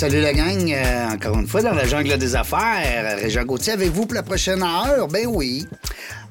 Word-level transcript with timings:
Salut 0.00 0.22
la 0.22 0.32
gang, 0.32 0.72
euh, 0.72 1.08
encore 1.10 1.38
une 1.38 1.46
fois 1.46 1.60
dans 1.60 1.74
la 1.74 1.86
jungle 1.86 2.16
des 2.16 2.34
affaires. 2.34 3.18
Régent 3.18 3.44
Gauthier 3.44 3.74
avec 3.74 3.90
vous 3.90 4.06
pour 4.06 4.14
la 4.14 4.22
prochaine 4.22 4.62
heure? 4.62 5.06
Ben 5.08 5.26
oui. 5.26 5.66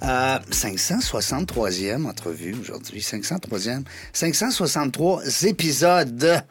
Euh, 0.02 0.40
563e 0.50 2.08
entrevue 2.08 2.56
aujourd'hui. 2.60 3.00
503e. 3.02 3.84
563 4.12 5.46
épisodes 5.46 6.44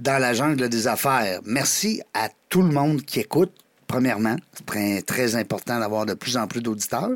dans 0.00 0.18
la 0.18 0.34
jungle 0.34 0.68
des 0.68 0.88
affaires. 0.88 1.38
Merci 1.44 2.02
à 2.14 2.28
tout 2.48 2.62
le 2.62 2.72
monde 2.72 3.02
qui 3.02 3.20
écoute, 3.20 3.52
premièrement. 3.86 4.34
C'est 4.72 5.06
très, 5.06 5.36
important 5.36 5.78
d'avoir 5.78 6.04
de 6.04 6.14
plus 6.14 6.36
en 6.36 6.48
plus 6.48 6.62
d'auditeurs. 6.62 7.10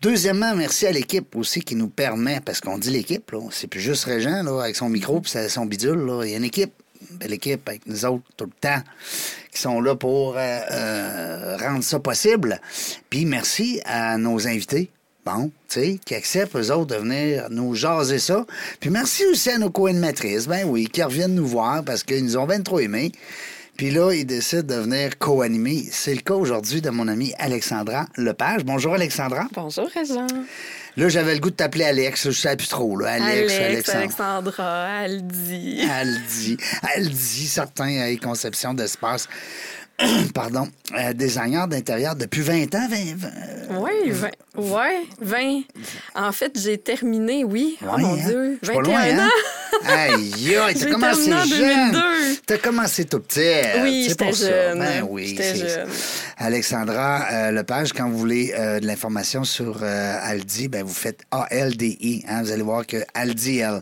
Deuxièmement, 0.00 0.56
merci 0.56 0.86
à 0.86 0.92
l'équipe 0.92 1.36
aussi 1.36 1.60
qui 1.60 1.74
nous 1.74 1.88
permet, 1.88 2.40
parce 2.40 2.62
qu'on 2.62 2.78
dit 2.78 2.90
l'équipe, 2.90 3.30
c'est 3.50 3.66
plus 3.66 3.80
juste 3.80 4.04
Régent 4.04 4.42
là, 4.42 4.62
avec 4.62 4.76
son 4.76 4.88
micro 4.88 5.20
et 5.34 5.48
son 5.50 5.66
bidule. 5.66 6.10
Il 6.24 6.30
y 6.30 6.34
a 6.34 6.38
une 6.38 6.44
équipe 6.44 6.72
belle 7.16 7.32
équipe 7.32 7.68
avec 7.68 7.86
nous 7.86 8.04
autres 8.04 8.24
tout 8.36 8.44
le 8.44 8.50
temps 8.60 8.82
qui 9.52 9.60
sont 9.60 9.80
là 9.80 9.96
pour 9.96 10.36
euh, 10.36 10.60
euh, 10.70 11.56
rendre 11.56 11.82
ça 11.82 11.98
possible. 11.98 12.60
Puis 13.10 13.24
merci 13.24 13.80
à 13.84 14.18
nos 14.18 14.46
invités. 14.46 14.90
Bon, 15.24 15.50
tu 15.68 15.80
sais, 15.80 16.00
qui 16.04 16.14
acceptent, 16.14 16.54
eux 16.54 16.70
autres, 16.70 16.94
de 16.94 17.00
venir 17.00 17.48
nous 17.50 17.74
jaser 17.74 18.20
ça. 18.20 18.46
Puis 18.78 18.90
merci 18.90 19.24
aussi 19.26 19.50
à 19.50 19.58
nos 19.58 19.70
co-animatrices, 19.70 20.46
ben 20.46 20.64
oui, 20.68 20.86
qui 20.86 21.02
reviennent 21.02 21.34
nous 21.34 21.46
voir 21.46 21.82
parce 21.82 22.04
qu'ils 22.04 22.24
nous 22.24 22.36
ont 22.36 22.46
bien 22.46 22.62
trop 22.62 22.78
aimés. 22.78 23.10
Puis 23.76 23.90
là, 23.90 24.12
ils 24.12 24.24
décident 24.24 24.74
de 24.74 24.80
venir 24.80 25.18
co-animer. 25.18 25.84
C'est 25.90 26.14
le 26.14 26.20
cas 26.20 26.34
aujourd'hui 26.34 26.80
de 26.80 26.90
mon 26.90 27.08
ami 27.08 27.34
Alexandra 27.38 28.06
Lepage. 28.16 28.64
Bonjour, 28.64 28.94
Alexandra. 28.94 29.48
Bonjour, 29.52 29.88
Régent. 29.92 30.28
Là, 30.96 31.08
j'avais 31.10 31.34
le 31.34 31.40
goût 31.40 31.50
de 31.50 31.56
t'appeler 31.56 31.84
Alex. 31.84 32.30
Je 32.30 32.30
sais 32.30 32.56
plus 32.56 32.68
trop. 32.68 32.96
Là. 32.96 33.12
Alex, 33.12 33.52
Alex 33.52 33.88
Alexandra. 33.90 33.98
Alexandra, 33.98 34.84
Aldi. 34.86 35.80
Aldi. 35.90 36.56
Aldi, 36.82 37.46
certains 37.46 38.00
avec 38.00 38.22
conception 38.22 38.72
d'espace. 38.72 39.28
Pardon, 40.34 40.68
euh, 40.98 41.12
designer 41.12 41.66
d'intérieur 41.68 42.14
depuis 42.16 42.42
20 42.42 42.74
ans, 42.74 42.88
20, 42.88 42.96
20, 43.16 43.28
Oui, 43.78 44.10
20. 44.10 44.30
Ouais, 44.56 45.02
20. 45.20 45.62
En 46.14 46.32
fait, 46.32 46.52
j'ai 46.58 46.78
terminé, 46.78 47.44
oui. 47.44 47.76
oh 47.82 47.94
Ouais, 47.94 48.02
mon 48.02 48.14
hein? 48.14 48.26
Dieu, 48.26 48.58
Je 48.62 48.66
suis 48.70 48.76
pas 48.76 48.82
21 48.82 48.92
loin, 49.14 49.20
hein? 49.24 49.26
ans. 49.28 49.88
Aïe, 49.88 50.56
aïe, 50.56 50.74
t'as 50.74 50.90
commencé 50.90 51.24
jeune. 51.30 51.92
2002. 51.92 52.00
T'as 52.46 52.58
commencé 52.58 53.04
tout 53.04 53.20
petit. 53.20 53.40
Oui, 53.82 54.04
c'est 54.04 54.08
j'étais 54.10 54.32
jeune. 54.32 54.78
Ben 54.78 55.06
oui, 55.08 55.28
J'étais 55.28 55.56
jeune. 55.56 55.88
Alexandra 56.38 57.26
euh, 57.32 57.50
Lepage, 57.50 57.92
quand 57.92 58.08
vous 58.08 58.18
voulez 58.18 58.54
euh, 58.56 58.78
de 58.80 58.86
l'information 58.86 59.44
sur 59.44 59.80
euh, 59.82 60.18
Aldi, 60.22 60.68
ben 60.68 60.82
vous 60.84 60.92
faites 60.94 61.20
A-L-D-I. 61.30 62.24
Hein, 62.28 62.42
vous 62.42 62.52
allez 62.52 62.62
voir 62.62 62.86
que 62.86 62.98
Aldi, 63.14 63.58
elle, 63.58 63.80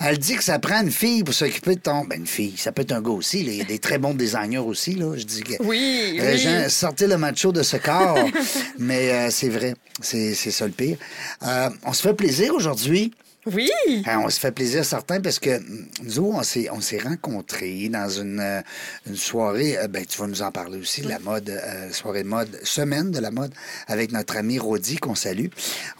elle 0.00 0.18
dit 0.18 0.34
que 0.36 0.44
ça 0.44 0.58
prend 0.58 0.80
une 0.82 0.90
fille 0.90 1.22
pour 1.24 1.34
s'occuper 1.34 1.76
de 1.76 1.80
ton... 1.80 2.04
Ben 2.04 2.20
une 2.20 2.26
fille, 2.26 2.54
ça 2.56 2.72
peut 2.72 2.82
être 2.82 2.92
un 2.92 3.00
gars 3.00 3.10
aussi. 3.10 3.42
là. 3.44 3.52
Il 3.52 3.58
y 3.58 3.62
a 3.62 3.64
des 3.64 3.78
très 3.78 3.98
bons 3.98 4.14
designers 4.14 4.58
aussi. 4.58 4.94
Là. 4.94 5.14
Je 5.16 5.24
dis 5.24 5.42
Oui, 5.60 6.10
oui. 6.12 6.20
Régent, 6.20 6.68
sortez 6.68 7.06
le 7.06 7.16
macho 7.16 7.52
de 7.52 7.62
ce 7.62 7.76
corps. 7.76 8.18
Mais 8.78 9.10
euh, 9.10 9.30
c'est 9.30 9.48
vrai, 9.48 9.74
c'est 10.00 10.34
c'est 10.34 10.50
ça 10.50 10.66
le 10.66 10.72
pire. 10.72 10.96
Euh, 11.42 11.68
on 11.84 11.92
se 11.92 12.02
fait 12.02 12.14
plaisir 12.14 12.54
aujourd'hui. 12.54 13.12
Oui. 13.46 13.70
Hein, 14.06 14.20
on 14.22 14.28
se 14.28 14.38
fait 14.38 14.52
plaisir 14.52 14.84
certain 14.84 15.20
parce 15.20 15.38
que 15.38 15.58
mm, 15.58 15.88
nous, 16.14 16.32
on 16.34 16.42
s'est, 16.42 16.68
on 16.70 16.80
s'est 16.80 16.98
rencontrés 16.98 17.88
dans 17.88 18.08
une, 18.08 18.38
euh, 18.38 18.60
une 19.06 19.16
soirée, 19.16 19.78
euh, 19.78 19.88
ben, 19.88 20.04
tu 20.04 20.18
vas 20.18 20.26
nous 20.26 20.42
en 20.42 20.50
parler 20.52 20.78
aussi, 20.78 21.02
la 21.02 21.18
mode, 21.18 21.48
euh, 21.48 21.90
soirée 21.90 22.22
de 22.22 22.28
mode, 22.28 22.60
semaine 22.64 23.10
de 23.10 23.18
la 23.18 23.30
mode, 23.30 23.52
avec 23.86 24.12
notre 24.12 24.36
ami 24.36 24.58
Rodi 24.58 24.96
qu'on 24.96 25.14
salue. 25.14 25.46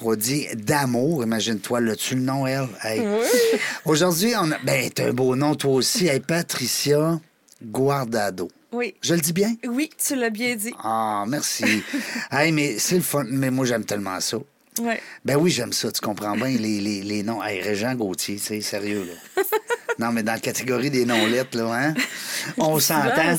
Rodi 0.01 0.49
d'amour, 0.55 1.23
imagine-toi, 1.23 1.81
là-tu 1.81 2.17
le 2.17 2.23
nom, 2.23 2.47
elle? 2.47 2.69
Hey. 2.85 3.03
Aujourd'hui, 3.87 4.35
on 4.37 4.53
a, 4.53 4.59
ben, 4.59 4.91
t'as 4.91 5.09
un 5.09 5.13
beau 5.13 5.35
nom, 5.35 5.55
toi 5.55 5.73
aussi, 5.73 6.09
hey, 6.09 6.21
Patricia 6.21 7.19
Guardado. 7.63 8.51
Oui. 8.73 8.95
Je 9.03 9.15
le 9.15 9.21
dis 9.21 9.33
bien? 9.33 9.55
Oui, 9.67 9.91
tu 9.97 10.15
l'as 10.17 10.31
bien 10.31 10.55
dit. 10.55 10.73
Ah, 10.83 11.25
merci. 11.27 11.83
hey, 12.31 12.53
mais 12.53 12.79
c'est 12.79 12.97
le 12.97 13.03
fun, 13.03 13.25
mais 13.29 13.51
moi, 13.51 13.67
j'aime 13.67 13.85
tellement 13.85 14.21
ça. 14.21 14.39
Oui. 14.79 14.95
Ben 15.25 15.37
oui, 15.37 15.51
j'aime 15.51 15.73
ça. 15.73 15.91
Tu 15.91 16.01
comprends 16.01 16.37
bien 16.37 16.49
les, 16.49 16.81
les, 16.81 17.03
les 17.03 17.23
noms. 17.23 17.43
Hey, 17.43 17.61
Régent 17.61 17.95
Gauthier, 17.95 18.37
tu 18.37 18.43
sais, 18.43 18.61
sérieux, 18.61 19.05
là. 19.05 19.43
non, 19.99 20.13
mais 20.13 20.23
dans 20.23 20.33
la 20.33 20.39
catégorie 20.39 20.91
des 20.91 21.05
noms 21.05 21.27
lettres, 21.27 21.59
là, 21.59 21.73
hein? 21.73 21.95
On 22.59 22.79
s'entend. 22.79 23.37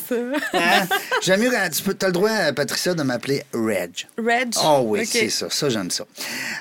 Hein? 0.53 0.88
J'aime 1.24 1.42
mieux 1.42 1.52
tu 1.72 1.84
peux, 1.84 1.98
as 2.02 2.08
le 2.08 2.12
droit, 2.12 2.30
euh, 2.30 2.53
Patricia, 2.53 2.94
de 2.94 3.03
m'appeler 3.03 3.44
Reg. 3.53 4.08
Reg? 4.18 4.53
Oh 4.63 4.84
oui, 4.86 5.06
c'est 5.06 5.30
ça. 5.30 5.50
Ça, 5.50 5.69
j'aime 5.69 5.90
ça. 5.90 6.06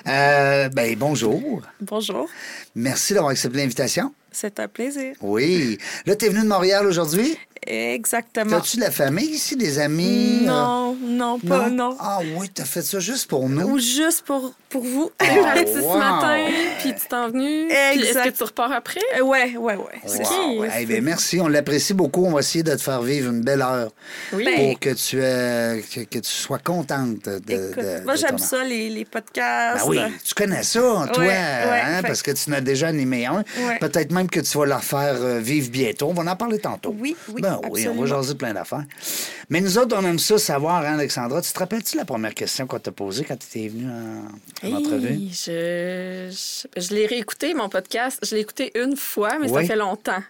Euh, 0.07 0.69
ben, 0.69 0.95
bonjour. 0.97 1.61
Bonjour. 1.81 2.29
Merci 2.73 3.13
d'avoir 3.13 3.31
accepté 3.31 3.57
l'invitation. 3.57 4.13
C'est 4.31 4.59
un 4.59 4.67
plaisir. 4.67 5.15
Oui. 5.19 5.77
Là, 6.05 6.15
tu 6.15 6.25
es 6.25 6.29
venu 6.29 6.41
de 6.43 6.47
Montréal 6.47 6.87
aujourd'hui? 6.87 7.37
Exactement. 7.67 8.57
As-tu 8.57 8.77
de 8.77 8.81
la 8.81 8.91
famille 8.91 9.29
ici, 9.29 9.55
des 9.55 9.77
amis? 9.79 10.39
euh? 10.43 10.47
Non, 10.47 10.97
non, 10.99 11.39
pas 11.39 11.69
non? 11.69 11.95
Ah 11.99 12.19
oui, 12.35 12.49
t'as 12.53 12.65
fait 12.65 12.81
ça 12.81 12.99
juste 12.99 13.27
pour 13.29 13.47
nous. 13.49 13.67
Ou 13.67 13.79
juste 13.79 14.23
pour, 14.25 14.53
pour 14.69 14.83
vous. 14.83 15.11
Oh, 15.21 15.83
wow. 15.83 15.93
ce 15.93 15.97
matin, 15.97 16.45
puis 16.79 16.93
tu 16.95 17.07
t'en 17.07 17.29
venu. 17.29 17.67
Puis 17.67 17.75
Est-ce 18.01 18.23
que 18.23 18.29
tu 18.37 18.43
repars 18.43 18.71
après? 18.71 18.99
Euh, 19.17 19.21
ouais, 19.21 19.55
ouais, 19.57 19.75
ouais. 19.75 20.01
Wow. 20.05 20.63
Ok, 20.63 20.69
Eh 20.79 20.85
ben, 20.85 21.03
merci, 21.03 21.39
on 21.39 21.47
l'apprécie 21.47 21.93
beaucoup. 21.93 22.25
On 22.25 22.31
va 22.31 22.39
essayer 22.39 22.63
de 22.63 22.73
te 22.73 22.81
faire 22.81 23.01
vivre 23.01 23.31
une 23.31 23.41
belle 23.41 23.61
heure 23.61 23.91
Oui. 24.33 24.45
pour 24.55 24.79
que 24.79 24.89
tu, 24.91 25.19
euh, 25.21 25.79
que, 25.93 26.01
que 26.01 26.19
tu 26.19 26.29
sois 26.31 26.57
contente 26.59 27.25
de, 27.25 27.37
Écoute, 27.53 27.83
de- 27.83 28.03
moi, 28.05 28.13
de 28.15 28.19
j'aime 28.19 28.37
ça, 28.37 28.63
les, 28.63 28.89
les 28.89 29.05
podcasts. 29.05 29.83
Ben 29.85 29.89
oui, 29.89 29.99
tu 30.23 30.33
connais 30.33 30.63
ça, 30.63 30.79
toi, 30.79 31.19
Ouais, 31.19 31.27
ouais, 31.27 31.81
hein, 31.85 32.01
fait- 32.01 32.07
parce 32.07 32.21
que 32.23 32.31
tu 32.31 32.49
en 32.49 32.53
as 32.53 32.61
déjà 32.61 32.87
animé 32.87 33.25
un. 33.25 33.43
Ouais. 33.67 33.77
Peut-être 33.79 34.11
même 34.11 34.29
que 34.29 34.39
tu 34.39 34.57
vas 34.57 34.65
leur 34.65 34.83
faire 34.83 35.15
euh, 35.19 35.39
vivre 35.39 35.69
bientôt. 35.69 36.07
On 36.09 36.13
va 36.13 36.29
en 36.31 36.35
parler 36.35 36.59
tantôt. 36.59 36.95
Oui, 36.99 37.15
oui, 37.29 37.41
Ben 37.41 37.50
oui, 37.69 37.87
on 37.87 37.95
va 37.95 38.05
jaser 38.05 38.35
plein 38.35 38.53
d'affaires. 38.53 38.83
Mais 39.49 39.59
nous 39.61 39.77
autres, 39.77 39.95
on 39.99 40.05
aime 40.05 40.19
ça 40.19 40.37
savoir, 40.37 40.83
hein, 40.85 40.93
Alexandra. 40.95 41.41
Tu 41.41 41.51
te 41.51 41.59
rappelles-tu 41.59 41.97
la 41.97 42.05
première 42.05 42.33
question 42.33 42.67
qu'on 42.67 42.79
t'a 42.79 42.91
posée 42.91 43.23
quand 43.25 43.37
tu 43.37 43.59
étais 43.59 43.67
venue 43.69 43.87
en, 43.89 44.67
en 44.67 44.77
entrevue? 44.77 45.07
Hey, 45.13 45.31
je 45.33 46.29
je, 46.31 46.81
je 46.81 46.93
l'ai 46.93 47.05
réécouté, 47.05 47.53
mon 47.53 47.69
podcast. 47.69 48.19
Je 48.23 48.35
l'ai 48.35 48.41
écouté 48.41 48.71
une 48.75 48.95
fois, 48.95 49.37
mais 49.39 49.49
Oui. 49.49 49.61
ça 49.61 49.67
fait 49.73 49.79
longtemps. 49.79 50.21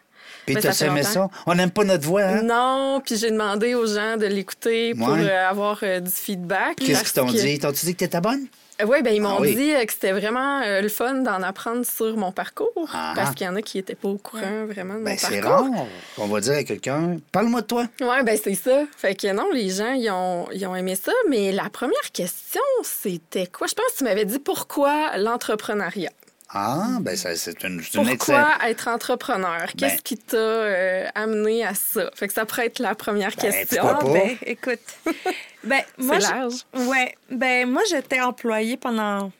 Puis 0.45 0.55
Mais 0.55 0.61
t'as 0.61 0.85
aimé 0.87 1.03
ça? 1.03 1.29
On 1.45 1.53
n'aime 1.53 1.69
pas 1.69 1.83
notre 1.83 2.03
voix, 2.05 2.23
hein? 2.23 2.41
Non, 2.41 3.01
puis 3.05 3.15
j'ai 3.15 3.29
demandé 3.29 3.75
aux 3.75 3.85
gens 3.85 4.17
de 4.17 4.25
l'écouter 4.25 4.95
pour 4.95 5.09
euh, 5.09 5.47
avoir 5.49 5.79
euh, 5.83 5.99
du 5.99 6.09
feedback. 6.09 6.77
Qu'est-ce 6.77 7.03
qu'ils 7.03 7.13
t'ont 7.13 7.27
que- 7.27 7.37
dit? 7.39 7.59
T'ont-tu 7.59 7.85
dit 7.85 7.93
que 7.93 7.99
t'étais 7.99 8.21
bonne? 8.21 8.47
Oui, 8.87 9.01
ben 9.01 9.13
ils 9.13 9.21
m'ont 9.21 9.37
Ah 9.37 9.41
oui. 9.41 9.55
dit 9.55 9.73
euh, 9.73 9.85
que 9.85 9.93
c'était 9.93 10.11
vraiment 10.11 10.61
euh, 10.61 10.81
le 10.81 10.89
fun 10.89 11.13
d'en 11.15 11.41
apprendre 11.43 11.85
sur 11.85 12.15
mon 12.17 12.31
parcours. 12.31 12.71
Ah. 12.93 13.13
Parce 13.15 13.35
qu'il 13.35 13.45
y 13.45 13.49
en 13.49 13.55
a 13.55 13.61
qui 13.61 13.77
n'étaient 13.77 13.95
pas 13.95 14.07
au 14.09 14.17
courant 14.17 14.65
vraiment 14.67 14.95
de 14.95 15.03
Ben, 15.03 15.11
mon 15.11 15.17
c'est 15.17 15.41
parcours. 15.41 15.73
rare. 15.75 15.85
On 16.17 16.27
va 16.27 16.39
dire 16.41 16.53
à 16.53 16.63
quelqu'un, 16.63 17.17
parle-moi 17.31 17.61
de 17.61 17.67
toi. 17.67 17.85
Oui, 18.01 18.23
ben 18.23 18.37
c'est 18.41 18.55
ça. 18.55 18.83
Fait 18.97 19.15
que 19.15 19.31
non, 19.31 19.49
les 19.53 19.69
gens, 19.69 19.91
ils 19.93 20.09
ont, 20.09 20.47
ils 20.51 20.65
ont 20.65 20.75
aimé 20.75 20.95
ça. 20.95 21.11
Mais 21.29 21.51
la 21.51 21.69
première 21.69 22.11
question, 22.13 22.61
c'était 22.83 23.47
quoi? 23.47 23.67
Je 23.67 23.73
pense 23.75 23.85
que 23.93 23.97
tu 23.99 24.03
m'avais 24.03 24.25
dit 24.25 24.39
pourquoi 24.39 25.17
l'entrepreneuriat? 25.17 26.11
Ah, 26.53 26.97
ben 27.00 27.16
ça, 27.16 27.34
c'est 27.35 27.63
une, 27.63 27.81
c'est 27.81 27.97
une 27.97 28.09
excellente... 28.09 28.45
Pourquoi 28.47 28.69
être 28.69 28.88
entrepreneur? 28.89 29.67
Qu'est-ce 29.78 29.95
Ben- 29.95 30.01
qui 30.03 30.17
t'a 30.17 30.35
euh, 30.38 31.07
amené 31.16 31.63
à 31.66 31.73
ça? 31.73 32.12
Fait 32.13 32.28
que 32.28 32.34
ça 32.34 32.45
pourrait 32.45 32.66
être 32.66 32.79
la 32.79 32.94
première 32.94 33.34
Ben, 33.38 33.51
question. 33.51 33.84
pas? 33.84 34.03
ben, 34.03 34.38
écoute. 34.45 34.79
ben, 35.63 35.81
moi, 35.97 36.19
C'est 36.19 36.28
je- 36.28 36.31
large. 36.31 36.53
Ouais, 36.73 37.16
ben 37.29 37.69
moi 37.69 37.81
j'étais 37.90 38.19
employée 38.19 38.75
pendant 38.75 39.31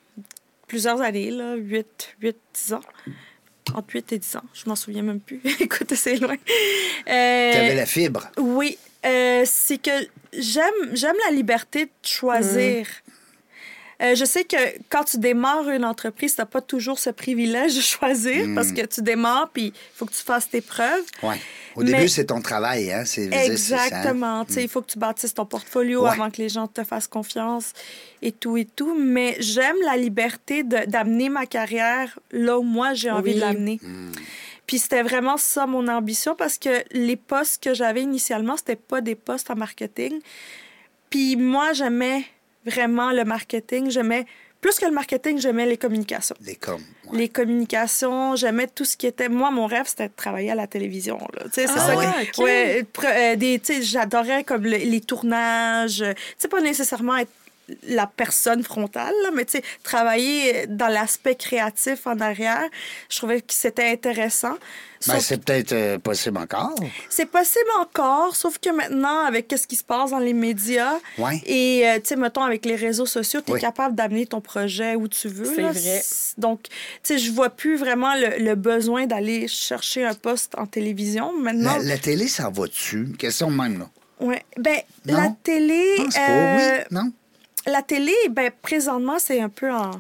plusieurs 0.68 1.01
années, 1.01 1.31
là, 1.31 1.56
8, 1.56 2.15
8, 2.21 2.38
10 2.53 2.74
ans. 2.74 2.81
Entre 3.74 3.94
8 3.94 4.13
et 4.13 4.18
10 4.19 4.35
ans, 4.38 4.44
je 4.53 4.69
m'en 4.69 4.75
souviens 4.77 5.03
même 5.03 5.19
plus. 5.19 5.41
Écoute, 5.59 5.94
c'est 5.95 6.15
loin. 6.15 6.35
Euh, 6.35 7.51
T'avais 7.53 7.75
la 7.75 7.85
fibre. 7.85 8.30
Oui, 8.38 8.77
euh, 9.06 9.44
c'est 9.45 9.77
que 9.81 9.91
j'aime 10.33 10.71
j'aime 10.94 11.15
la 11.27 11.35
liberté 11.35 11.85
de 11.85 11.91
choisir. 12.03 12.88
Euh, 14.01 14.15
je 14.15 14.25
sais 14.25 14.44
que 14.45 14.57
quand 14.89 15.03
tu 15.03 15.18
démarres 15.19 15.69
une 15.69 15.86
entreprise, 15.86 16.33
tu 16.36 16.42
n'as 16.42 16.45
pas 16.45 16.62
toujours 16.62 16.98
ce 16.98 17.12
privilège 17.12 17.75
de 17.75 17.81
choisir 17.81 18.48
parce 18.56 18.71
que 18.71 18.83
tu 18.86 19.01
démarres 19.01 19.50
puis 19.53 19.65
il 19.68 19.74
faut 19.95 20.06
que 20.06 20.13
tu 20.13 20.24
fasses 20.24 20.50
tes 20.50 20.62
preuves. 20.62 21.03
Ouais. 21.21 21.36
Au 21.75 21.83
Mais- 21.83 21.92
début, 21.94 22.07
c'est 22.09 22.25
ton 22.25 22.42
travail, 22.42 22.92
hein? 22.92 23.03
C'est, 23.06 23.27
hein? 23.33 23.42
Exactement. 23.44 24.44
Tu 24.45 24.53
sais, 24.53 24.63
Il 24.63 24.69
faut 24.69 24.81
que 24.81 24.92
tu 24.92 24.98
bâtisses 25.00 25.33
ton 25.36 25.45
portfolio 25.45 26.03
Ouais. 26.03 26.09
avant 26.09 26.30
que 26.31 26.38
les 26.42 26.50
gens 26.50 26.68
te 26.68 26.83
fassent 26.83 27.07
confiance 27.07 27.74
et 28.21 28.31
tout 28.31 28.57
et 28.57 28.65
tout. 28.65 28.95
Mais 28.98 29.38
j'aime 29.39 29.77
la 29.86 29.95
liberté 29.98 30.63
de- 30.63 30.86
d'amener 30.89 31.30
ma 31.30 31.45
carrière 31.45 32.18
là 32.31 32.57
où 32.59 32.63
moi 32.63 32.94
j'ai 32.94 33.12
envie 33.12 33.30
Oui. 33.31 33.36
de 33.36 33.39
l'amener. 33.42 33.80
Hmm. 33.83 34.12
Puis 34.68 34.80
c'était 34.80 35.04
vraiment 35.04 35.38
ça 35.38 35.65
mon 35.68 35.88
ambition 35.88 36.36
parce 36.36 36.57
que 36.57 36.83
les 36.92 37.15
postes 37.18 37.62
que 37.63 37.74
j'avais 37.74 38.01
initialement, 38.01 38.57
c'était 38.57 38.75
pas 38.75 39.01
des 39.01 39.15
postes 39.15 39.51
en 39.51 39.56
marketing. 39.56 40.19
Puis 41.09 41.36
moi, 41.36 41.74
j'aimais 41.74 42.24
vraiment 42.65 43.11
le 43.11 43.23
marketing. 43.25 43.89
J'aimais, 43.89 44.25
plus 44.61 44.77
que 44.79 44.85
le 44.85 44.91
marketing, 44.91 45.39
j'aimais 45.39 45.65
les 45.65 45.77
communications. 45.77 46.35
Les 46.41 46.57
ouais. 46.67 46.77
Les 47.13 47.29
communications, 47.29 48.35
j'aimais 48.35 48.67
tout 48.67 48.85
ce 48.85 48.95
qui 48.97 49.07
était. 49.07 49.29
Moi, 49.29 49.51
mon 49.51 49.65
rêve, 49.65 49.85
c'était 49.87 50.07
de 50.07 50.13
travailler 50.15 50.51
à 50.51 50.55
la 50.55 50.67
télévision. 50.67 51.17
là. 51.35 51.43
Tu 51.45 51.51
sais, 51.61 51.67
c'est 51.67 51.73
Ah 51.75 51.79
ça. 51.87 51.97
ouais, 51.97 52.05
que- 52.27 52.37
ok. 52.37 52.43
ouais, 52.45 52.85
euh, 53.05 53.35
des, 53.35 53.59
tu 53.59 53.73
sais, 53.73 53.81
j'adorais 53.81 54.43
comme 54.43 54.63
le- 54.63 54.77
les 54.77 55.01
tournages. 55.01 56.03
Tu 56.07 56.23
sais, 56.37 56.47
pas 56.47 56.61
nécessairement 56.61 57.17
être 57.17 57.31
la 57.88 58.07
personne 58.07 58.63
frontale, 58.63 59.13
là, 59.23 59.29
mais 59.33 59.45
tu 59.45 59.53
sais, 59.53 59.63
travailler 59.83 60.68
dans 60.68 60.88
l'aspect 60.88 61.35
créatif 61.35 62.07
en 62.07 62.19
arrière, 62.19 62.68
je 63.09 63.18
trouvais 63.18 63.41
que 63.41 63.53
c'était 63.53 63.89
intéressant. 63.89 64.56
Ben, 65.07 65.15
Sauf- 65.15 65.23
c'est 65.25 65.44
peut-être 65.44 65.71
euh, 65.73 65.97
possible 65.97 66.38
encore. 66.38 66.75
c'est 67.09 67.25
possible 67.25 67.65
encore, 67.79 68.35
sauf 68.35 68.59
que 68.59 68.69
maintenant, 68.69 69.25
avec 69.25 69.51
ce 69.57 69.65
qui 69.65 69.75
se 69.75 69.83
passe 69.83 70.12
dans 70.12 70.19
les 70.19 70.33
médias 70.33 70.94
Ouais. 71.18 71.41
et, 71.47 71.88
euh, 71.88 71.95
tu 71.95 72.09
sais, 72.09 72.15
mettons, 72.15 72.44
avec 72.44 72.65
les 72.65 72.75
réseaux 72.75 73.07
sociaux, 73.07 73.41
tu 73.44 73.50
es 73.50 73.56
Oui. 73.56 73.59
capable 73.62 73.95
d'amener 73.95 74.27
ton 74.27 74.41
projet 74.41 74.94
où 74.95 75.07
tu 75.07 75.27
veux. 75.27 75.45
C'est 75.56 75.62
là. 75.62 75.71
vrai. 75.71 76.01
Donc, 76.38 76.62
tu 76.63 76.69
sais, 77.03 77.18
je 77.18 77.31
vois 77.31 77.50
plus 77.50 77.77
vraiment 77.77 78.13
le, 78.13 78.44
le 78.44 78.53
besoin 78.53 79.07
d'aller 79.07 79.47
chercher 79.47 80.06
un 80.06 80.13
poste 80.13 80.53
en 80.56 80.68
télévision. 80.68 81.33
Maintenant, 81.35 81.77
La, 81.77 81.83
la 81.83 81.97
télé, 81.97 82.27
ça 82.27 82.51
va 82.53 82.68
dessus. 82.68 83.07
Question 83.18 83.50
même, 83.50 83.79
là. 83.79 83.89
ouais. 84.19 84.44
ben, 84.57 84.77
Non? 85.07 85.18
la 85.18 85.33
télé... 85.44 85.95
Pas. 86.13 86.19
euh, 86.29 86.57
Oui, 86.79 86.83
non? 86.91 87.12
La 87.67 87.81
télé, 87.81 88.13
ben, 88.29 88.51
présentement, 88.61 89.17
c'est 89.19 89.39
un 89.41 89.49
peu 89.49 89.71
en... 89.71 89.91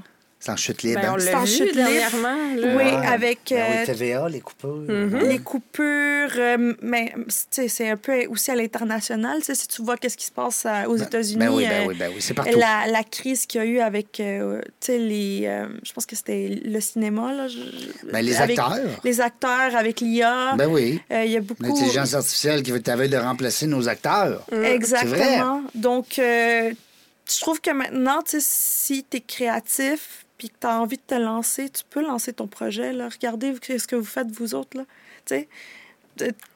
C'est 0.43 0.51
en 0.51 0.55
chute 0.57 0.81
libre. 0.81 1.01
Ben, 1.01 1.09
hein? 1.09 1.13
on 1.17 1.19
C'est 1.19 1.35
en 1.35 1.41
l'a 1.41 1.45
chute 1.45 1.59
vu 1.59 1.65
libre. 1.67 1.75
dernièrement. 1.75 2.55
Là. 2.55 2.67
Oui, 2.75 3.07
avec... 3.07 3.39
Ben 3.51 3.57
euh, 3.59 3.79
oui, 3.81 3.85
TVA, 3.85 4.27
les 4.29 4.39
coupures. 4.39 4.75
Mhm. 4.87 5.19
les 5.29 5.37
coupures, 5.37 6.31
euh, 6.35 6.73
mais 6.81 7.13
tu 7.15 7.23
sais, 7.51 7.67
c'est 7.67 7.89
un 7.89 7.95
peu 7.97 8.25
aussi 8.25 8.49
à 8.49 8.55
l'international. 8.55 9.37
tu 9.41 9.45
sais, 9.45 9.53
Si 9.53 9.67
tu 9.67 9.83
vois 9.83 9.97
qu'est-ce 9.97 10.17
qui 10.17 10.25
se 10.25 10.31
passe 10.31 10.65
euh, 10.65 10.85
aux 10.87 10.95
Ben- 10.97 11.03
États-Unis, 11.03 11.37
Ben 11.37 11.49
oui, 11.53 11.67
ben 11.69 11.83
euh, 11.83 11.85
oui, 11.89 11.95
ben 11.99 12.09
oui. 12.15 12.21
C'est 12.21 12.33
partout. 12.33 12.57
la, 12.57 12.87
la 12.87 13.03
crise 13.03 13.45
qu'il 13.45 13.61
y 13.61 13.63
a 13.63 13.67
eu 13.67 13.79
avec 13.81 14.19
euh, 14.19 14.61
tu 14.79 14.87
sais, 14.87 14.97
les. 14.97 15.43
euh, 15.45 15.67
je 15.83 15.93
pense 15.93 16.07
que 16.07 16.15
c'était 16.15 16.59
le 16.65 16.79
cinéma. 16.81 17.31
Là, 17.33 17.47
je- 17.47 18.11
Ben, 18.11 18.25
les 18.25 18.35
avec 18.37 18.57
acteurs. 18.57 18.79
Les 19.03 19.21
acteurs 19.21 19.75
avec 19.75 19.99
l'IA. 20.01 20.55
Ben 20.57 20.65
oui. 20.65 20.99
Euh, 21.11 21.23
Il 21.23 21.31
y 21.33 21.37
a 21.37 21.41
beaucoup. 21.41 21.61
L'intelligence 21.61 22.15
artificielle 22.15 22.63
qui 22.63 22.71
veut 22.71 22.79
de 22.79 23.17
remplacer 23.17 23.67
nos 23.67 23.87
acteurs. 23.87 24.43
Mm. 24.51 24.63
Exactement. 24.63 25.61
Donc, 25.75 26.17
euh, 26.17 26.71
je 27.35 27.41
trouve 27.41 27.61
que 27.61 27.71
maintenant, 27.71 28.21
tu 28.21 28.31
sais, 28.31 28.39
si 28.41 29.05
tu 29.09 29.17
es 29.17 29.21
créatif 29.21 30.25
puis 30.37 30.49
que 30.49 30.55
tu 30.61 30.67
as 30.67 30.79
envie 30.81 30.97
de 30.97 31.01
te 31.05 31.15
lancer, 31.15 31.69
tu 31.69 31.83
peux 31.89 32.01
lancer 32.01 32.33
ton 32.33 32.47
projet. 32.47 32.93
Là. 32.93 33.09
Regardez 33.09 33.53
ce 33.77 33.85
que 33.87 33.95
vous 33.95 34.05
faites, 34.05 34.31
vous 34.31 34.55
autres. 34.55 34.77
Là. 34.77 34.83
Tu 35.25 35.35
sais, 35.35 35.47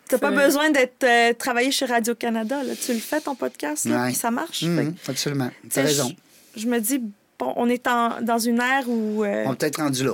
T'as 0.07 0.17
pas 0.19 0.29
besoin 0.31 0.69
d'être 0.69 1.03
euh, 1.03 1.33
travailler 1.33 1.71
chez 1.71 1.85
Radio-Canada. 1.85 2.63
là. 2.63 2.73
Tu 2.75 2.93
le 2.93 2.99
fais, 2.99 3.21
ton 3.21 3.33
podcast, 3.35 3.85
là, 3.85 4.01
Ouais. 4.03 4.07
puis 4.09 4.15
ça 4.15 4.29
marche. 4.29 4.59
Fait 4.59 4.67
Mhm, 4.67 4.93
que, 4.95 5.11
absolument. 5.11 5.49
tu 5.63 5.69
T'as 5.69 5.81
raison. 5.83 6.11
Je, 6.55 6.61
je 6.61 6.67
me 6.67 6.79
dis, 6.79 7.01
bon, 7.39 7.53
on 7.55 7.67
est 7.69 7.87
en- 7.87 8.21
dans 8.21 8.37
une 8.37 8.59
ère 8.61 8.87
où... 8.87 9.23
euh, 9.23 9.43
On 9.47 9.53
est 9.53 9.55
peut-être 9.55 9.81
rendu 9.81 10.03
là. 10.03 10.13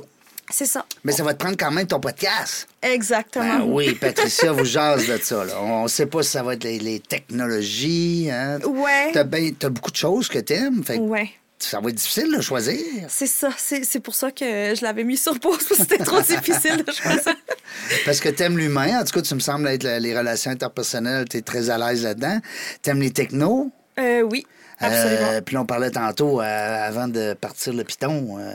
C'est 0.51 0.65
ça. 0.65 0.85
Mais 1.03 1.11
ça 1.11 1.23
va 1.23 1.33
te 1.33 1.39
prendre 1.39 1.57
quand 1.57 1.71
même 1.71 1.87
ton 1.87 1.99
podcast. 1.99 2.67
Exactement. 2.81 3.59
Ben 3.59 3.65
oui, 3.67 3.93
Patricia 3.95 4.51
vous 4.51 4.65
jase 4.65 5.07
de 5.07 5.17
ça. 5.17 5.43
Là. 5.45 5.53
On 5.61 5.83
ne 5.83 5.87
sait 5.87 6.05
pas 6.05 6.23
si 6.23 6.29
ça 6.31 6.43
va 6.43 6.53
être 6.53 6.63
les, 6.63 6.79
les 6.79 6.99
technologies. 6.99 8.29
Hein. 8.31 8.59
Ouais. 8.65 9.11
T'as, 9.13 9.23
ben- 9.23 9.53
t'as 9.55 9.69
beaucoup 9.69 9.91
de 9.91 9.95
choses 9.95 10.27
que 10.27 10.39
t'aimes. 10.39 10.83
Fait 10.83 10.97
Ouais. 10.97 11.29
ça 11.59 11.79
va 11.79 11.89
être 11.89 11.95
difficile 11.95 12.35
de 12.35 12.41
choisir. 12.41 12.79
C'est 13.07 13.27
ça. 13.27 13.49
C'est 13.57 13.83
c'est 13.83 13.99
pour 13.99 14.15
ça 14.15 14.31
que 14.31 14.45
je 14.75 14.81
l'avais 14.83 15.03
mis 15.03 15.17
sur 15.17 15.39
pause, 15.39 15.57
parce 15.57 15.67
que 15.67 15.75
c'était 15.75 16.03
trop 16.03 16.21
difficile 16.21 16.83
de 16.85 16.91
choisir. 16.91 17.35
Parce 18.05 18.19
que 18.19 18.29
t'aimes 18.29 18.57
l'humain. 18.57 18.99
En 18.99 19.03
tout 19.03 19.13
cas, 19.13 19.21
tu 19.21 19.35
me 19.35 19.39
sembles 19.39 19.67
être 19.67 19.83
les 19.99 20.17
relations 20.17 20.51
interpersonnelles. 20.51 21.27
T'es 21.29 21.41
très 21.41 21.69
à 21.69 21.77
l'aise 21.77 22.03
là-dedans. 22.03 22.39
T'aimes 22.81 22.99
les 23.01 23.11
technos? 23.11 23.71
Euh, 23.99 24.21
oui, 24.21 24.45
absolument. 24.79 25.31
Euh, 25.33 25.41
puis 25.41 25.55
là, 25.55 25.61
on 25.61 25.65
parlait 25.65 25.91
tantôt, 25.91 26.41
euh, 26.41 26.87
avant 26.87 27.07
de 27.07 27.33
partir 27.33 27.73
le 27.73 27.83
piton 27.83 28.37
euh, 28.39 28.53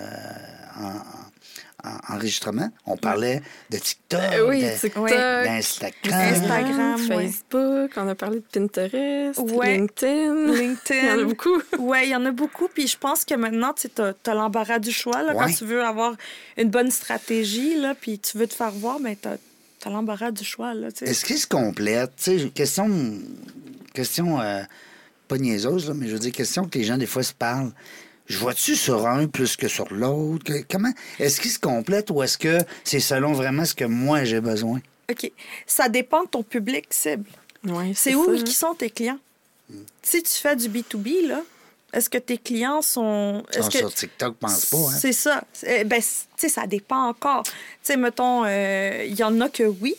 en, 0.81 0.93
en- 1.87 2.15
enregistrement, 2.15 2.71
on 2.87 2.97
parlait 2.97 3.43
de 3.71 3.79
TikTok, 3.79 4.21
Euh, 4.21 4.49
oui, 4.49 4.63
de- 4.63 4.79
TikTok, 4.81 5.09
d'Instagram. 5.11 6.13
Instagram, 6.13 7.01
ouais. 7.11 7.29
Facebook, 7.29 7.91
on 7.97 8.09
a 8.09 8.15
parlé 8.15 8.41
de 8.41 8.45
Pinterest, 8.53 9.39
Ouais. 9.39 9.77
LinkedIn. 9.79 10.53
LinkedIn. 10.53 11.01
Il 11.03 11.07
y 11.09 11.13
en 11.13 11.21
a 11.21 11.25
beaucoup. 11.25 11.63
Oui, 11.79 11.99
il 12.05 12.09
y 12.11 12.17
en 12.17 12.25
a 12.27 12.31
beaucoup. 12.33 12.69
Puis 12.73 12.87
je 12.89 12.97
pense 12.99 13.25
que 13.25 13.35
maintenant, 13.35 13.73
tu 13.75 13.89
as, 14.01 14.35
l'embarras 14.35 14.79
du 14.79 14.91
choix. 14.93 15.23
Là, 15.23 15.35
Ouais. 15.35 15.45
Quand 15.47 15.53
tu 15.53 15.65
veux 15.65 15.83
avoir 15.85 16.15
une 16.57 16.71
bonne 16.71 16.91
stratégie, 16.91 17.81
là, 17.81 17.95
puis 17.95 18.19
tu 18.19 18.37
veux 18.39 18.47
te 18.47 18.55
faire 18.55 18.71
voir, 18.73 18.99
ben, 19.01 19.15
tu 19.21 19.29
as, 19.29 19.91
l'embarras 19.91 20.31
du 20.33 20.45
choix. 20.45 20.73
Est-ce 21.03 21.25
qu'ils 21.25 21.39
se 21.39 21.47
complètent? 21.47 22.17
Tu 22.17 22.39
sais, 22.41 22.49
question, 22.51 22.91
question 23.95 24.41
euh, 24.41 24.63
pas 25.29 25.39
niaiseuse, 25.39 25.89
là, 25.89 25.95
mais 25.95 26.07
je 26.09 26.13
veux 26.15 26.19
dire, 26.19 26.33
question 26.33 26.67
que 26.69 26.79
les 26.79 26.85
gens, 26.85 26.97
des 26.99 27.07
fois, 27.07 27.23
se 27.23 27.33
parlent. 27.35 27.73
Je 28.27 28.39
vois-tu 28.39 28.75
sur 28.77 29.07
un 29.07 29.27
plus 29.27 29.57
que 29.57 29.69
sur 29.69 29.93
l'autre? 29.93 30.53
Comment? 30.71 30.93
Est-ce 31.19 31.41
qu'ils 31.41 31.51
se 31.53 31.59
complètent 31.59 32.11
ou 32.11 32.23
est-ce 32.23 32.39
que 32.39 32.59
c'est 32.85 33.01
selon 33.01 33.33
vraiment 33.33 33.65
ce 33.65 33.75
que 33.75 33.85
moi 33.85 34.25
j'ai 34.25 34.41
besoin? 34.41 34.81
OK. 35.11 35.31
Ça 35.67 35.89
dépend 35.89 36.25
de 36.25 36.29
ton 36.29 36.43
public 36.43 36.87
cible. 36.91 37.25
Ouais, 37.65 37.93
C'est 37.95 38.15
où 38.15 38.37
ça. 38.37 38.43
qui 38.43 38.53
sont 38.53 38.75
tes 38.75 38.91
clients? 38.91 39.19
Si 40.03 40.23
tu 40.23 40.33
fais 40.33 40.55
du 40.57 40.69
B2B, 40.69 41.27
là, 41.29 41.43
est-ce 41.93 42.09
que 42.11 42.19
tes 42.19 42.39
clients 42.39 42.83
sont. 42.83 43.43
Sont 43.51 43.59
Est-ce 43.61 43.71
que... 43.71 43.79
sur 43.79 43.95
TikTok, 43.95 44.37
pense 44.37 44.67
pas. 44.67 44.77
Hein? 44.77 44.99
C'est 45.01 45.13
ça. 45.13 45.45
C'est- 45.53 45.85
Ben, 45.85 46.01
tu 46.01 46.07
sais, 46.37 46.49
ça 46.49 46.67
dépend 46.67 47.09
encore. 47.09 47.43
Tu 47.45 47.53
sais, 47.83 47.97
mettons, 47.97 48.45
euh, 48.45 49.05
il 49.09 49.15
y 49.15 49.25
en 49.25 49.41
a 49.41 49.49
que 49.49 49.63
oui, 49.65 49.95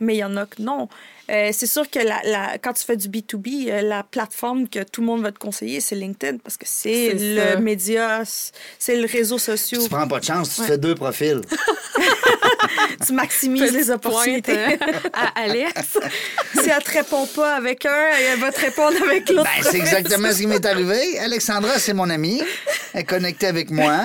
mais 0.00 0.14
il 0.16 0.18
y 0.18 0.24
en 0.24 0.36
a 0.36 0.46
que 0.46 0.60
non. 0.62 0.88
Euh, 1.30 1.50
c'est 1.52 1.66
sûr 1.66 1.88
que 1.90 1.98
la, 1.98 2.20
la- 2.24 2.58
quand 2.58 2.72
tu 2.72 2.84
fais 2.84 2.96
du 2.96 3.08
B2B, 3.08 3.68
euh, 3.70 3.82
la 3.82 4.02
plateforme 4.02 4.68
que 4.68 4.82
tout 4.82 5.02
le 5.02 5.06
monde 5.08 5.22
va 5.22 5.30
te 5.32 5.38
conseiller, 5.38 5.80
c'est 5.80 5.94
LinkedIn 5.94 6.38
parce 6.38 6.56
que 6.56 6.64
c'est 6.66 7.12
le 7.14 7.36
ça. 7.52 7.56
média, 7.60 8.22
c'est 8.78 8.96
le 8.96 9.06
réseau 9.06 9.36
social. 9.38 9.82
Tu 9.82 9.88
prends 9.88 10.08
pas 10.08 10.20
de 10.20 10.24
chance, 10.24 10.48
tu 10.50 10.56
te 10.56 10.60
Ouais. 10.62 10.66
fais 10.68 10.78
deux 10.78 10.94
profils. 10.94 11.40
Tu 13.06 13.12
maximises 13.12 13.72
les 13.72 13.90
opportunités. 13.90 14.56
euh, 14.58 14.76
à 15.12 15.40
Alex. 15.42 15.98
si 16.52 16.68
elle 16.68 16.82
te 16.82 16.90
répond 16.90 17.26
pas 17.26 17.54
avec 17.56 17.86
un, 17.86 18.06
elle 18.32 18.38
va 18.40 18.50
te 18.52 18.60
répondre 18.60 18.96
avec 19.02 19.28
l'autre. 19.30 19.48
Ben, 19.62 19.70
c'est 19.70 19.78
exactement 19.78 20.30
ce 20.32 20.38
qui 20.38 20.46
m'est 20.46 20.64
arrivé. 20.64 21.18
Alexandra, 21.18 21.78
c'est 21.78 21.94
mon 21.94 22.10
amie. 22.10 22.42
Elle 22.94 23.00
est 23.00 23.04
connectée 23.04 23.46
avec 23.46 23.70
moi. 23.70 24.04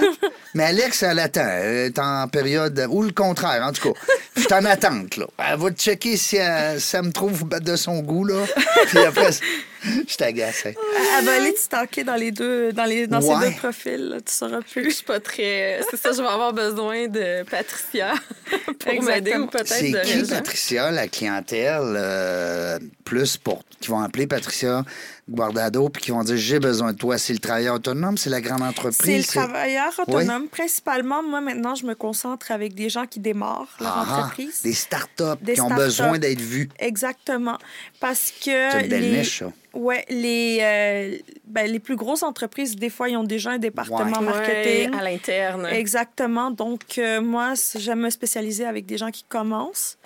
Mais 0.54 0.66
Alex, 0.66 1.04
elle 1.04 1.20
attend. 1.20 1.42
Elle 1.48 1.88
est 1.88 2.00
en 2.00 2.28
période. 2.28 2.86
Ou 2.90 3.04
le 3.04 3.12
contraire, 3.12 3.64
en 3.64 3.72
tout 3.74 3.94
cas. 3.94 4.00
Je 4.36 4.42
suis 4.42 4.54
en 4.54 4.66
attente, 4.66 5.18
là. 5.18 5.26
Elle 5.52 5.60
va 5.60 5.72
te 5.72 5.80
checker 5.82 6.18
si 6.18 6.38
elle, 6.38 6.80
si 6.80 6.96
elle 6.96 7.04
me 7.04 7.12
trouve 7.14 7.48
de 7.48 7.76
son 7.76 8.02
goût, 8.02 8.26
là. 8.26 8.46
Puis 8.88 9.00
après, 9.00 9.30
je 10.08 10.16
t'agace. 10.16 10.66
hein. 10.66 10.72
Elle 11.20 11.26
va 11.26 11.34
aller 11.34 11.54
te 11.54 11.60
stalker 11.60 12.04
dans 12.04 12.16
les 12.16 12.32
deux, 12.32 12.72
dans 12.72 12.86
les, 12.86 13.08
dans 13.08 13.22
Ouais. 13.22 13.36
ces 13.46 13.50
deux 13.52 13.56
profils. 13.58 14.10
là. 14.10 14.18
Tu 14.22 14.32
sauras 14.34 14.60
Je 14.66 14.72
plus. 14.82 14.92
suis 14.92 15.06
pas 15.06 15.20
très. 15.20 15.82
C'est 15.90 15.98
ça, 15.98 16.12
je 16.12 16.22
vais 16.22 16.28
avoir 16.28 16.54
besoin 16.54 17.08
de 17.08 17.44
Patricia 17.50 18.14
pour 18.80 18.92
Exactement. 18.92 19.02
m'aider 19.06 19.36
ou 19.38 19.48
peut-être 19.48 19.68
C'est 19.68 19.92
de 19.92 20.00
qui, 20.02 20.14
Régent. 20.14 20.28
Patricia, 20.30 20.92
la 20.92 21.08
clientèle, 21.08 21.82
euh, 21.96 22.80
plus 23.04 23.38
pour. 23.38 23.64
qui 23.80 23.90
vont 23.90 24.00
appeler 24.00 24.28
Patricia 24.28 24.84
Guardado 25.30 25.88
puis 25.90 26.02
qui 26.04 26.12
vont 26.12 26.24
dire 26.24 26.36
J'ai 26.38 26.60
besoin 26.60 26.92
de 26.94 26.98
toi. 26.98 27.18
C'est 27.18 27.34
le 27.34 27.40
travailleur 27.40 27.76
autonome, 27.76 28.18
c'est 28.18 28.30
la 28.30 28.42
grande 28.42 28.60
C'est 28.60 28.64
le 28.66 28.70
entreprise. 28.70 29.28
travailleur 29.28 29.92
autonome. 30.00 30.48
Principalement, 30.50 31.24
moi, 31.24 31.40
maintenant, 31.42 31.76
je 31.76 31.86
me 31.86 31.96
concentre 31.96 32.52
avec 32.52 32.74
des 32.76 32.90
gens 32.90 33.06
qui 33.06 33.20
démarrent 33.20 33.76
leur 33.80 33.96
Ah, 33.98 34.02
entreprise. 34.24 34.62
Des 34.64 34.74
start-up 34.74 35.40
Des 35.42 35.54
qui 35.54 35.62
ont 35.62 35.70
besoin 35.74 36.18
d'être 36.20 36.42
vus. 36.42 36.70
Exactement. 36.80 37.58
Parce 38.00 38.32
que. 38.32 38.72
C'est 38.72 38.82
une 38.84 38.88
belle 38.90 39.12
les... 39.12 39.18
niche, 39.20 39.40
ça. 39.40 39.52
Ouais, 39.74 40.06
les, 40.10 40.60
euh, 40.62 41.18
ben, 41.46 41.66
les 41.70 41.80
plus 41.80 41.96
grosses 41.96 42.22
entreprises, 42.24 42.76
des 42.76 42.92
fois, 42.92 43.10
ils 43.10 43.18
ont 43.18 43.24
déjà 43.24 43.52
un 43.52 43.58
département 43.58 44.20
Ouais. 44.20 44.26
marketing. 44.26 44.92
Ouais, 44.92 45.00
à 45.00 45.04
l'interne. 45.04 45.66
Exactement. 45.72 46.52
Donc, 46.52 46.82
euh, 47.00 47.22
moi, 47.22 47.54
j'aime 47.76 48.02
me 48.02 48.10
spécialiser 48.12 48.66
avec 48.66 48.86
des 48.86 48.98
gens 48.98 49.10
qui 49.12 49.24
commencent. 49.28 49.98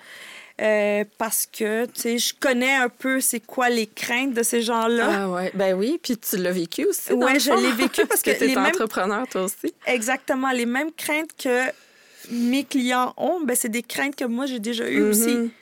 euh, 0.60 1.04
parce 1.18 1.46
que, 1.46 1.84
tu 1.84 2.00
sais, 2.00 2.18
je 2.18 2.34
connais 2.34 2.74
un 2.74 2.88
peu 2.88 3.20
c'est 3.20 3.38
quoi 3.38 3.68
les 3.68 3.86
craintes 3.86 4.34
de 4.34 4.42
ces 4.42 4.60
gens-là. 4.60 5.08
Ah 5.22 5.30
ouais, 5.30 5.52
ben 5.54 5.72
oui, 5.74 6.00
puis 6.02 6.16
tu 6.18 6.36
l'as 6.36 6.50
vécu 6.50 6.84
aussi. 6.84 7.10
le 7.10 7.38
je 7.38 7.52
l'ai 7.62 7.70
vécu 7.80 8.04
parce 8.06 8.22
que 8.24 8.32
tu 8.36 8.42
es 8.44 8.54
mêmes- 8.56 8.66
entrepreneur 8.66 9.24
toi 9.28 9.42
aussi. 9.44 9.72
Exactement. 9.86 10.50
Les 10.50 10.66
mêmes 10.66 10.90
craintes 10.90 11.30
que 11.40 11.60
mes 12.32 12.64
clients 12.64 13.14
ont, 13.16 13.38
ben, 13.44 13.54
c'est 13.54 13.68
des 13.68 13.84
craintes 13.84 14.16
que 14.16 14.24
moi, 14.24 14.46
j'ai 14.46 14.58
déjà 14.58 14.88
eues 14.90 15.02
aussi. 15.02 15.52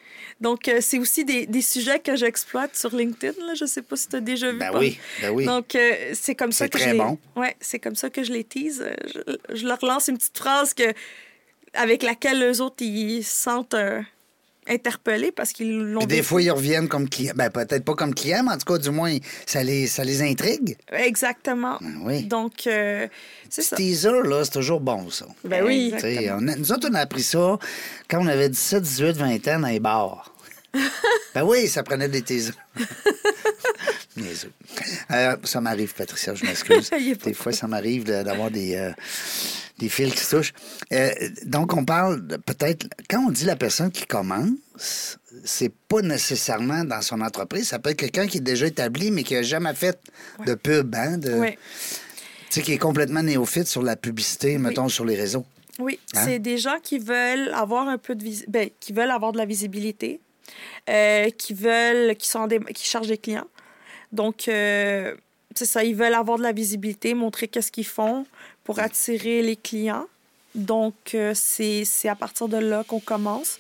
Donc, 0.41 0.69
euh, 0.69 0.79
c'est 0.83 0.99
aussi 0.99 1.25
des, 1.25 1.47
des 1.47 1.63
sujets 1.63 1.99
que 1.99 2.15
j'exploite 2.15 2.77
sur 2.77 2.95
LinkedIn. 2.95 3.47
Là. 3.47 3.55
Je 3.55 3.65
sais 3.65 3.81
pas 3.83 3.97
si 3.97 4.09
tu 4.09 4.17
as 4.17 4.21
déjà 4.21 4.53
vu. 4.53 4.59
Ben 4.59 4.71
oui, 4.77 4.99
ben 5.23 5.31
oui. 5.31 5.47
Donc, 5.47 5.75
euh, 5.75 6.11
c'est 6.13 6.35
comme 6.35 6.53
ça 6.53 6.69
que 6.69 6.77
très 6.77 6.89
je 6.89 6.93
les... 6.93 6.99
bon. 6.99 7.19
Ouais, 7.37 7.57
c'est 7.61 7.79
comme 7.79 7.97
ça 7.97 8.11
que 8.11 8.23
je 8.23 8.33
les 8.33 8.45
tease. 8.45 8.83
Euh, 8.87 8.95
Je, 9.51 9.57
je 9.57 9.67
leur 9.67 9.83
lance 9.83 10.09
une 10.09 10.19
petite 10.19 10.37
phrase 10.37 10.75
que, 10.75 10.93
avec 11.73 12.03
laquelle 12.03 12.43
eux 12.43 12.61
autres, 12.61 12.83
ils 12.85 13.25
se 13.25 13.35
sentent 13.35 13.75
euh, 13.75 14.03
interpellés 14.69 15.33
parce 15.33 15.53
qu'ils 15.53 15.79
l'ont 15.79 16.05
des 16.07 16.23
fois, 16.23 16.43
ils 16.43 16.51
reviennent 16.51 16.89
comme 16.89 17.09
clients. 17.09 17.33
Ben, 17.37 17.51
peut-être 17.51 17.85
pas 17.85 17.95
comme 17.95 18.15
clients, 18.15 18.43
mais 18.45 18.53
en 18.53 18.59
tout 18.59 18.73
cas, 18.73 18.79
du 18.79 18.91
moins, 18.91 19.17
ça 19.47 19.63
les, 19.63 19.87
ça 19.87 20.05
les 20.05 20.23
intrigue. 20.23 20.77
Exactement. 20.93 21.79
Ben 21.81 21.99
oui. 22.05 22.23
Donc, 22.25 22.67
euh, 22.67 23.07
c'est 23.49 23.63
Ce 23.63 23.69
ça. 23.71 23.77
teaser, 23.77 24.23
là, 24.25 24.45
c'est 24.45 24.51
toujours 24.53 24.81
bon, 24.81 25.09
ça. 25.11 25.27
Ben 25.45 25.65
oui. 25.65 25.93
On 26.31 26.49
a- 26.49 26.57
nous 26.57 26.73
autres, 26.73 26.89
on 26.91 26.95
a 26.95 27.01
appris 27.01 27.23
ça 27.23 27.59
quand 28.09 28.19
on 28.23 28.27
avait 28.27 28.49
17, 28.49 28.83
18, 28.83 29.17
20 29.17 29.49
ans 29.49 29.61
dans 29.61 29.69
les 29.69 29.81
bars. 29.81 30.33
ben 31.35 31.43
oui, 31.45 31.69
ça 31.69 31.83
prenait 31.83 32.09
des. 32.09 32.23
Niaiseux. 34.17 34.53
Euh, 35.11 35.37
ça 35.45 35.61
m'arrive, 35.61 35.93
Patricia, 35.95 36.35
je 36.35 36.45
m'excuse. 36.47 36.91
Des 37.25 37.35
fois, 37.35 37.53
ça 37.53 37.67
m'arrive 37.67 38.05
d'avoir 38.05 38.51
des, 38.51 38.75
euh, 38.77 38.91
des 39.79 39.89
fils 39.91 40.15
qui 40.15 40.21
se 40.21 40.37
touchent. 40.37 40.53
Euh, 40.93 41.11
donc, 41.45 41.75
on 41.75 41.85
parle 41.85 42.27
peut-être, 42.47 42.87
quand 43.11 43.27
on 43.27 43.31
dit 43.31 43.45
la 43.45 43.57
personne 43.57 43.91
qui 43.91 44.07
commence, 44.07 45.19
c'est 45.45 45.73
pas 45.89 46.01
nécessairement 46.01 46.85
dans 46.85 47.03
son 47.03 47.21
entreprise. 47.21 47.69
Ça 47.69 47.79
peut 47.79 47.91
être 47.91 47.99
quelqu'un 47.99 48.27
qui 48.27 48.39
est 48.39 48.43
déjà 48.43 48.67
établi, 48.67 49.11
mais 49.11 49.23
qui 49.23 49.35
n'a 49.35 49.43
jamais 49.43 49.75
fait 49.75 49.99
de 50.47 50.55
pub, 50.55 50.95
hein, 50.95 51.19
de, 51.19 51.33
Oui. 51.35 51.51
tu 51.53 51.59
sais, 52.51 52.63
qui 52.63 52.73
est 52.73 52.79
complètement 52.79 53.23
néophyte 53.23 53.67
sur 53.67 53.83
la 53.83 53.97
publicité, 53.97 54.57
mettons, 54.57 54.89
sur 54.89 55.05
les 55.05 55.17
réseaux. 55.17 55.45
Oui, 55.79 55.99
Hein? 56.15 56.23
c'est 56.25 56.39
des 56.39 56.57
gens 56.57 56.79
qui 56.83 56.99
veulent 56.99 57.51
avoir 57.55 57.87
un 57.87 57.99
peu 57.99 58.15
de 58.15 58.25
visi- 58.25 58.47
ben, 58.49 58.71
qui 58.81 58.95
veulent 58.95 59.11
avoir 59.11 59.33
de 59.33 59.37
la 59.37 59.45
visibilité, 59.45 60.21
euh, 60.89 61.31
qui 61.31 61.55
veulent, 61.55 62.17
qui 62.17 62.29
sont 62.29 62.47
des, 62.47 62.61
qui 62.61 62.85
cherchent 62.85 63.09
des 63.09 63.19
clients. 63.19 63.49
Donc, 64.13 64.49
euh, 64.49 65.15
c'est 65.55 65.67
ça, 65.67 65.85
ils 65.85 65.95
veulent 65.95 66.15
avoir 66.15 66.39
de 66.39 66.43
la 66.43 66.53
visibilité, 66.53 67.15
montrer 67.15 67.49
qu'est-ce 67.49 67.73
qu'ils 67.73 67.87
font 67.87 68.27
pour 68.65 68.79
attirer 68.79 69.43
les 69.43 69.57
clients. 69.57 70.07
Donc, 70.55 70.95
euh, 71.15 71.33
c'est 71.35 71.85
à 72.09 72.15
partir 72.15 72.49
de 72.49 72.57
là 72.57 72.85
qu'on 72.85 73.01
commence. 73.01 73.59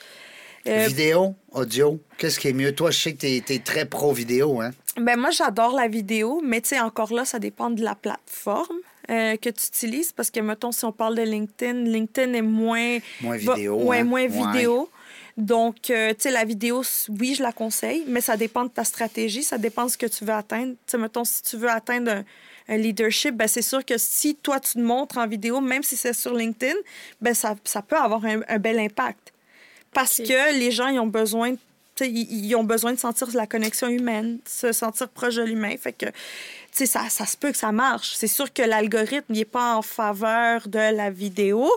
Euh, 0.66 0.86
Vidéo, 0.88 1.34
audio, 1.52 2.00
qu'est-ce 2.18 2.40
qui 2.40 2.48
est 2.48 2.52
mieux? 2.52 2.74
Toi, 2.74 2.90
je 2.90 2.98
sais 2.98 3.14
que 3.14 3.18
tu 3.18 3.52
es, 3.52 3.58
très 3.58 3.84
pro 3.84 4.12
vidéo, 4.12 4.60
hein? 4.60 4.72
Ben 4.96 5.16
moi, 5.16 5.30
j'adore 5.30 5.76
la 5.76 5.86
vidéo, 5.86 6.40
mais 6.42 6.60
tu 6.60 6.70
sais, 6.70 6.80
encore 6.80 7.12
là, 7.12 7.24
ça 7.24 7.38
dépend 7.38 7.70
de 7.70 7.84
la 7.84 7.94
plateforme 7.94 8.78
euh, 9.10 9.36
que 9.36 9.50
tu 9.50 9.66
utilises. 9.66 10.12
Parce 10.12 10.30
que, 10.30 10.40
mettons, 10.40 10.72
si 10.72 10.84
on 10.84 10.90
parle 10.90 11.14
de 11.14 11.22
LinkedIn, 11.22 11.84
LinkedIn 11.84 12.32
est 12.32 12.42
moins... 12.42 12.98
Moins 13.20 13.36
va- 13.38 13.54
vidéo, 13.54 13.76
ouais, 13.84 13.98
hein? 13.98 14.04
moins 14.04 14.22
Ouais. 14.22 14.52
vidéo. 14.52 14.90
Donc, 15.36 15.90
euh, 15.90 16.10
tu 16.10 16.22
sais, 16.22 16.30
la 16.30 16.44
vidéo, 16.44 16.82
oui, 17.08 17.34
je 17.34 17.42
la 17.42 17.52
conseille, 17.52 18.04
mais 18.06 18.22
ça 18.22 18.36
dépend 18.36 18.64
de 18.64 18.70
ta 18.70 18.84
stratégie, 18.84 19.42
ça 19.42 19.58
dépend 19.58 19.84
de 19.84 19.90
ce 19.90 19.98
que 19.98 20.06
tu 20.06 20.24
veux 20.24 20.32
atteindre. 20.32 20.72
Tu 20.72 20.92
sais, 20.92 20.98
mettons, 20.98 21.24
si 21.24 21.42
tu 21.42 21.58
veux 21.58 21.70
atteindre 21.70 22.10
un, 22.10 22.24
un 22.68 22.76
leadership, 22.78 23.36
ben 23.36 23.46
c'est 23.46 23.62
sûr 23.62 23.84
que 23.84 23.98
si 23.98 24.34
toi, 24.36 24.60
tu 24.60 24.74
te 24.74 24.78
montres 24.78 25.18
en 25.18 25.26
vidéo, 25.26 25.60
même 25.60 25.82
si 25.82 25.96
c'est 25.96 26.14
sur 26.14 26.34
LinkedIn, 26.34 26.74
ben 27.20 27.34
ça, 27.34 27.54
ça 27.64 27.82
peut 27.82 27.96
avoir 27.96 28.24
un, 28.24 28.40
un 28.48 28.58
bel 28.58 28.78
impact. 28.78 29.32
Parce 29.92 30.16
que 30.18 30.58
les 30.58 30.70
gens, 30.70 30.88
ils 30.88 31.00
ont 31.00 31.06
besoin 31.06 31.52
de 31.52 31.58
ils 32.04 32.54
ont 32.56 32.64
besoin 32.64 32.92
de 32.92 32.98
sentir 32.98 33.28
la 33.32 33.46
connexion 33.46 33.88
humaine, 33.88 34.38
se 34.46 34.72
sentir 34.72 35.08
proche 35.08 35.36
de 35.36 35.42
l'humain. 35.42 35.74
Fait 35.78 35.92
que, 35.94 36.06
tu 36.06 36.12
sais, 36.72 36.86
ça, 36.86 37.08
ça 37.08 37.24
se 37.24 37.38
peut 37.38 37.50
que 37.50 37.56
ça 37.56 37.72
marche. 37.72 38.12
C'est 38.16 38.26
sûr 38.26 38.52
que 38.52 38.60
l'algorithme 38.60 39.32
n'est 39.32 39.46
pas 39.46 39.76
en 39.76 39.80
faveur 39.80 40.68
de 40.68 40.94
la 40.94 41.10
vidéo 41.10 41.70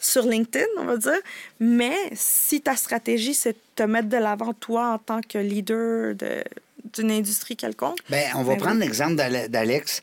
sur 0.00 0.22
LinkedIn, 0.26 0.66
on 0.78 0.84
va 0.84 0.96
dire. 0.96 1.18
Mais 1.60 1.94
si 2.14 2.60
ta 2.60 2.76
stratégie, 2.76 3.34
c'est 3.34 3.52
de 3.52 3.58
te 3.74 3.82
mettre 3.82 4.08
de 4.08 4.16
l'avant, 4.16 4.52
toi, 4.52 4.92
en 4.94 4.98
tant 4.98 5.20
que 5.20 5.38
leader 5.38 6.14
de- 6.14 6.44
d'une 6.94 7.10
industrie 7.10 7.56
quelconque, 7.56 7.98
Ben, 8.08 8.24
on 8.36 8.42
va 8.42 8.54
Ben 8.54 8.60
prendre 8.60 8.80
l'exemple 8.80 9.16
d'Ale- 9.16 9.48
d'Alex 9.48 10.02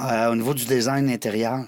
euh, 0.00 0.30
au 0.30 0.34
niveau 0.36 0.54
du 0.54 0.64
design 0.66 1.08
intérieur. 1.10 1.64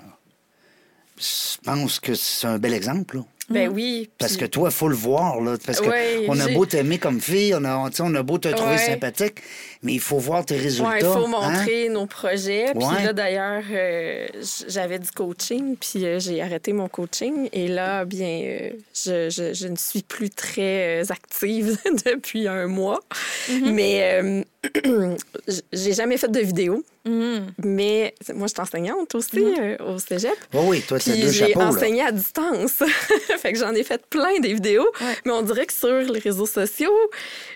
Je 1.18 1.56
pense 1.64 2.00
que 2.00 2.14
c'est 2.14 2.46
un 2.46 2.58
bel 2.58 2.74
exemple, 2.74 3.18
là. 3.18 3.22
Ben 3.50 3.68
oui. 3.68 4.10
Parce 4.18 4.38
que 4.38 4.46
toi, 4.46 4.70
il 4.70 4.74
faut 4.74 4.88
le 4.88 4.96
voir, 4.96 5.38
là. 5.40 5.56
Parce 5.64 5.78
que 5.80 5.86
Ouais, 5.88 6.24
on 6.28 6.40
a 6.40 6.48
beau 6.48 6.64
t'aimer 6.64 6.98
comme 6.98 7.20
fille, 7.20 7.54
on 7.54 7.62
a, 7.64 7.90
on 8.00 8.14
a 8.14 8.22
beau 8.22 8.38
te 8.38 8.48
trouver 8.48 8.72
Ouais. 8.76 8.78
sympathique, 8.86 9.42
mais 9.84 9.92
il 9.92 10.00
faut 10.00 10.18
voir 10.18 10.44
tes 10.44 10.56
résultats. 10.56 10.90
Ouais, 10.90 10.98
il 11.00 11.06
faut 11.06 11.26
hein? 11.26 11.28
montrer 11.28 11.88
nos 11.90 12.06
projets. 12.06 12.72
Puis 12.76 12.84
Ouais. 12.84 13.04
là, 13.04 13.12
d'ailleurs, 13.12 13.62
euh, 13.70 14.26
j'avais 14.66 14.98
du 14.98 15.10
coaching, 15.12 15.76
puis 15.76 16.04
euh, 16.04 16.18
j'ai 16.18 16.42
arrêté 16.42 16.72
mon 16.72 16.88
coaching. 16.88 17.48
Et 17.52 17.68
là, 17.68 18.04
bien, 18.04 18.40
euh, 18.44 18.70
je, 18.94 19.30
je- 19.30 19.54
je 19.54 19.68
ne 19.68 19.76
suis 19.76 20.02
plus 20.02 20.30
très 20.30 21.02
euh, 21.02 21.04
active 21.10 21.78
depuis 22.06 22.48
un 22.48 22.66
mois. 22.66 23.00
Mm-hmm. 23.48 23.70
Mais 23.72 24.20
euh, 24.22 24.42
j'ai 25.72 25.92
jamais 25.92 26.16
fait 26.16 26.30
de 26.30 26.40
vidéo. 26.40 26.82
Mhm. 27.06 27.48
Mais 27.62 28.14
moi, 28.34 28.46
je 28.46 28.54
suis 28.54 28.62
enseignante 28.62 29.14
aussi 29.14 29.36
Mm-hmm. 29.36 29.60
euh, 29.82 29.94
au 29.94 29.98
cégep. 29.98 30.32
Oui, 30.54 30.60
oui, 30.66 30.82
toi, 30.88 30.98
tu 30.98 31.10
as 31.10 31.14
j'ai 31.16 31.32
chapeaux, 31.32 31.60
là. 31.60 31.68
enseigné 31.68 32.00
à 32.02 32.10
distance. 32.12 32.72
fait 33.38 33.52
que 33.52 33.58
j'en 33.58 33.72
ai 33.74 33.82
fait 33.82 34.00
plein 34.06 34.40
des 34.40 34.54
vidéos. 34.54 34.88
Ouais. 35.02 35.14
Mais 35.26 35.32
on 35.32 35.42
dirait 35.42 35.66
que 35.66 35.72
sur 35.74 35.92
les 36.00 36.18
réseaux 36.18 36.46
sociaux, 36.46 36.94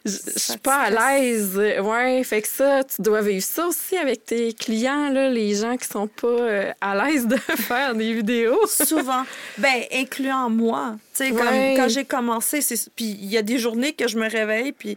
je 0.05 0.11
suis 0.37 0.59
pas 0.59 0.77
à 0.83 0.91
l'aise. 0.91 1.57
Ouais, 1.57 2.18
fait 2.25 2.43
que 2.43 2.49
ça, 2.49 2.83
tu 2.85 3.03
dois 3.03 3.21
vivre 3.23 3.45
ça 3.45 3.67
aussi 3.67 3.97
avec 3.97 4.25
tes 4.25 4.53
clients, 4.53 5.11
là, 5.11 5.29
les 5.29 5.55
gens 5.55 5.77
qui 5.77 5.87
sont 5.89 6.07
pas 6.07 6.27
euh, 6.27 6.73
à 6.81 6.95
l'aise 7.07 7.27
de 7.27 7.37
faire 7.57 7.95
des 7.95 8.13
vidéos. 8.15 8.67
Souvent. 8.67 9.25
Ben, 9.59 9.83
incluant 9.93 10.51
moi. 10.51 10.97
Tu 11.15 11.25
sais, 11.27 11.31
Ouais. 11.33 11.75
quand 11.77 11.89
j'ai 11.89 12.05
commencé, 12.05 12.61
puis 12.97 13.05
il 13.21 13.27
y 13.27 13.37
a 13.39 13.43
des 13.43 13.59
journées 13.59 13.93
que 13.93 14.09
je 14.09 14.19
me 14.19 14.29
réveille, 14.29 14.73
puis 14.73 14.97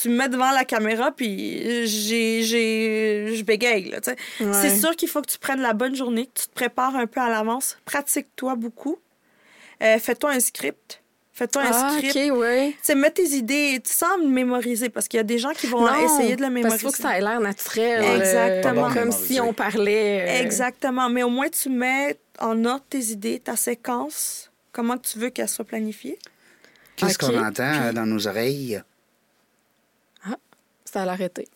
tu 0.00 0.08
me 0.10 0.16
mets 0.16 0.28
devant 0.28 0.52
la 0.52 0.64
caméra, 0.64 1.10
puis 1.10 1.86
j'ai, 1.86 2.42
j'ai, 2.42 3.34
je 3.36 3.42
bégaye, 3.42 3.90
là, 3.90 4.00
tu 4.00 4.10
sais. 4.10 4.44
Ouais. 4.44 4.52
C'est 4.52 4.76
sûr 4.78 4.94
qu'il 4.94 5.08
faut 5.08 5.20
que 5.20 5.30
tu 5.30 5.38
prennes 5.38 5.60
la 5.60 5.72
bonne 5.72 5.96
journée, 5.96 6.26
que 6.26 6.40
tu 6.40 6.46
te 6.46 6.54
prépares 6.54 6.94
un 6.94 7.06
peu 7.06 7.20
à 7.20 7.28
l'avance. 7.28 7.76
Pratique-toi 7.84 8.54
beaucoup. 8.54 8.98
Euh, 9.82 9.98
fais-toi 9.98 10.30
un 10.30 10.40
script. 10.40 11.01
Fais-toi 11.34 11.62
un 11.62 11.70
Ah, 11.72 11.94
script. 11.96 12.14
OK, 12.32 12.38
ouais. 12.40 12.72
Tu 12.72 12.78
sais, 12.82 12.94
mets 12.94 13.10
tes 13.10 13.26
idées, 13.30 13.80
tu 13.84 13.92
sens 13.92 14.18
le 14.20 14.28
mémoriser, 14.28 14.90
parce 14.90 15.08
qu'il 15.08 15.16
y 15.16 15.20
a 15.20 15.24
des 15.24 15.38
gens 15.38 15.52
qui 15.52 15.66
vont 15.66 15.80
Non, 15.80 15.94
essayer 16.04 16.36
de 16.36 16.42
le 16.42 16.46
Parce 16.48 16.52
mémoriser. 16.54 16.78
qu'il 16.78 16.86
faut 16.88 16.92
que 16.92 17.02
ça 17.02 17.16
ait 17.18 17.22
l'air 17.22 17.40
naturel. 17.40 18.02
euh, 18.04 18.16
Exactement. 18.16 18.92
comme 18.92 19.12
si 19.12 19.40
on 19.40 19.54
parlait. 19.54 20.20
euh, 20.28 20.42
Exactement. 20.42 21.08
Mais 21.08 21.22
au 21.22 21.30
moins, 21.30 21.48
tu 21.48 21.70
mets 21.70 22.18
en 22.38 22.62
ordre 22.66 22.84
tes 22.90 23.00
idées, 23.06 23.40
ta 23.40 23.56
séquence, 23.56 24.50
comment 24.72 24.98
tu 24.98 25.18
veux 25.18 25.30
qu'elle 25.30 25.48
soit 25.48 25.64
planifiée? 25.64 26.18
Qu'est-ce 26.96 27.16
qu'on 27.18 27.42
entend 27.42 27.72
euh, 27.82 27.92
dans 27.92 28.04
nos 28.06 28.26
oreilles? 28.28 28.82
Ça 30.84 31.02
a 31.02 31.06
l'arrêté. 31.06 31.48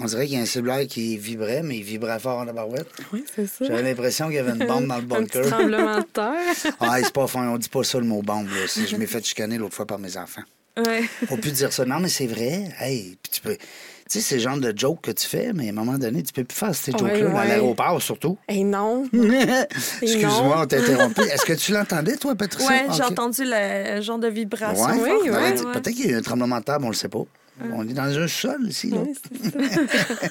On 0.00 0.04
dirait 0.06 0.26
qu'il 0.26 0.36
y 0.36 0.38
a 0.38 0.42
un 0.42 0.46
cellulaire 0.46 0.86
qui 0.86 1.18
vibrait, 1.18 1.62
mais 1.62 1.76
il 1.76 1.82
vibrait 1.82 2.18
fort 2.18 2.38
en 2.38 2.44
la 2.44 2.52
barouette. 2.54 2.88
Oui, 3.12 3.24
c'est 3.34 3.46
ça. 3.46 3.66
J'avais 3.66 3.82
l'impression 3.82 4.26
qu'il 4.26 4.36
y 4.36 4.38
avait 4.38 4.52
une 4.52 4.66
bombe 4.66 4.86
dans 4.86 4.96
le 4.96 5.02
Un 5.02 5.06
bunker. 5.06 5.46
tremblement 5.46 5.98
de 5.98 6.02
terre. 6.12 6.72
Ah, 6.80 6.96
c'est 7.02 7.12
pas 7.12 7.26
fin, 7.26 7.46
on 7.48 7.58
dit 7.58 7.68
pas 7.68 7.84
ça 7.84 7.98
le 7.98 8.06
mot 8.06 8.22
bombe. 8.22 8.46
Là. 8.48 8.84
Je 8.88 8.96
m'ai 8.96 9.06
fait 9.06 9.24
chicaner 9.24 9.58
l'autre 9.58 9.74
fois 9.74 9.86
par 9.86 9.98
mes 9.98 10.16
enfants. 10.16 10.42
Ouais. 10.86 11.02
Faut 11.28 11.36
plus 11.36 11.52
dire 11.52 11.72
ça. 11.72 11.84
Non, 11.84 11.98
mais 12.00 12.08
c'est 12.08 12.26
vrai. 12.28 12.70
Hey, 12.80 13.18
puis 13.22 13.30
tu 13.32 13.40
peux. 13.42 13.56
Tu 13.56 13.64
sais, 14.08 14.20
c'est 14.22 14.34
le 14.36 14.40
genre 14.40 14.56
de 14.56 14.72
joke 14.74 15.02
que 15.02 15.10
tu 15.10 15.26
fais, 15.26 15.52
mais 15.52 15.66
à 15.66 15.70
un 15.70 15.74
moment 15.74 15.98
donné, 15.98 16.22
tu 16.22 16.32
peux 16.32 16.44
plus 16.44 16.56
faire 16.56 16.74
ces 16.74 16.92
Ouais, 16.92 16.98
jokes-là, 16.98 17.30
à 17.30 17.42
ouais. 17.42 17.48
l'aéroport 17.48 18.00
surtout. 18.00 18.38
Et 18.48 18.64
non. 18.64 19.04
Excuse-moi, 20.02 20.62
on 20.62 20.66
t'a 20.66 20.78
interrompu. 20.78 21.20
Est-ce 21.22 21.44
que 21.44 21.52
tu 21.52 21.72
l'entendais, 21.72 22.16
toi, 22.16 22.34
Patricia? 22.34 22.70
Ouais, 22.70 22.84
j'ai 22.96 23.02
entendu 23.02 23.42
le 23.44 24.00
genre 24.00 24.18
de 24.18 24.28
vibration. 24.28 24.82
Ouais. 24.86 25.12
Oui, 25.22 25.28
ouais. 25.28 25.36
Ouais, 25.36 25.60
ouais. 25.60 25.72
Peut-être 25.72 25.90
qu'il 25.90 26.06
y 26.06 26.08
a 26.08 26.12
eu 26.12 26.18
un 26.18 26.22
tremblement 26.22 26.58
de 26.58 26.64
terre, 26.64 26.80
mais 26.80 26.86
on 26.86 26.90
le 26.90 26.94
sait 26.96 27.08
pas. 27.10 27.24
On 27.72 27.88
est 27.88 27.92
dans 27.92 28.18
un 28.18 28.28
sol 28.28 28.66
ici. 28.68 28.90
Là. 28.90 28.98
Oui. 29.04 29.14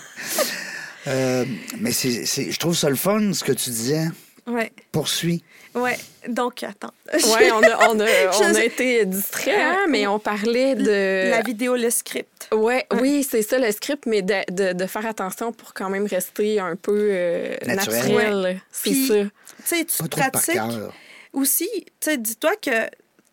Euh, 1.07 1.45
mais 1.79 1.93
c'est, 1.93 2.25
c'est- 2.25 2.51
je 2.51 2.59
trouve 2.59 2.75
ça 2.75 2.89
le 2.89 2.97
fun, 2.97 3.31
ce 3.31 3.41
que 3.43 3.53
tu 3.53 3.69
disais. 3.69 4.07
Ouais. 4.45 4.73
Poursuis. 4.91 5.41
Ouais. 5.73 5.97
Donc, 6.27 6.63
attends. 6.63 6.91
Oui, 7.13 7.49
on 7.53 7.63
a, 7.63 7.89
on 7.89 7.99
a, 8.01 8.05
on 8.41 8.55
a 8.55 8.63
été 8.63 9.05
distraits, 9.05 9.55
hein, 9.57 9.85
mais 9.89 10.05
on 10.07 10.19
parlait 10.19 10.75
de... 10.75 11.29
La 11.29 11.41
vidéo, 11.43 11.77
le 11.77 11.89
script. 11.91 12.49
Ouais, 12.53 12.85
Oui, 12.99 13.25
c'est 13.29 13.41
ça 13.41 13.57
le 13.57 13.71
script, 13.71 14.05
mais 14.05 14.21
de, 14.21 14.33
de, 14.51 14.73
de 14.73 14.85
faire 14.85 15.05
attention 15.05 15.53
pour 15.53 15.73
quand 15.73 15.89
même 15.89 16.05
rester 16.07 16.59
un 16.59 16.75
peu 16.75 17.07
euh, 17.11 17.55
Naturel. 17.65 18.01
naturel. 18.13 18.61
C'est 18.71 18.93
ça. 18.93 19.13
Tu 19.15 19.29
sais, 19.63 19.85
tu 19.85 19.97
Pas 20.03 20.07
trop 20.09 20.21
par 20.21 20.31
pratiques. 20.31 20.53
cœur. 20.55 20.93
Aussi, 21.31 21.69
tu 21.85 21.85
sais, 22.01 22.17
dis-toi 22.17 22.51
que 22.61 22.71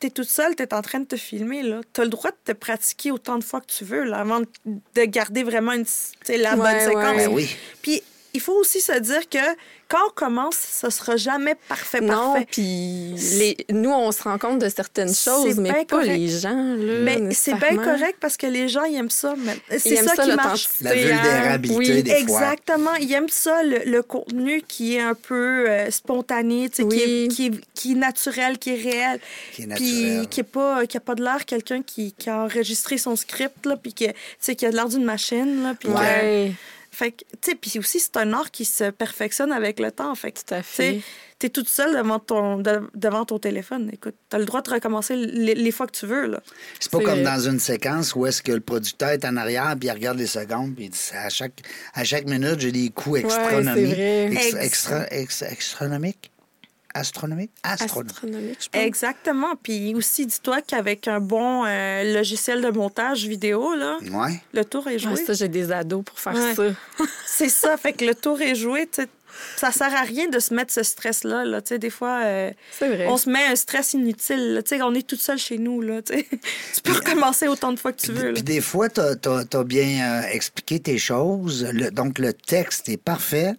tu 0.04 0.08
es 0.08 0.10
toute 0.10 0.28
seule, 0.28 0.54
tu 0.54 0.62
es 0.62 0.74
en 0.74 0.82
train 0.82 1.00
de 1.00 1.04
te 1.06 1.16
filmer. 1.16 1.62
Tu 1.92 2.00
as 2.00 2.04
le 2.04 2.10
droit 2.10 2.30
de 2.30 2.36
te 2.44 2.52
pratiquer 2.52 3.10
autant 3.10 3.38
de 3.38 3.44
fois 3.44 3.60
que 3.60 3.66
tu 3.66 3.84
veux 3.84 4.04
là, 4.04 4.18
avant 4.20 4.40
de- 4.40 4.46
de 4.94 5.04
garder 5.04 5.42
vraiment 5.42 5.72
une, 5.72 5.84
la 6.28 6.56
bonne 6.56 6.78
séquence. 6.80 7.16
ouais. 7.16 7.26
Ben 7.26 7.32
oui. 7.32 7.56
Puis, 7.82 8.02
il 8.34 8.40
faut 8.40 8.54
aussi 8.58 8.80
se 8.80 8.98
dire 8.98 9.28
que 9.30 9.38
quand 9.88 9.98
on 10.08 10.10
commence, 10.14 10.56
ce 10.56 10.90
sera 10.90 11.16
jamais 11.16 11.54
parfait, 11.68 12.00
Non, 12.00 12.34
puis 12.50 13.14
les, 13.38 13.56
nous, 13.70 13.90
on 13.92 14.10
se 14.12 14.22
rend 14.22 14.38
compte 14.38 14.58
de 14.58 14.68
certaines 14.68 15.14
choses, 15.14 15.56
mais 15.58 15.72
pas 15.72 15.84
correct. 15.84 16.08
les 16.16 16.28
gens. 16.28 16.74
Là, 16.74 17.00
Mais 17.02 17.32
c'est 17.32 17.54
bien 17.54 17.76
correct 17.76 18.16
parce 18.20 18.36
que 18.36 18.46
les 18.46 18.68
gens, 18.68 18.84
ils 18.84 18.96
aiment 18.96 19.10
ça. 19.10 19.34
C'est 19.70 19.96
ça, 19.96 20.14
ça, 20.16 20.24
qui 20.24 20.32
marche. 20.32 20.68
La 20.80 20.90
hein. 20.90 20.94
vulnérabilité 20.94 21.76
Oui. 21.76 22.02
des 22.02 22.10
fois. 22.10 22.18
Exactement. 22.20 22.94
Ils 23.00 23.12
aiment 23.12 23.28
ça, 23.28 23.62
le, 23.62 23.82
le 23.84 24.02
contenu 24.02 24.62
qui 24.66 24.96
est 24.96 25.00
un 25.00 25.14
peu 25.14 25.68
euh, 25.70 25.90
spontané, 25.90 26.70
qui, 26.70 26.82
est, 26.82 27.28
qui, 27.28 27.46
est, 27.46 27.52
qui 27.74 27.92
est 27.92 27.96
naturel, 27.96 28.58
qui 28.58 28.70
est 28.70 28.82
réel. 28.82 29.20
Qui 29.52 29.62
est 29.62 29.66
Puis 29.66 29.92
naturel. 30.04 30.28
qui 30.28 30.40
n'a 30.40 30.44
pas, 30.44 30.86
qui 30.86 30.96
a 30.96 31.00
pas 31.00 31.14
de 31.14 31.22
l'air 31.22 31.44
quelqu'un 31.44 31.82
qui, 31.82 32.12
qui 32.14 32.30
a 32.30 32.38
enregistré 32.44 32.98
son 32.98 33.16
script, 33.16 33.64
là, 33.66 33.76
puis 33.76 33.92
qui, 33.92 34.06
tu 34.08 34.12
sais, 34.40 34.56
qui 34.56 34.66
a 34.66 34.70
de 34.70 34.76
l'air 34.76 34.88
d'une 34.88 35.04
machine. 35.04 35.62
Là, 35.62 35.74
puis 35.78 35.88
que- 35.88 35.94
Ouais, 35.94 36.52
fait 36.94 37.12
que, 37.12 37.24
tu 37.42 37.50
sais, 37.50 37.54
puis 37.56 37.78
aussi, 37.78 38.00
c'est 38.00 38.16
un 38.16 38.32
art 38.32 38.50
qui 38.50 38.64
se 38.64 38.90
perfectionne 38.90 39.52
avec 39.52 39.78
le 39.80 39.90
temps. 39.92 40.14
Fait 40.14 40.32
que, 40.32 40.38
tout 40.40 40.54
à 40.54 40.60
tu 40.60 40.64
sais, 40.68 40.92
fait. 40.94 41.02
t'es 41.38 41.48
toute 41.50 41.68
seule 41.68 41.94
devant 41.94 42.18
ton, 42.18 42.58
de- 42.58 42.88
devant 42.94 43.24
ton 43.24 43.38
téléphone. 43.38 43.90
Écoute, 43.92 44.14
t'as 44.28 44.38
le 44.38 44.44
droit 44.44 44.62
de 44.62 44.70
recommencer 44.70 45.16
les, 45.16 45.54
les 45.54 45.70
fois 45.72 45.86
que 45.86 45.92
tu 45.96 46.06
veux, 46.06 46.26
là. 46.26 46.40
C'est 46.80 46.90
pas 46.90 47.00
comme 47.00 47.22
dans 47.22 47.40
une 47.40 47.58
séquence 47.60 48.14
où 48.14 48.24
est-ce 48.26 48.42
que 48.42 48.52
le 48.52 48.60
producteur 48.60 49.10
est 49.10 49.24
en 49.24 49.36
arrière 49.36 49.74
puis 49.78 49.88
il 49.88 49.92
regarde 49.92 50.18
les 50.18 50.26
secondes 50.26 50.74
puis 50.74 50.84
il 50.86 50.90
dit 50.90 50.98
à 51.14 51.28
chaque, 51.28 51.60
à 51.94 52.04
chaque 52.04 52.26
minute 52.26 52.60
j'ai 52.60 52.72
des 52.72 52.90
coups 52.90 53.24
astronomiques. 53.24 53.94
vrai. 53.94 54.64
Extra, 54.64 55.06
extra, 55.10 55.46
astronomiques? 55.46 56.30
Astronomique? 56.94 57.50
Astronomique. 57.62 58.12
Astronomique, 58.12 58.58
je 58.62 58.68
pense. 58.68 58.82
Exactement. 58.82 59.54
Puis 59.62 59.94
aussi, 59.94 60.26
dis-toi 60.26 60.62
qu'avec 60.62 61.08
un 61.08 61.20
bon 61.20 61.64
euh, 61.66 62.14
logiciel 62.14 62.62
de 62.62 62.70
montage 62.70 63.26
vidéo, 63.26 63.74
là, 63.74 63.98
Ouais. 64.12 64.40
le 64.52 64.64
tour 64.64 64.88
est 64.88 64.98
joué. 64.98 65.16
ça, 65.16 65.32
j'ai 65.34 65.48
des 65.48 65.70
ados 65.72 66.04
pour 66.04 66.18
faire 66.18 66.34
Ouais. 66.34 66.54
ça. 66.54 66.62
C'est 67.26 67.48
ça. 67.48 67.76
Fait 67.76 67.92
que 67.92 68.04
le 68.04 68.14
tour 68.14 68.40
est 68.40 68.54
joué. 68.54 68.88
Ça 69.56 69.72
sert 69.72 69.92
à 69.92 70.02
rien 70.02 70.28
de 70.28 70.38
se 70.38 70.54
mettre 70.54 70.72
ce 70.72 70.84
stress-là. 70.84 71.44
Là. 71.44 71.60
Tu 71.60 71.70
sais, 71.70 71.78
Des 71.80 71.90
fois, 71.90 72.20
euh, 72.22 72.50
vrai. 72.80 73.06
on 73.08 73.16
se 73.16 73.28
met 73.28 73.44
un 73.46 73.56
stress 73.56 73.92
inutile. 73.94 74.54
là. 74.54 74.62
Tu 74.62 74.76
sais, 74.76 74.82
On 74.82 74.94
est 74.94 75.04
toute 75.04 75.20
seule 75.20 75.38
chez 75.38 75.58
nous. 75.58 75.80
Là, 75.80 76.02
tu 76.02 76.14
sais. 76.14 76.28
tu 76.74 76.80
peux 76.84 76.92
recommencer 76.92 77.48
autant 77.48 77.72
de 77.72 77.78
fois 77.80 77.92
que 77.92 78.00
tu 78.00 78.12
veux. 78.12 78.28
là. 78.28 78.32
Puis 78.34 78.42
des 78.44 78.60
fois, 78.60 78.88
tu 78.88 79.00
as, 79.00 79.64
bien 79.64 80.22
euh, 80.22 80.28
expliqué 80.30 80.78
tes 80.78 80.98
choses. 80.98 81.66
Le- 81.72 81.90
donc, 81.90 82.20
le 82.20 82.32
texte 82.32 82.88
est 82.88 82.96
parfait. 82.96 83.54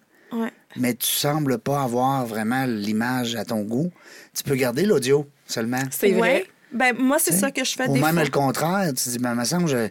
Mais 0.77 0.93
tu 0.93 1.07
sembles 1.07 1.57
pas 1.57 1.81
avoir 1.83 2.25
vraiment 2.25 2.65
l'image 2.65 3.35
à 3.35 3.45
ton 3.45 3.61
goût. 3.61 3.91
Tu 4.35 4.43
peux 4.43 4.55
garder 4.55 4.85
l'audio 4.85 5.27
seulement. 5.47 5.81
C'est 5.91 6.11
vrai. 6.11 6.19
Ouais. 6.19 6.45
Ben, 6.73 6.93
moi, 6.97 7.17
c'est 7.19 7.31
ça 7.31 7.51
que 7.51 7.63
je 7.63 7.73
fais 7.73 7.87
Ou 7.87 7.93
des 7.93 8.01
même 8.01 8.15
fois. 8.15 8.23
le 8.23 8.29
contraire. 8.31 8.91
Tu 8.93 9.07
dis, 9.09 9.17
ben, 9.19 9.33
me 9.33 9.45
semble, 9.45 9.67
je- 9.69 9.87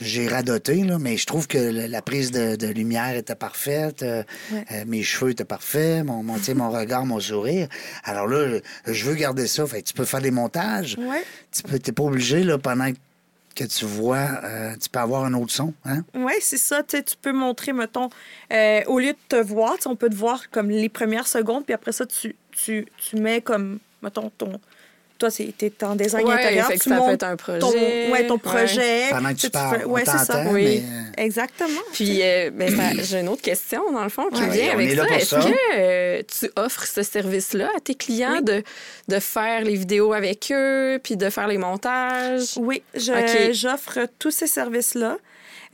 j'ai 0.00 0.28
radoté, 0.28 0.82
là, 0.82 0.98
mais 0.98 1.18
je 1.18 1.26
trouve 1.26 1.46
que 1.46 1.58
le- 1.58 1.86
la 1.88 2.00
prise 2.00 2.30
de, 2.30 2.56
de 2.56 2.68
lumière 2.68 3.14
était 3.16 3.34
parfaite, 3.34 4.02
euh, 4.02 4.22
Ouais. 4.50 4.64
euh, 4.72 4.84
mes 4.86 5.02
cheveux 5.02 5.32
étaient 5.32 5.44
parfaits, 5.44 6.04
mon, 6.06 6.22
mon, 6.22 6.36
mon 6.54 6.70
regard, 6.70 7.04
mon 7.04 7.20
sourire. 7.20 7.68
Alors 8.04 8.26
là, 8.28 8.60
je, 8.86 8.92
je 8.94 9.04
veux 9.04 9.14
garder 9.14 9.46
ça. 9.46 9.66
Fait 9.66 9.82
que 9.82 9.88
tu 9.88 9.92
peux 9.94 10.06
faire 10.06 10.22
des 10.22 10.30
montages. 10.30 10.96
Ouais. 10.98 11.22
Tu 11.50 11.62
peux, 11.64 11.78
t'es 11.78 11.92
pas 11.92 12.04
obligé, 12.04 12.44
là, 12.44 12.56
pendant 12.56 12.90
que 12.90 12.96
tu 13.54 13.84
vois, 13.84 14.28
euh, 14.44 14.74
tu 14.80 14.88
peux 14.88 14.98
avoir 14.98 15.24
un 15.24 15.34
autre 15.34 15.52
son. 15.52 15.74
Hein? 15.84 16.04
Oui, 16.14 16.32
c'est 16.40 16.58
ça. 16.58 16.82
Tu 16.82 17.02
peux 17.20 17.32
montrer, 17.32 17.72
mettons, 17.72 18.10
euh, 18.52 18.82
au 18.86 18.98
lieu 18.98 19.12
de 19.12 19.18
te 19.28 19.36
voir, 19.36 19.76
on 19.86 19.96
peut 19.96 20.10
te 20.10 20.14
voir 20.14 20.50
comme 20.50 20.70
les 20.70 20.88
premières 20.88 21.26
secondes, 21.26 21.64
puis 21.64 21.74
après 21.74 21.92
ça, 21.92 22.06
tu, 22.06 22.36
tu, 22.50 22.86
tu 22.96 23.16
mets 23.16 23.40
comme, 23.40 23.78
mettons, 24.02 24.30
ton. 24.30 24.60
Toi, 25.22 25.30
c'est- 25.30 25.54
t'es 25.56 25.72
en 25.84 25.94
design 25.94 26.26
Ouais, 26.26 26.34
intérieur. 26.34 26.66
fait 26.66 26.78
que 26.78 26.82
tu 26.82 26.88
ça 26.88 26.96
peut 26.96 27.00
montes 27.00 27.12
être 27.12 27.22
un 27.22 27.36
projet. 27.36 27.58
Ton, 27.60 27.70
ouais, 27.70 28.26
ton 28.26 28.34
Ouais. 28.34 28.40
projet. 28.40 29.04
Pendant 29.10 29.28
que 29.32 29.38
tu 29.38 29.50
parles, 29.50 29.78
fais- 29.78 29.84
on 29.84 29.90
ouais, 29.92 30.02
c'est 30.04 30.18
ça. 30.18 30.26
t'entend, 30.26 30.50
Oui. 30.52 30.64
mais, 30.64 30.78
euh, 31.20 31.22
Exactement. 31.24 31.80
Puis, 31.92 32.18
euh, 32.22 32.50
ben, 32.52 32.74
j'ai 33.04 33.20
une 33.20 33.28
autre 33.28 33.42
question, 33.42 33.92
dans 33.92 34.02
le 34.02 34.08
fond, 34.08 34.28
qui 34.34 34.40
Ouais, 34.42 34.48
vient 34.48 34.70
on 34.70 34.72
avec 34.72 34.90
est 34.90 34.94
là 34.96 35.02
ça. 35.04 35.08
pour 35.08 35.16
Est-ce 35.18 35.28
ça. 35.28 35.40
que 35.42 35.76
euh, 35.76 36.22
tu 36.40 36.50
offres 36.56 36.84
ce 36.88 37.04
service-là 37.04 37.68
à 37.76 37.78
tes 37.78 37.94
clients 37.94 38.38
Oui. 38.38 38.42
de, 38.42 38.64
de 39.06 39.20
faire 39.20 39.62
les 39.62 39.76
vidéos 39.76 40.12
avec 40.12 40.50
eux, 40.52 40.98
puis 41.04 41.16
de 41.16 41.30
faire 41.30 41.46
les 41.46 41.58
montages? 41.58 42.54
Oui, 42.56 42.82
j'offre 42.96 44.00
tous 44.18 44.32
ces 44.32 44.48
services-là. 44.48 45.18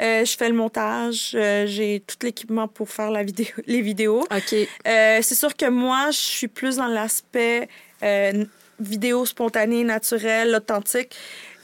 Euh, 0.03 0.25
je 0.27 0.37
fais 0.37 0.49
le 0.49 0.55
montage, 0.55 1.33
euh, 1.35 1.65
j'ai 1.67 2.03
tout 2.07 2.17
l'équipement 2.23 2.69
pour 2.69 2.89
faire 2.91 3.11
la 3.11 3.23
vidéo, 3.25 3.47
les 3.67 3.81
vidéos. 3.81 4.21
OK. 4.31 4.55
Euh, 4.87 5.19
c'est 5.23 5.35
sûr 5.35 5.57
que 5.57 5.71
moi, 5.71 6.11
je 6.11 6.19
suis 6.19 6.49
plus 6.49 6.77
dans 6.77 6.87
l'aspect 6.87 7.69
euh, 8.05 8.45
vidéo 8.81 9.27
spontanée, 9.27 9.85
naturelle, 9.85 10.55
authentique. 10.55 11.15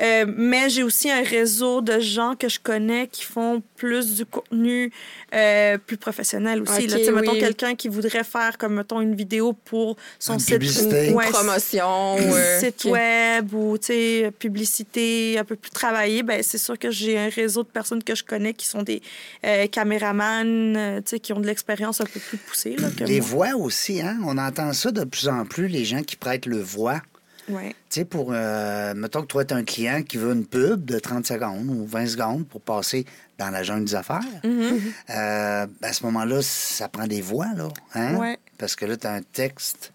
Euh, 0.00 0.24
mais 0.36 0.68
j'ai 0.70 0.82
aussi 0.82 1.10
un 1.10 1.22
réseau 1.22 1.80
de 1.80 2.00
gens 2.00 2.34
que 2.36 2.48
je 2.48 2.58
connais 2.60 3.06
qui 3.06 3.22
font 3.24 3.62
plus 3.76 4.14
du 4.16 4.26
contenu 4.26 4.92
euh, 5.34 5.78
plus 5.78 5.96
professionnel 5.96 6.62
aussi. 6.62 6.86
là. 6.88 6.94
Ok, 6.96 7.00
Tu 7.00 7.04
sais, 7.06 7.12
Mettons 7.12 7.32
quelqu'un 7.34 7.74
qui 7.76 7.88
voudrait 7.88 8.24
faire, 8.24 8.58
comme 8.58 8.74
mettons, 8.74 9.00
une 9.00 9.14
vidéo 9.14 9.52
pour 9.52 9.96
son 10.18 10.34
Une 10.34 10.38
site 10.40 10.50
publicité. 10.54 11.08
Une 11.08 11.14
Ouais, 11.14 11.30
promotion. 11.30 12.16
euh, 12.18 12.58
site 12.60 12.84
web 12.86 13.52
ou 13.54 13.78
tu 13.78 13.86
sais, 13.86 14.32
publicité 14.36 15.38
un 15.38 15.44
peu 15.44 15.56
plus 15.56 15.70
travaillée, 15.70 16.22
ben 16.22 16.42
c'est 16.42 16.58
sûr 16.58 16.78
que 16.78 16.90
j'ai 16.90 17.18
un 17.18 17.28
réseau 17.28 17.62
de 17.62 17.68
personnes 17.68 18.02
que 18.02 18.14
je 18.14 18.24
connais 18.24 18.52
qui 18.54 18.66
sont 18.66 18.82
des 18.82 19.00
euh, 19.46 19.66
caméramans, 19.68 20.74
tu 21.04 21.10
sais, 21.10 21.20
qui 21.20 21.32
ont 21.32 21.40
de 21.40 21.46
l'expérience 21.46 22.00
un 22.00 22.04
peu 22.06 22.20
plus 22.20 22.38
poussée. 22.38 22.76
Là, 22.76 22.88
que 22.96 23.04
Les 23.04 23.20
moi. 23.20 23.28
voix 23.28 23.54
aussi, 23.56 24.00
hein? 24.00 24.18
On 24.24 24.38
entend 24.38 24.72
ça 24.72 24.90
de 24.90 25.04
plus 25.04 25.28
en 25.28 25.44
plus, 25.44 25.68
les 25.68 25.84
gens 25.84 26.02
qui 26.02 26.16
prêtent 26.16 26.46
le 26.46 26.60
voix. 26.60 27.00
Ouais. 27.48 27.70
Tu 27.90 28.00
sais, 28.00 28.04
pour. 28.04 28.28
Euh, 28.32 28.94
mettons 28.94 29.22
que 29.22 29.26
toi, 29.26 29.44
tu 29.44 29.54
un 29.54 29.64
client 29.64 30.02
qui 30.02 30.16
veut 30.16 30.32
une 30.32 30.46
pub 30.46 30.84
de 30.84 30.98
30 30.98 31.26
secondes 31.26 31.68
ou 31.68 31.86
20 31.86 32.06
secondes 32.06 32.46
pour 32.46 32.60
passer 32.60 33.04
dans 33.38 33.50
la 33.50 33.62
jungle 33.62 33.84
des 33.84 33.94
affaires. 33.94 34.20
Mm-hmm. 34.44 34.80
Euh, 35.10 35.66
ben, 35.80 35.88
à 35.88 35.92
ce 35.92 36.04
moment-là, 36.04 36.40
ça 36.42 36.88
prend 36.88 37.06
des 37.06 37.20
voix, 37.20 37.48
là. 37.56 37.68
Hein? 37.94 38.16
Ouais. 38.16 38.38
Parce 38.58 38.76
que 38.76 38.86
là, 38.86 38.96
tu 38.96 39.06
as 39.06 39.12
un 39.12 39.22
texte 39.22 39.92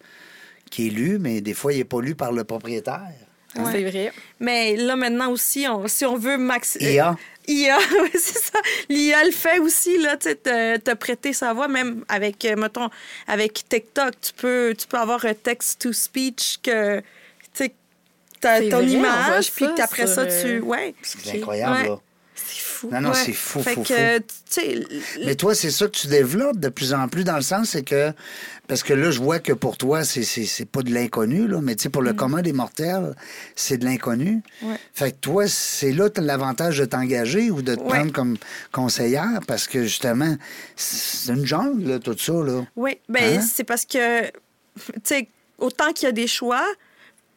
qui 0.70 0.88
est 0.88 0.92
lu, 0.92 1.18
mais 1.20 1.42
des 1.42 1.54
fois, 1.54 1.74
il 1.74 1.78
n'est 1.80 1.84
pas 1.84 2.02
lu 2.02 2.16
par 2.16 2.32
le 2.32 2.44
propriétaire. 2.44 3.02
Ouais. 3.56 3.72
C'est 3.72 3.84
vrai. 3.90 4.14
Mais 4.40 4.76
là, 4.76 4.96
maintenant 4.96 5.32
aussi, 5.32 5.66
on- 5.68 5.88
si 5.88 6.06
on 6.06 6.18
veut 6.18 6.38
max... 6.38 6.78
IA. 6.80 7.18
IA, 7.48 7.78
oui, 8.04 8.10
c'est 8.14 8.38
ça. 8.38 8.60
L'IA 8.90 9.24
le 9.24 9.32
fait 9.32 9.58
aussi, 9.58 9.98
là, 9.98 10.18
tu 10.18 10.30
sais, 10.30 10.36
te, 10.36 10.78
te 10.78 10.94
prêter 10.94 11.34
sa 11.34 11.52
voix, 11.54 11.68
même 11.68 12.06
avec, 12.08 12.46
euh, 12.46 12.56
mettons, 12.56 12.90
avec 13.28 13.68
TikTok, 13.68 14.14
tu 14.22 14.34
peux, 14.34 14.76
tu 14.78 14.86
peux 14.86 14.98
avoir 14.98 15.26
un 15.26 15.34
text-to-speech 15.34 16.60
que, 16.62 17.02
t'as 18.40 18.60
C'est 18.60 18.70
ton 18.70 18.78
vrai, 18.78 18.88
image, 18.88 19.52
puis 19.52 19.66
sur, 19.66 20.08
ça, 20.08 20.22
euh, 20.22 20.60
tu... 20.60 20.60
Ouais. 20.62 20.94
C'est 21.02 21.38
incroyable, 21.38 21.76
Ouais. 21.76 21.88
là. 21.90 22.00
C'est 22.36 22.62
fou. 22.62 22.90
Non, 22.90 23.02
non, 23.02 23.10
Ouais. 23.10 23.16
c'est 23.26 23.34
fou, 23.34 23.62
fait 23.62 23.74
fou, 23.74 23.84
que, 23.84 24.20
fou. 24.20 25.20
Mais 25.26 25.36
toi, 25.36 25.54
c'est 25.54 25.72
ça 25.72 25.86
que 25.88 25.92
tu 25.92 26.08
développes 26.08 26.58
de 26.58 26.70
plus 26.70 26.94
en 26.94 27.10
plus 27.10 27.26
dans 27.26 27.36
le 27.36 27.42
sens, 27.42 27.70
c'est 27.72 27.84
que. 27.84 28.14
Parce 28.70 28.82
que 28.84 28.94
là, 28.94 29.12
je 29.12 29.20
vois 29.20 29.40
que 29.40 29.52
pour 29.52 29.76
toi, 29.78 30.04
c'est, 30.06 30.24
c'est, 30.24 30.46
c'est 30.46 30.64
pas 30.66 30.82
de 30.82 30.94
l'inconnu, 30.94 31.48
là, 31.48 31.60
mais 31.62 31.76
tu 31.76 31.84
sais, 31.84 31.90
pour 31.90 32.02
le 32.04 32.14
commun 32.14 32.42
des 32.42 32.54
mortels, 32.54 33.14
c'est 33.56 33.78
de 33.78 33.84
l'inconnu. 33.86 34.42
Mm. 34.62 34.70
Ouais. 34.72 34.78
Fait 34.94 35.12
que 35.12 35.18
toi, 35.18 35.48
c'est 35.48 35.92
là 35.92 36.08
l'avantage 36.18 36.78
de 36.78 36.86
t'engager 36.86 37.52
ou 37.52 37.62
de 37.62 37.76
te 37.76 37.82
Ouais. 37.82 37.88
prendre 37.90 38.14
comme 38.14 38.38
conseillère 38.72 39.40
parce 39.48 39.68
que 39.68 39.84
justement, 39.84 40.36
c'est 40.78 41.34
une 41.34 41.46
jungle, 41.46 41.90
là, 41.90 42.00
tout 42.00 42.18
ça, 42.18 42.32
là. 42.34 42.66
Oui, 42.78 42.98
ben 43.10 43.40
Hein? 43.40 43.42
c'est 43.42 43.64
parce 43.66 43.86
que, 43.86 44.28
tu 44.28 44.32
sais, 45.04 45.28
autant 45.58 45.92
qu'il 45.92 46.06
y 46.06 46.10
a 46.10 46.14
des 46.14 46.28
choix, 46.28 46.64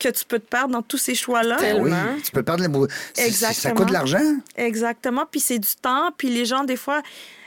que 0.03 0.09
tu 0.09 0.25
peux 0.25 0.39
te 0.39 0.49
perdre 0.49 0.73
dans 0.73 0.83
tous 0.83 0.99
ces 0.99 1.15
choix-là. 1.15 1.57
Ben 1.61 1.81
oui, 1.81 1.91
Tellement. 1.91 2.17
tu 2.25 2.31
peux 2.33 2.43
perdre 2.43 2.63
les 2.63 2.69
c'est- 3.15 3.31
Ça 3.31 3.49
Exactement. 3.51 3.75
coûte 3.77 3.89
de 3.89 3.93
l'argent. 3.93 4.37
Exactement. 4.57 5.27
Puis 5.31 5.41
c'est 5.41 5.59
du 5.59 5.69
temps. 5.81 6.11
Puis 6.17 6.29
les 6.29 6.45
gens, 6.45 6.65
des 6.65 6.77
fois, 6.77 7.03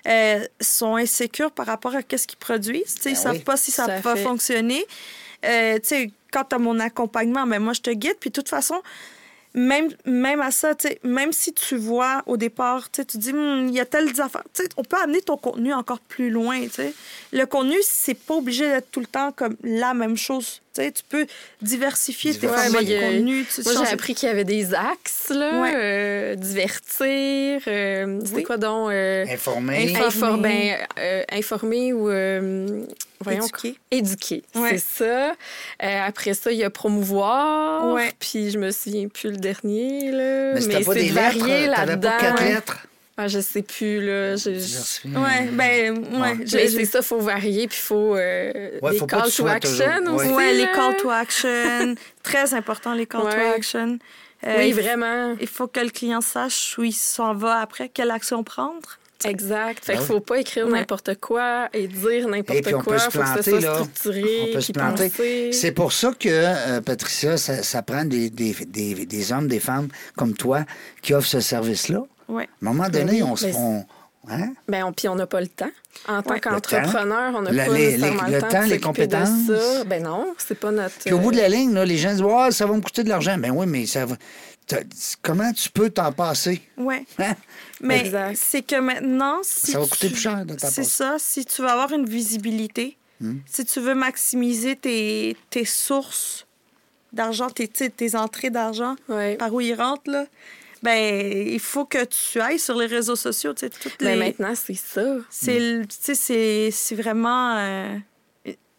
euh, 0.08 0.44
sont 0.62 0.96
insécures 0.96 1.52
par 1.52 1.66
rapport 1.66 1.94
à 1.96 2.00
ce 2.02 2.28
qu'ils 2.28 2.38
produisent. 2.40 2.96
Tu 2.96 3.02
sais, 3.02 3.10
Ben 3.10 3.12
ils 3.12 3.16
savent 3.18 3.36
oui. 3.38 3.40
pas 3.44 3.58
si 3.58 3.72
ça 3.72 3.88
va 3.88 4.16
fait. 4.16 4.24
fonctionner. 4.24 4.86
Euh, 5.46 5.76
tu 5.76 5.82
sais, 5.90 6.12
quand 6.32 6.44
tu 6.46 6.56
as 6.56 6.60
mon 6.60 6.80
accompagnement, 6.80 7.46
ben 7.46 7.60
moi, 7.62 7.74
je 7.74 7.82
te 7.82 7.90
guide. 7.92 8.16
Puis 8.20 8.30
de 8.30 8.36
toute 8.36 8.50
façon, 8.50 8.82
même, 9.56 9.90
même 10.06 10.42
à 10.42 10.52
ça, 10.52 10.76
tu 10.76 10.88
sais, 10.88 11.00
même 11.04 11.32
si 11.32 11.54
tu 11.54 11.76
vois 11.78 12.22
au 12.28 12.38
départ, 12.38 12.92
tu 12.92 13.02
sais, 13.02 13.06
tu 13.06 13.18
dis, 13.18 13.34
Hmm, 13.34 13.68
il 13.70 13.74
y 13.74 13.80
a 13.80 13.86
telle 13.86 14.10
affaire, 14.20 14.44
tu 14.54 14.62
sais, 14.64 14.70
on 14.78 14.84
peut 14.84 14.98
amener 15.02 15.22
ton 15.22 15.38
contenu 15.38 15.74
encore 15.74 16.00
plus 16.00 16.30
loin. 16.30 16.62
tu 16.64 16.70
sais. 16.70 16.94
Le 17.34 17.46
contenu, 17.46 17.76
c'est 17.84 18.14
pas 18.14 18.36
obligé 18.36 18.68
d'être 18.68 18.92
tout 18.92 19.00
le 19.00 19.06
temps 19.08 19.32
comme 19.32 19.56
la 19.64 19.94
même 19.94 20.16
chose. 20.18 20.62
Tu 20.76 20.82
sais, 20.82 20.92
tu 20.92 21.04
peux 21.08 21.26
diversifier 21.62 22.34
tes 22.38 22.48
formats 22.48 22.80
Ouais, 22.80 22.84
de 22.84 23.00
contenu. 23.00 23.46
tu 23.46 23.62
Moi, 23.64 23.74
j'ai 23.86 23.94
appris 23.94 24.14
qu'il 24.14 24.28
y 24.28 24.32
avait 24.32 24.44
des 24.44 24.74
axes, 24.74 25.30
là. 25.30 25.62
Ouais. 25.62 25.72
euh, 25.74 26.36
divertir. 26.36 27.62
euh, 27.68 28.20
C'était 28.24 28.36
Oui. 28.36 28.44
quoi 28.44 28.58
donc? 28.58 28.92
euh, 28.92 29.26
Informé. 29.30 29.96
Info- 29.96 30.04
infor- 30.26 30.42
ben, 30.42 30.76
euh, 31.00 31.24
informer 31.32 31.94
ou. 31.94 32.10
Euh, 33.28 33.32
voyons, 33.32 33.44
Éduquer. 33.46 33.76
Éduquer, 33.92 34.44
Ouais. 34.56 34.78
c'est 34.78 35.04
ça. 35.06 35.30
Euh, 35.84 36.08
après 36.08 36.34
ça, 36.34 36.52
il 36.52 36.58
y 36.58 36.64
a 36.64 36.70
promouvoir. 36.70 37.94
Ouais. 37.94 38.12
Puis 38.20 38.52
je 38.52 38.58
me 38.58 38.72
souviens 38.72 39.08
plus 39.08 39.32
le 39.32 39.38
dernier, 39.38 40.12
là. 40.12 40.54
Mais 40.54 40.62
c'était 40.62 40.84
pas 40.84 40.94
c'est 40.94 41.14
T'avais 41.14 41.68
là-dedans. 41.68 42.10
pas 42.12 42.18
quatre 42.20 42.44
lettres? 42.44 42.88
Ah, 43.18 43.30
je 43.30 43.40
sais 43.40 43.62
plus, 43.62 44.06
là. 44.06 44.36
Je- 44.36 44.60
je-. 44.60 45.08
Ouais, 45.18 45.48
ben, 45.54 45.98
ouais. 45.98 46.20
Ouais. 46.20 46.36
Mais 46.54 46.68
c'est 46.68 46.84
ça, 46.86 47.02
faut 47.02 47.20
varier, 47.20 47.66
puis 47.70 47.78
faut 47.78 48.16
euh, 48.18 48.78
Ouais, 48.82 48.92
des 48.92 48.98
faut 48.98 49.06
pas 49.08 49.22
call 49.22 49.32
tu 49.32 49.38
to 49.38 49.48
action 49.48 49.86
toujours- 50.04 50.16
aussi. 50.16 50.28
ouais. 50.34 50.54
Les 50.54 50.66
call 50.76 50.98
to 50.98 51.10
action. 51.10 51.96
Très 52.24 52.54
important, 52.54 52.94
les 52.94 53.06
call 53.06 53.22
to 53.22 53.28
action. 53.56 54.00
Euh, 54.46 54.56
Oui, 54.58 54.68
il- 54.68 54.74
vraiment. 54.74 55.34
Il 55.40 55.48
faut 55.48 55.68
que 55.68 55.80
le 55.80 55.90
client 55.92 56.20
sache 56.20 56.76
où 56.78 56.84
il 56.84 56.92
s'en 56.92 57.34
va 57.34 57.60
après, 57.62 57.88
quelle 57.88 58.12
action 58.12 58.44
prendre. 58.44 58.98
Exact. 59.24 59.84
Fait 59.84 59.94
Ben 59.94 60.00
qu'il 60.00 60.08
faut 60.08 60.20
pas 60.20 60.40
écrire 60.40 60.68
Ouais. 60.68 60.80
n'importe 60.80 61.16
quoi 61.20 61.70
et 61.74 61.88
dire 61.88 62.28
n'importe 62.28 62.62
quoi. 62.72 62.84
peut 62.84 63.00
se 63.00 63.04
faut 63.06 63.12
que 63.12 63.18
planter, 63.24 63.42
ce 63.44 63.50
soit 63.52 63.60
là. 63.62 63.74
structuré, 63.76 64.24
On 64.50 64.54
peut 64.54 64.62
se 64.62 64.72
planter. 64.72 65.52
C'est 65.54 65.72
pour 65.72 65.94
ça 65.94 66.12
que, 66.20 66.28
euh, 66.30 66.82
Patricia, 66.82 67.38
ça, 67.38 67.64
ça 67.64 67.82
prend 67.82 68.04
des, 68.06 68.30
des, 68.30 68.54
des, 68.68 69.06
des 69.06 69.32
hommes, 69.32 69.48
des 69.48 69.60
femmes 69.60 69.88
comme 70.16 70.34
toi 70.34 70.66
qui 71.02 71.14
offrent 71.14 71.28
ce 71.28 71.40
service-là. 71.40 72.04
Ouais. 72.28 72.44
À 72.44 72.46
un 72.46 72.74
moment 72.74 72.84
Ben 72.92 73.06
donné, 73.06 73.24
oui, 73.24 73.24
on 73.24 73.36
se 73.36 73.46
on- 73.56 73.86
hein? 74.30 74.54
Ben, 74.68 74.84
on, 74.84 74.92
puis 74.94 75.08
on 75.08 75.16
n'a 75.16 75.28
pas 75.28 75.40
le 75.42 75.48
temps. 75.48 75.72
En 76.08 76.22
tant 76.22 76.32
Ouais. 76.34 76.40
qu'entrepreneur, 76.40 77.34
on 77.36 77.42
n'a 77.44 77.66
pas 77.66 77.74
les- 77.74 77.98
le 77.98 78.04
le 78.08 78.42
temps, 78.42 78.62
les 78.64 78.70
s'occuper 78.70 78.78
de 78.78 78.84
compétences. 78.84 79.48
ça. 79.48 79.84
Ben 79.86 80.04
non, 80.04 80.34
c'est 80.38 80.60
pas 80.60 80.72
notre... 80.72 80.96
Puis 81.00 81.14
au 81.14 81.20
bout 81.20 81.32
de 81.32 81.38
euh, 81.38 81.42
la 81.44 81.50
ligne, 81.50 81.74
là, 81.74 81.86
les 81.86 81.98
gens 81.98 82.12
disent 82.12 82.22
Ouais, 82.22 82.52
ça 82.52 82.66
va 82.66 82.74
me 82.76 82.82
coûter 82.82 83.04
de 83.04 83.10
l'argent. 83.10 83.38
Ben 83.38 83.52
oui, 83.52 83.66
mais 83.66 83.86
ça 83.86 84.06
va. 84.06 84.16
Comment 85.22 85.52
tu 85.54 85.70
peux 85.70 85.92
t'en 85.92 86.12
passer? 86.12 86.60
Ouais. 86.78 87.04
Hein? 87.20 87.36
Mais 87.82 88.12
c'est 88.36 88.62
que 88.62 88.80
maintenant, 88.80 89.40
si 89.44 89.72
Ça 89.72 89.80
va 89.80 89.86
coûter 89.86 90.08
tu- 90.08 90.14
plus 90.14 90.22
cher 90.22 90.44
C'est 90.58 90.84
ça. 90.84 91.18
Si 91.20 91.46
tu 91.46 91.62
veux 91.62 91.68
avoir 91.68 91.92
une 91.92 92.06
visibilité, 92.06 92.98
Hmm. 93.22 93.38
si 93.46 93.64
tu 93.64 93.80
veux 93.80 93.96
maximiser 93.96 94.76
tes, 94.76 95.38
tes 95.50 95.64
sources 95.66 96.46
d'argent, 97.14 97.50
tes, 97.50 97.68
tes 97.70 98.16
entrées 98.16 98.50
d'argent, 98.50 98.96
Ouais. 99.08 99.36
par 99.38 99.54
où 99.54 99.62
ils 99.62 99.74
rentrent, 99.74 100.12
là, 100.12 100.26
ben, 100.84 101.48
il 101.48 101.60
faut 101.62 101.86
que 101.86 102.04
tu 102.04 102.42
ailles 102.42 102.60
sur 102.60 102.76
les 102.78 102.88
réseaux 102.88 103.16
sociaux. 103.16 103.54
tu 103.54 103.62
sais, 103.62 103.70
toutes 103.70 104.00
Ben 104.02 104.20
les... 104.20 104.26
maintenant, 104.26 104.54
c'est 104.56 104.74
ça. 104.76 105.16
C'est 105.30 105.60
le- 105.60 105.86
tu 105.86 105.96
sais, 105.98 106.14
c'est 106.16 106.70
c'est 106.72 106.96
vraiment, 106.96 107.56
euh, 107.58 107.98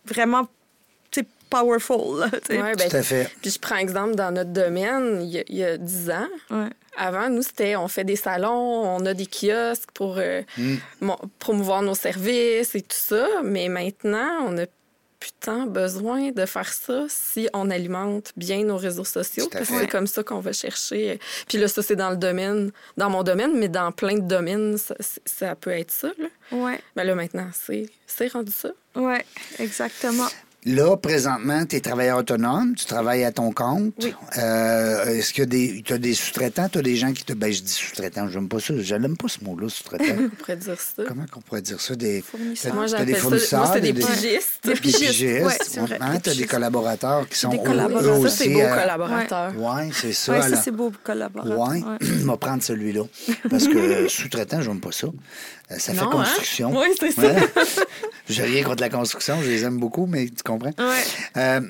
vraiment 0.05 0.47
powerful. 1.51 2.21
là, 2.21 2.31
tu 2.31 2.39
sais. 2.55 2.63
Ouais, 2.63 2.75
ben, 2.75 2.89
Tout 2.89 2.97
à 2.97 3.03
fait. 3.03 3.31
Puis 3.43 3.51
je 3.51 3.59
prends 3.59 3.77
exemple 3.77 4.15
dans 4.15 4.31
notre 4.33 4.51
domaine, 4.53 5.23
il 5.23 5.31
y 5.31 5.39
a, 5.39 5.43
il 5.49 5.57
y 5.57 5.65
a 5.65 5.77
10 5.77 6.11
ans. 6.11 6.29
Ouais. 6.51 6.69
Avant, 6.99 7.29
nous, 7.29 7.43
c'était 7.43 7.77
on 7.77 7.89
fait 7.89 8.05
des 8.05 8.17
salons, 8.17 8.51
on 8.97 9.05
a 9.05 9.13
des 9.15 9.27
kiosques 9.27 9.91
pour 9.93 10.17
euh, 10.19 10.43
mo- 11.01 11.19
promouvoir 11.39 11.83
nos 11.83 11.95
services 11.95 12.75
et 12.75 12.81
tout 12.83 12.97
ça. 12.97 13.27
Mais 13.45 13.69
maintenant, 13.69 14.47
on 14.47 14.57
a 14.59 14.65
plus 15.19 15.33
tant 15.41 15.65
besoin 15.67 16.31
de 16.31 16.45
faire 16.45 16.71
ça 16.73 17.05
si 17.09 17.49
on 17.55 17.71
alimente 17.71 18.33
bien 18.37 18.65
nos 18.65 18.77
réseaux 18.77 19.05
sociaux. 19.05 19.49
Parce 19.51 19.69
que 19.69 19.79
c'est 19.79 19.87
comme 19.89 20.07
ça 20.07 20.23
qu'on 20.23 20.41
va 20.41 20.53
chercher. 20.53 21.19
Puis 21.49 21.57
là, 21.59 21.69
ça, 21.69 21.83
c'est 21.83 21.97
dans 21.97 22.11
le 22.11 22.17
domaine, 22.19 22.71
dans 22.99 23.09
mon 23.11 23.23
domaine, 23.23 23.59
mais 23.59 23.69
dans 23.69 23.93
plein 23.93 24.15
de 24.17 24.27
domaines, 24.29 24.77
ça, 24.77 24.95
ça 25.25 25.55
peut 25.55 25.71
être 25.71 25.91
ça. 25.91 26.09
Là. 26.19 26.29
Ouais, 26.53 26.79
Mais 26.97 27.05
là, 27.05 27.15
maintenant, 27.15 27.49
c'est 27.53 27.87
c'est 28.07 28.29
rendu 28.29 28.53
ça. 28.53 28.71
ouais, 28.95 29.25
exactement. 29.59 30.29
Là, 30.69 30.97
présentement, 30.97 31.65
tu 31.65 31.77
es 31.77 31.81
travailleur 31.81 32.19
autonome, 32.19 32.75
tu 32.75 32.87
travailles 32.87 33.23
à 33.23 33.31
ton 33.31 33.53
compte. 33.53 33.95
Oui. 34.03 34.13
Euh, 34.39 35.05
Est-ce 35.17 35.33
que 35.33 35.45
tu 35.45 35.93
as 35.95 35.99
des 35.99 36.13
sous-traitants? 36.15 36.69
Tu 36.69 36.79
as 36.79 36.83
des 36.83 36.97
gens 36.97 37.13
qui 37.13 37.25
te. 37.25 37.33
Ben, 37.35 37.53
je 37.53 37.63
dis 37.63 37.71
sous-traitants, 37.73 38.29
j'aime 38.29 38.49
pas 38.49 38.59
ça. 38.59 38.75
Je 38.77 38.95
n'aime 38.97 39.17
pas 39.17 39.29
ce 39.29 39.45
mot-là, 39.45 39.69
sous-traitant. 39.69 40.05
On 40.25 40.29
pourrait 40.31 40.57
dire 40.57 40.75
ça. 40.81 41.03
Comment 41.07 41.25
qu'on 41.33 41.41
pourrait 41.41 41.63
dire 41.63 41.81
ça? 41.81 41.95
Des 41.95 42.21
Fournisseurs. 42.21 42.75
Moi, 42.75 42.85
des 42.87 42.91
j'appelle 42.91 43.15
ça. 43.15 43.21
fournisseurs, 43.21 43.67
Moi, 43.69 43.81
des 43.81 43.93
des- 43.93 44.01
pigistes. 44.05 44.61
Des 44.65 44.75
pigistes, 44.75 45.21
ouais, 45.23 45.41
vrai, 45.43 45.99
Hein, 46.01 46.15
des 46.15 46.21
t'as 46.21 46.35
des 46.35 46.47
collaborateurs 46.47 47.29
qui 47.29 47.39
sont 47.39 47.51
Des 47.51 47.59
eux- 47.59 47.63
collaborateurs. 47.63 48.17
eux 48.19 48.29
Ça, 48.29 48.37
c'est 48.37 48.45
aussi, 48.47 48.55
beau, 48.55 48.61
euh, 48.61 48.77
collaborateur. 48.81 49.53
Ouais, 49.57 49.91
c'est 49.93 50.13
ça. 50.13 50.33
Alors- 50.35 50.49
ça, 50.49 50.57
c'est 50.65 50.71
beau, 50.73 50.91
collaborateur. 51.05 51.59
Ouais, 51.59 51.79
Ouais. 51.79 51.97
on 52.25 52.27
va 52.27 52.37
prendre 52.39 52.63
celui-là. 52.65 53.03
Parce 53.49 53.69
que 53.69 53.79
euh, 53.79 54.09
sous-traitant, 54.09 54.61
j'aime 54.63 54.81
pas 54.81 54.91
ça. 54.91 55.07
Euh, 55.07 55.75
Ça 55.79 55.93
fait 55.95 56.01
Non, 56.01 56.09
hein? 56.09 56.25
construction. 56.25 56.73
Oui, 56.77 56.89
c'est 56.99 57.13
ça. 57.13 57.23
J'ai 58.29 58.43
rien 58.43 58.65
contre 58.65 58.83
la 58.83 58.89
construction, 58.91 59.41
je 59.43 59.49
les 59.49 59.65
aime 59.65 59.79
beaucoup, 59.79 60.07
mais 60.07 60.27
tu 60.27 60.43
comprends? 60.45 60.73
Ouais. 60.79 61.05
Euh, 61.37 61.61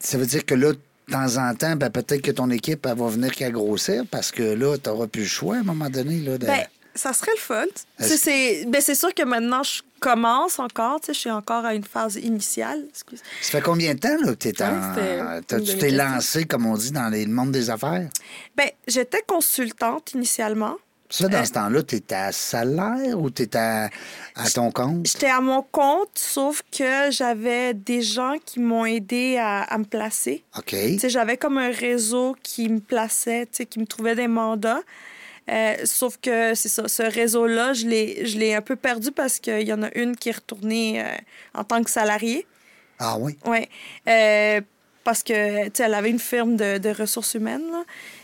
ça 0.00 0.18
veut 0.18 0.26
dire 0.26 0.44
que 0.44 0.54
là, 0.54 0.72
de 0.72 0.78
temps 1.12 1.36
en 1.36 1.54
temps, 1.54 1.76
ben, 1.76 1.90
peut-être 1.90 2.22
que 2.22 2.30
ton 2.30 2.50
équipe 2.50 2.86
elle 2.86 2.96
va 2.98 3.08
venir 3.08 3.32
qu'à 3.32 3.50
grossir 3.50 4.04
parce 4.10 4.30
que 4.30 4.42
là, 4.42 4.76
tu 4.78 4.88
n'auras 4.88 5.06
plus 5.06 5.22
le 5.22 5.28
choix 5.28 5.56
à 5.56 5.58
un 5.60 5.62
moment 5.64 5.90
donné. 5.90 6.20
Là, 6.20 6.38
de... 6.38 6.46
Ben, 6.46 6.66
ça 6.94 7.12
serait 7.12 7.32
le 7.34 7.40
fun. 7.40 7.64
C'est- 8.00 8.64
ben, 8.68 8.80
sûr 8.94 9.14
que 9.14 9.22
maintenant, 9.22 9.62
je 9.62 9.82
commence 10.00 10.58
encore. 10.58 11.00
tu 11.00 11.06
sais, 11.06 11.14
Je 11.14 11.18
suis 11.20 11.30
encore 11.30 11.64
à 11.64 11.74
une 11.74 11.84
phase 11.84 12.16
initiale. 12.16 12.84
Excuse. 12.90 13.20
Ça 13.40 13.50
fait 13.52 13.60
combien 13.62 13.94
de 13.94 14.00
temps 14.00 14.16
là, 14.24 14.34
que 14.34 14.48
Ouais, 14.64 15.40
en... 15.56 15.62
tu 15.64 15.78
t'es 15.78 15.90
lancé, 15.90 16.44
comme 16.44 16.66
on 16.66 16.76
dit, 16.76 16.90
dans 16.92 17.08
les- 17.08 17.24
le 17.24 17.32
monde 17.32 17.52
des 17.52 17.70
affaires? 17.70 18.08
Ben, 18.56 18.68
j'étais 18.88 19.22
consultante 19.26 20.12
initialement. 20.14 20.76
Ça, 21.12 21.28
dans 21.28 21.38
Euh, 21.38 21.44
ce 21.44 21.52
temps-là, 21.52 21.82
tu 21.82 21.96
étais 21.96 22.14
à 22.14 22.32
salaire 22.32 23.20
ou 23.20 23.30
tu 23.30 23.42
étais 23.42 23.58
à, 23.58 23.90
à 24.34 24.48
ton 24.50 24.70
compte? 24.70 25.06
J'étais 25.06 25.28
à 25.28 25.40
mon 25.40 25.62
compte, 25.62 26.10
sauf 26.14 26.62
que 26.76 27.10
j'avais 27.10 27.74
des 27.74 28.00
gens 28.00 28.36
qui 28.44 28.60
m'ont 28.60 28.86
aidé 28.86 29.36
à, 29.38 29.62
à 29.62 29.76
me 29.78 29.84
placer. 29.84 30.42
OK. 30.56 30.74
J'avais 31.06 31.36
comme 31.36 31.58
un 31.58 31.70
réseau 31.70 32.34
qui 32.42 32.68
me 32.68 32.80
plaçait, 32.80 33.46
qui 33.68 33.78
me 33.78 33.86
trouvait 33.86 34.14
des 34.14 34.26
mandats. 34.28 34.80
Euh, 35.50 35.74
sauf 35.84 36.18
que 36.22 36.54
c'est 36.54 36.68
ça, 36.68 36.88
ce 36.88 37.02
réseau-là, 37.02 37.72
je 37.74 37.86
l'ai 37.86 38.24
je 38.24 38.38
l'ai 38.38 38.54
un 38.54 38.62
peu 38.62 38.76
perdu 38.76 39.10
parce 39.12 39.38
qu'il 39.40 39.66
y 39.68 39.72
en 39.72 39.82
a 39.82 39.90
une 39.96 40.16
qui 40.16 40.28
est 40.30 40.36
retournée 40.36 41.02
euh, 41.02 41.08
en 41.54 41.64
tant 41.64 41.82
que 41.82 41.90
salariée. 41.90 42.46
Ah 42.98 43.16
oui? 43.18 43.36
Oui. 43.44 43.66
Parce 45.04 45.24
que, 45.24 45.64
tu 45.64 45.70
sais, 45.74 45.82
elle 45.82 45.94
avait 45.94 46.10
une 46.10 46.20
firme 46.20 46.54
de, 46.56 46.78
de 46.78 46.90
ressources 46.90 47.34
humaines, 47.34 47.66
là. 47.72 47.82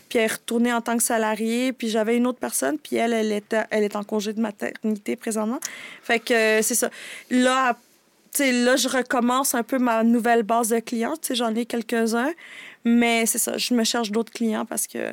Puis 0.09 0.19
elle 0.19 0.25
est 0.25 0.33
retournée 0.33 0.73
en 0.73 0.81
tant 0.81 0.97
que 0.97 1.03
salariée. 1.03 1.71
Puis 1.71 1.89
j'avais 1.89 2.17
une 2.17 2.27
autre 2.27 2.39
personne, 2.39 2.77
puis 2.77 2.95
elle, 2.95 3.13
elle, 3.13 3.83
est 3.83 3.95
en 3.95 4.03
congé 4.03 4.33
de 4.33 4.41
maternité 4.41 5.15
présentement. 5.15 5.59
Fait 6.03 6.19
que 6.19 6.33
euh, 6.33 6.61
c'est 6.61 6.75
ça. 6.75 6.89
Là, 7.29 7.77
là, 8.39 8.75
je 8.75 8.87
recommence 8.87 9.55
un 9.55 9.63
peu 9.63 9.77
ma 9.77 10.03
nouvelle 10.03 10.43
base 10.43 10.69
de 10.69 10.79
clients. 10.79 11.15
J'en 11.31 11.53
ai 11.55 11.65
quelques-uns. 11.65 12.31
Mais 12.85 13.25
c'est 13.25 13.37
ça, 13.37 13.57
je 13.57 13.73
me 13.73 13.83
cherche 13.83 14.11
d'autres 14.11 14.31
clients 14.31 14.65
parce 14.65 14.87
que 14.87 15.11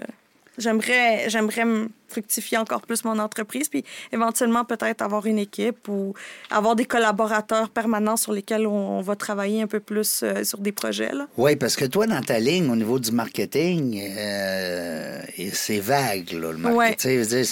j'aimerais, 0.59 1.29
j'aimerais 1.29 1.65
me 1.65 1.89
fructifier 2.09 2.59
encore 2.59 2.83
plus 2.83 3.05
mon 3.05 3.19
entreprise, 3.19 3.69
puis 3.69 3.85
éventuellement 4.13 4.65
peut-être 4.65 5.03
avoir 5.03 5.27
une 5.27 5.39
équipe 5.39 5.89
ou 5.89 6.15
avoir 6.51 6.77
des 6.77 6.85
collaborateurs 6.85 7.71
permanents 7.71 8.17
sur 8.17 8.33
lesquels 8.33 8.67
on, 8.67 8.99
on 8.99 9.01
va 9.01 9.17
travailler 9.17 9.63
un 9.63 9.67
peu 9.67 9.81
plus 9.81 10.21
euh, 10.23 10.45
sur 10.45 10.59
des 10.59 10.73
projets. 10.73 11.13
Là. 11.13 11.27
Oui, 11.37 11.57
parce 11.57 11.77
que 11.77 11.85
toi, 11.85 12.07
dans 12.07 12.21
ta 12.23 12.39
ligne, 12.39 12.71
au 12.71 12.77
niveau 12.77 12.99
du 12.99 13.13
marketing, 13.13 14.01
euh, 14.19 15.21
c'est 15.53 15.81
vague, 15.81 16.33
là, 16.33 16.53
le 16.53 16.59
marketing. 16.59 17.19
Ouais. 17.19 17.27
Dire, 17.27 17.47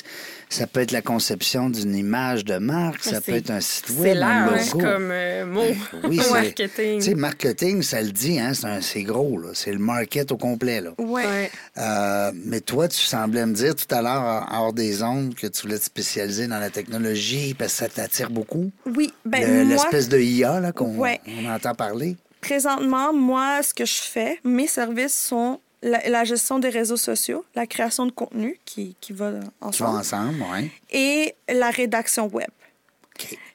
ça 0.49 0.67
peut 0.67 0.81
être 0.81 0.93
la 0.93 1.03
conception 1.03 1.69
d'une 1.69 1.95
image 1.97 2.45
de 2.45 2.59
marque, 2.59 3.03
ça 3.03 3.21
peut 3.21 3.33
être 3.33 3.51
un 3.51 3.61
site 3.61 3.91
web, 3.99 4.17
un 4.17 4.21
large 4.21 4.67
logo. 4.73 4.79
comme 4.79 5.09
euh, 5.11 5.47
mot. 5.47 5.63
Oui, 6.05 6.19
c'est- 6.23 6.31
marketing. 6.31 6.99
Tu 6.99 7.05
sais, 7.07 7.15
marketing, 7.15 7.83
ça 7.83 8.01
le 8.03 8.11
dit, 8.13 8.39
hein, 8.39 8.53
c'est 8.81 9.03
gros. 9.03 9.41
C'est 9.55 9.73
le 9.73 9.79
market 9.79 10.31
au 10.33 10.37
complet, 10.37 10.81
là. 10.81 10.91
Ouais. 10.99 11.51
Euh, 11.79 12.31
mais 12.45 12.61
toi, 12.61 12.87
tu 12.89 12.99
semblais 13.01 13.45
me 13.47 13.55
dire 13.55 13.75
tout 13.75 13.93
à 13.93 14.01
l'heure, 14.03 14.44
hors 14.53 14.73
des 14.73 15.03
ondes, 15.03 15.35
que 15.35 15.47
tu 15.47 15.63
voulais 15.63 15.79
te 15.79 15.85
spécialiser 15.85 16.47
dans 16.47 16.59
la 16.59 16.71
technologie 16.71 17.55
parce 17.55 17.73
que 17.73 17.79
ça 17.79 17.89
t'attire 17.89 18.31
beaucoup? 18.31 18.71
Oui, 18.87 19.13
ben 19.25 19.41
Le- 19.43 19.65
moi, 19.65 19.75
L'espèce 19.75 20.09
de 20.09 20.19
IA 20.19 20.61
là, 20.61 20.73
qu'on 20.73 20.97
Ouais. 20.99 21.21
on 21.27 21.47
entend 21.47 21.75
parler. 21.75 22.17
présentement, 22.41 23.13
moi, 23.13 23.63
ce 23.63 23.73
que 23.73 23.85
je 23.87 24.01
fais, 24.03 24.39
mes 24.45 24.67
services 24.67 25.19
sont 25.19 25.61
la, 25.83 26.09
la 26.09 26.25
gestion 26.25 26.59
des 26.59 26.69
réseaux 26.71 26.97
sociaux, 26.97 27.45
la 27.55 27.67
création 27.67 28.07
de 28.07 28.11
contenu 28.13 28.59
qui, 28.65 28.97
qui 29.01 29.13
va 29.13 29.33
Tu 29.33 29.39
vas 29.39 29.51
ensemble, 29.91 29.99
ensemble, 29.99 30.45
oui. 30.53 30.71
et 30.91 31.35
la 31.49 31.71
rédaction 31.71 32.27
web. 32.29 32.49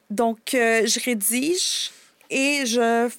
Donc, 0.10 0.54
euh, 0.54 0.86
je 0.86 1.00
rédige 1.00 1.92
et 2.30 2.66
je, 2.66 3.10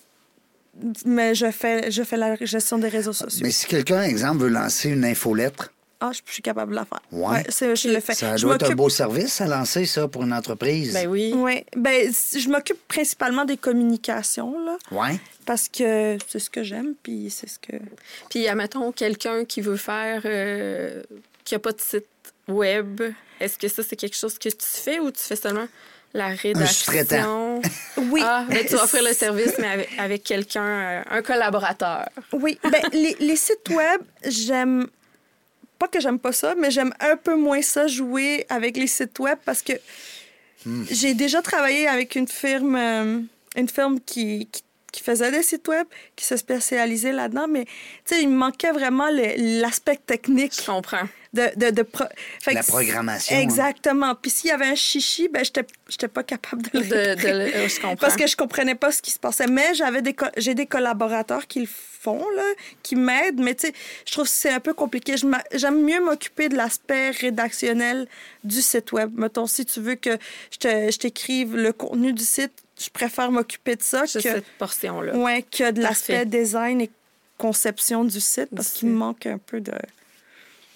mais 1.04 1.34
je, 1.34 1.50
fais, 1.50 1.90
je 1.90 2.02
fais 2.02 2.16
la 2.16 2.34
gestion 2.36 2.78
des 2.78 2.88
réseaux 2.88 3.12
sociaux. 3.12 3.42
Mais 3.44 3.50
si 3.52 3.66
quelqu'un, 3.66 4.02
exemple, 4.02 4.42
veut 4.42 4.48
lancer 4.48 4.88
une 4.90 5.04
infolettre, 5.04 5.72
Ah, 6.02 6.10
je, 6.12 6.20
je 6.26 6.32
suis 6.32 6.42
capable 6.42 6.70
de 6.72 6.76
la 6.76 6.84
faire. 6.86 7.00
Ouais. 7.12 7.44
c'est- 7.50 7.76
je 7.76 7.88
le 7.88 8.00
fais. 8.00 8.14
ça 8.14 8.36
je 8.36 8.46
doit 8.46 8.54
être 8.56 8.70
un 8.70 8.74
beau 8.74 8.88
service 8.88 9.40
à 9.40 9.46
lancer, 9.46 9.84
ça, 9.84 10.08
pour 10.08 10.22
une 10.22 10.32
entreprise. 10.32 10.94
Ben 10.94 11.06
oui. 11.06 11.32
Ouais. 11.34 11.66
Ben, 11.76 12.10
je 12.10 12.48
m'occupe 12.48 12.78
principalement 12.88 13.44
des 13.44 13.56
communications, 13.56 14.54
là, 14.64 14.78
Ouais. 14.90 15.20
parce 15.44 15.68
que 15.68 16.16
c'est 16.26 16.38
ce 16.38 16.48
que 16.50 16.62
j'aime, 16.62 16.94
puis 17.02 17.28
c'est 17.30 17.48
ce 17.48 17.58
que... 17.58 17.76
Puis, 18.30 18.48
admettons, 18.48 18.92
quelqu'un 18.92 19.44
qui 19.44 19.60
veut 19.60 19.76
faire, 19.76 20.22
euh, 20.24 21.02
qui 21.44 21.54
n'a 21.54 21.58
pas 21.58 21.72
de 21.72 21.80
site 21.80 22.06
web, 22.48 23.02
est-ce 23.38 23.58
que 23.58 23.68
ça, 23.68 23.82
c'est 23.86 23.96
quelque 23.96 24.16
chose 24.16 24.38
que 24.38 24.48
tu 24.48 24.56
fais 24.66 24.98
ou 25.00 25.10
tu 25.10 25.20
fais 25.22 25.36
seulement 25.36 25.66
la 26.14 26.28
rédaction? 26.28 27.60
Oui. 27.96 28.22
Ah, 28.24 28.44
ben, 28.48 28.64
tu 28.66 28.74
vas 28.74 28.84
offrir 28.84 29.02
le 29.02 29.12
service, 29.12 29.52
mais 29.58 29.68
avec, 29.68 29.88
avec 29.98 30.24
quelqu'un, 30.24 30.64
euh, 30.64 31.02
un 31.10 31.22
collaborateur. 31.22 32.08
Oui, 32.32 32.58
ben, 32.62 32.80
les, 32.92 33.14
les 33.20 33.36
sites 33.36 33.68
web, 33.68 34.00
j'aime. 34.26 34.86
Pas 35.80 35.88
que 35.88 35.98
j'aime 35.98 36.20
pas 36.20 36.32
ça, 36.32 36.54
mais 36.54 36.70
j'aime 36.70 36.92
un 37.00 37.16
peu 37.16 37.34
moins 37.34 37.62
ça 37.62 37.88
jouer 37.88 38.46
avec 38.50 38.76
les 38.76 38.86
sites 38.86 39.18
web 39.18 39.38
parce 39.44 39.62
que 39.62 39.72
j'ai 40.90 41.14
déjà 41.14 41.40
travaillé 41.40 41.88
avec 41.88 42.14
une 42.16 42.28
firme, 42.28 42.76
euh, 42.76 43.20
une 43.56 43.68
firme 43.68 43.98
qui, 43.98 44.46
qui, 44.52 44.62
qui 44.92 45.02
faisait 45.02 45.30
des 45.30 45.42
sites 45.42 45.66
web, 45.68 45.86
qui 46.16 46.26
se 46.26 46.36
spécialisait 46.36 47.12
là-dedans, 47.12 47.46
mais 47.48 47.64
tu 47.64 47.70
sais, 48.14 48.22
il 48.22 48.28
me 48.28 48.36
manquait 48.36 48.72
vraiment 48.72 49.08
l'aspect 49.10 49.96
technique 49.96 50.52
Je 50.54 50.66
comprends. 50.66 51.08
De, 51.32 51.48
de, 51.56 51.70
de 51.70 51.82
pro- 51.82 52.04
Fait 52.42 52.52
La 52.54 52.62
programmation, 52.64 53.36
hein. 53.36 53.40
Exactement. 53.40 54.14
Puis 54.16 54.30
s'il 54.32 54.48
y 54.48 54.52
avait 54.52 54.66
un 54.66 54.74
chichi, 54.74 55.28
ben, 55.28 55.44
j'étais 55.44 55.64
j'étais 55.88 56.08
pas 56.08 56.22
capable 56.24 56.62
de 56.62 56.70
le 56.80 56.84
De, 56.84 57.20
je. 57.68 57.96
Parce 58.00 58.16
que 58.16 58.26
je 58.26 58.36
comprenais 58.36 58.74
pas 58.74 58.90
ce 58.90 59.00
qui 59.00 59.10
se 59.12 59.18
passait. 59.18 59.46
Mais 59.46 59.74
j'avais 59.74 60.02
des 60.02 60.14
co- 60.14 60.26
j'ai 60.36 60.54
des 60.54 60.66
collaborateurs 60.66 61.46
qui 61.46 61.60
le 61.60 61.68
font, 61.68 62.24
là, 62.36 62.42
qui 62.82 62.96
m'aident. 62.96 63.40
Mais 63.40 63.54
tu 63.54 63.68
sais, 63.68 63.72
je 64.06 64.12
trouve 64.12 64.24
que 64.24 64.30
c'est 64.32 64.50
un 64.50 64.58
peu 64.60 64.74
compliqué. 64.74 65.14
J'aime 65.52 65.82
mieux 65.84 66.00
m'occuper 66.00 66.48
de 66.48 66.56
l'aspect 66.56 67.10
rédactionnel 67.10 68.08
du 68.42 68.60
site 68.60 68.90
web. 68.90 69.12
Mettons, 69.16 69.46
si 69.46 69.64
tu 69.64 69.80
veux 69.80 69.94
que 69.94 70.18
je 70.50 70.58
te- 70.58 70.90
je 70.90 70.98
t'écrive 70.98 71.54
le 71.56 71.72
contenu 71.72 72.12
du 72.12 72.24
site, 72.24 72.52
je 72.82 72.88
préfère 72.90 73.30
m'occuper 73.30 73.76
de 73.76 73.82
ça 73.82 74.02
que, 74.02 74.20
cette 74.20 74.44
portion-là. 74.58 75.14
ouais, 75.16 75.42
que 75.42 75.70
de 75.70 75.80
l'aspect 75.82 76.24
design 76.26 76.80
et 76.80 76.90
conception 77.38 78.04
du 78.04 78.20
site 78.20 78.48
parce 78.54 78.70
qu'il 78.72 78.88
me 78.88 78.94
manque 78.96 79.26
un 79.26 79.38
peu 79.38 79.60
de, 79.60 79.72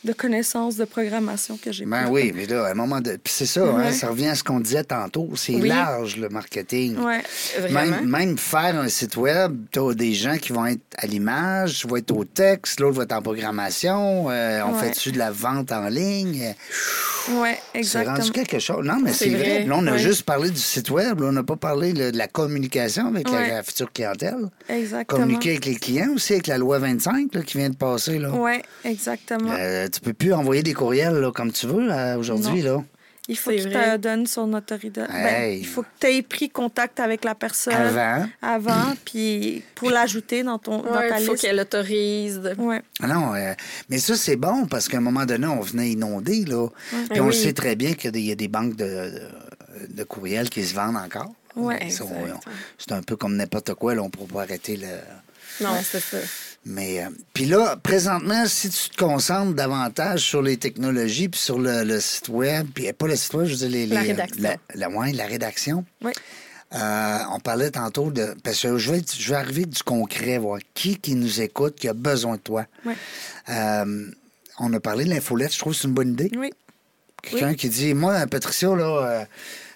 de 0.04 0.12
connaissances 0.12 0.76
de 0.76 0.84
programmation 0.84 1.56
que 1.56 1.72
j'ai 1.72 1.86
Ben 1.86 2.08
oui, 2.10 2.32
mais 2.34 2.46
là, 2.46 2.66
à 2.66 2.70
un 2.70 2.74
moment 2.74 3.00
de. 3.00 3.12
Puis 3.22 3.32
c'est 3.34 3.46
ça, 3.46 3.64
hein, 3.64 3.90
ça 3.92 4.08
revient 4.08 4.28
à 4.28 4.34
ce 4.34 4.44
qu'on 4.44 4.60
disait 4.60 4.84
tantôt. 4.84 5.30
C'est 5.34 5.54
Oui. 5.54 5.68
large, 5.68 6.16
le 6.16 6.28
marketing. 6.28 6.96
Ouais. 6.98 7.22
Vraiment. 7.58 7.80
Même, 7.96 8.08
même 8.08 8.38
faire 8.38 8.78
un 8.78 8.88
site 8.88 9.16
web, 9.16 9.56
tu 9.72 9.78
as 9.80 9.94
des 9.94 10.12
gens 10.14 10.36
qui 10.36 10.52
vont 10.52 10.66
être 10.66 10.82
à 10.98 11.06
l'image, 11.06 11.78
tu 11.80 11.88
vas 11.88 11.98
être 11.98 12.12
au 12.12 12.24
texte, 12.24 12.80
l'autre 12.80 12.96
va 12.98 13.02
être 13.04 13.12
en 13.12 13.22
programmation, 13.22 14.30
euh, 14.30 14.60
on 14.66 14.74
Ouais. 14.74 14.80
fait 14.80 14.90
dessus 14.90 15.12
de 15.12 15.18
la 15.18 15.30
vente 15.30 15.72
en 15.72 15.88
ligne? 15.88 16.54
C'est 17.26 17.78
exactement. 17.78 18.16
rendu 18.16 18.30
quelque 18.32 18.58
chose. 18.58 18.84
Non, 18.84 18.98
mais 19.02 19.12
C'est 19.12 19.30
c'est 19.30 19.30
vrai. 19.30 19.38
vrai, 19.60 19.64
Là, 19.64 19.76
on 19.78 19.86
a 19.86 19.96
juste 19.96 20.24
parlé 20.24 20.50
du 20.50 20.60
site 20.60 20.90
web, 20.90 21.20
là, 21.20 21.28
on 21.28 21.32
n'a 21.32 21.42
pas 21.42 21.56
parlé 21.56 21.92
là, 21.94 22.10
de 22.12 22.18
la 22.18 22.28
communication 22.28 23.06
avec 23.06 23.30
la, 23.30 23.48
la 23.48 23.62
future 23.62 23.90
clientèle. 23.92 24.50
Exactement. 24.68 25.20
Communiquer 25.22 25.50
avec 25.52 25.64
les 25.64 25.76
clients 25.76 26.10
aussi, 26.14 26.34
avec 26.34 26.46
la 26.48 26.58
loi 26.58 26.78
25 26.78 27.34
là, 27.34 27.42
qui 27.42 27.56
vient 27.58 27.70
de 27.70 27.76
passer. 27.76 28.18
Ouais, 28.18 28.62
exactement. 28.84 29.54
Euh, 29.58 29.88
tu 29.94 30.00
peux 30.00 30.12
plus 30.12 30.32
envoyer 30.32 30.62
des 30.62 30.74
courriels 30.74 31.14
là, 31.14 31.30
comme 31.32 31.52
tu 31.52 31.66
veux 31.66 31.88
aujourd'hui. 32.18 32.62
là. 32.62 32.82
Il 33.26 33.38
faut 33.38 33.50
C'est 33.52 33.56
qu'il 33.56 33.70
vrai. 33.70 33.92
te 33.92 34.02
donne 34.02 34.26
son 34.26 34.52
autorité. 34.52 35.00
Ben, 35.10 35.50
il 35.58 35.66
faut 35.66 35.80
que 35.80 35.88
tu 35.98 36.08
aies 36.08 36.20
pris 36.20 36.50
contact 36.50 37.00
avec 37.00 37.24
la 37.24 37.34
personne 37.34 37.72
Avant. 37.72 38.26
avant, 38.42 38.92
puis 39.06 39.62
pour 39.74 39.88
l'ajouter 39.90 40.42
dans, 40.42 40.58
ton, 40.58 40.82
dans 40.82 40.92
ta 40.92 41.16
faut 41.20 41.32
liste. 41.32 41.40
qu'elle 41.42 41.58
autorise. 41.58 42.38
Ouais. 42.58 42.82
Ah 43.00 43.06
Non, 43.06 43.34
euh, 43.34 43.54
mais 43.88 43.96
ça, 43.98 44.14
c'est 44.14 44.36
bon 44.36 44.66
parce 44.66 44.88
qu'à 44.88 44.98
un 44.98 45.00
moment 45.00 45.24
donné, 45.24 45.46
on 45.46 45.60
venait 45.60 45.92
inonder, 45.92 46.44
là. 46.44 46.68
Puis 46.90 46.98
Ben 47.08 47.20
on 47.22 47.26
le 47.28 47.32
sait 47.32 47.54
très 47.54 47.76
bien 47.76 47.94
qu'il 47.94 48.04
y 48.04 48.30
a 48.30 48.34
des- 48.34 48.42
il 48.44 48.48
banques 48.48 48.76
de, 48.76 48.84
de, 48.84 49.22
de 49.94 50.04
courriels 50.04 50.50
qui 50.50 50.62
se 50.62 50.74
vendent 50.74 50.98
encore. 50.98 51.32
Ouais. 51.56 51.78
Mais 51.80 51.90
ça, 51.90 52.04
on- 52.04 52.26
Exact. 52.26 52.42
C'est 52.76 52.92
un 52.92 53.00
peu 53.02 53.16
comme 53.16 53.36
n'importe 53.36 53.72
quoi, 53.72 53.94
là. 53.94 54.02
On 54.02 54.06
ne 54.06 54.10
pourra 54.10 54.34
pas 54.34 54.42
arrêter 54.42 54.76
le. 54.76 54.88
Non, 55.64 55.70
c'est 55.82 56.00
ça. 56.00 56.18
Mais, 56.66 57.04
euh, 57.04 57.08
puis 57.34 57.44
là, 57.44 57.76
présentement, 57.76 58.46
si 58.46 58.70
tu 58.70 58.88
te 58.90 58.96
concentres 58.96 59.52
davantage 59.54 60.20
sur 60.20 60.40
les 60.40 60.56
technologies, 60.56 61.28
puis 61.28 61.38
sur 61.40 61.58
le, 61.58 61.84
le 61.84 62.00
site 62.00 62.28
web, 62.30 62.66
puis 62.74 62.90
pas 62.92 63.06
le 63.06 63.16
site 63.16 63.34
web, 63.34 63.46
je 63.46 63.52
veux 63.52 63.58
dire, 63.58 63.68
les, 63.68 63.86
La 63.86 64.00
les- 64.02 64.08
rédaction. 64.08 64.42
La, 64.42 64.56
la- 64.74 64.88
ouais, 64.88 65.12
la 65.12 65.26
rédaction. 65.26 65.84
Oui. 66.02 66.12
Euh, 66.74 67.18
on 67.32 67.38
parlait 67.38 67.70
tantôt 67.70 68.10
de. 68.10 68.34
Parce 68.42 68.62
que 68.62 68.78
je 68.78 68.92
vais, 68.92 69.02
je 69.16 69.28
vais 69.30 69.36
arriver 69.36 69.66
du 69.66 69.82
concret, 69.82 70.38
voir 70.38 70.58
qui 70.72 70.96
qui 70.98 71.14
nous 71.14 71.40
écoute, 71.40 71.76
qui 71.76 71.86
a 71.88 71.92
besoin 71.92 72.36
de 72.36 72.40
toi. 72.40 72.66
Ouais. 72.84 72.94
Euh, 73.50 74.06
on 74.58 74.72
a 74.72 74.80
parlé 74.80 75.04
de 75.04 75.10
l'infolette, 75.10 75.52
je 75.52 75.58
trouve 75.58 75.74
que 75.74 75.78
c'est 75.80 75.88
une 75.88 75.94
bonne 75.94 76.12
idée. 76.12 76.30
Oui. 76.36 76.50
Quelqu'un 77.22 77.54
qui 77.54 77.68
dit 77.68 77.94
Moi, 77.94 78.26
Patricia, 78.26 78.74
là, 78.74 79.26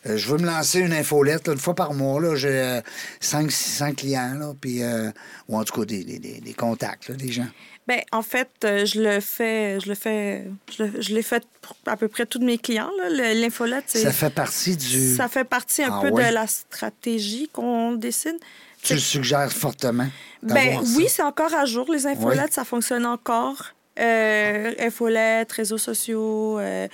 euh, 0.07 0.11
euh, 0.13 0.17
je 0.17 0.29
veux 0.29 0.39
me 0.39 0.47
lancer 0.47 0.81
une 0.81 0.93
infolette 0.93 1.47
là, 1.47 1.53
une 1.55 1.59
fois 1.59 1.75
par 1.75 1.95
mois. 1.95 2.21
Là, 2.21 2.35
j'ai 2.37 2.81
500-600 3.21 3.95
clients, 3.95 4.35
là, 4.39 4.53
puis, 4.61 4.83
euh, 4.83 5.11
ou 5.49 5.57
en 5.59 5.65
tout 5.65 5.79
cas 5.81 5.85
des, 5.87 6.05
des- 6.05 6.19
des- 6.19 6.55
contacts, 6.55 7.09
là, 7.09 7.15
des 7.17 7.31
gens. 7.33 7.47
Ben, 7.87 8.01
en 8.13 8.23
fait, 8.23 8.49
euh, 8.65 8.85
je 8.85 9.01
le 9.01 9.21
fais, 9.21 9.81
je 9.81 9.89
le 9.89 9.95
fais, 9.95 10.45
je, 10.77 10.83
le- 10.85 11.01
je 11.01 11.15
l'ai 11.15 11.23
fait 11.23 11.43
pour 11.63 11.77
à 11.87 11.97
peu 11.97 12.09
près 12.09 12.27
tous 12.27 12.39
mes 12.41 12.59
clients. 12.59 12.91
L'infolette, 13.11 13.85
c'est- 13.87 14.03
Ça 14.03 14.13
fait 14.13 14.31
partie 14.31 14.77
du. 14.77 15.15
ça 15.17 15.29
fait 15.29 15.45
partie 15.45 15.83
un 15.83 15.93
Ah 15.95 16.01
peu 16.03 16.11
ouais? 16.11 16.29
de 16.29 16.35
la 16.35 16.47
stratégie 16.47 17.49
qu'on 17.53 17.93
décide. 17.93 18.37
Tu 18.83 18.93
le 18.95 19.01
suggères 19.01 19.51
fortement. 19.53 20.07
Ben 20.43 20.79
oui, 20.97 21.07
c'est 21.09 21.23
encore 21.23 21.53
à 21.55 21.65
jour. 21.65 21.91
Les 21.93 22.07
infolettes, 22.07 22.53
ça 22.53 22.65
fonctionne 22.65 23.07
encore. 23.07 23.73
Euh, 23.99 24.75
infolettes, 24.79 25.51
réseaux 25.53 25.79
sociaux, 25.79 26.59
euh, 26.61 26.87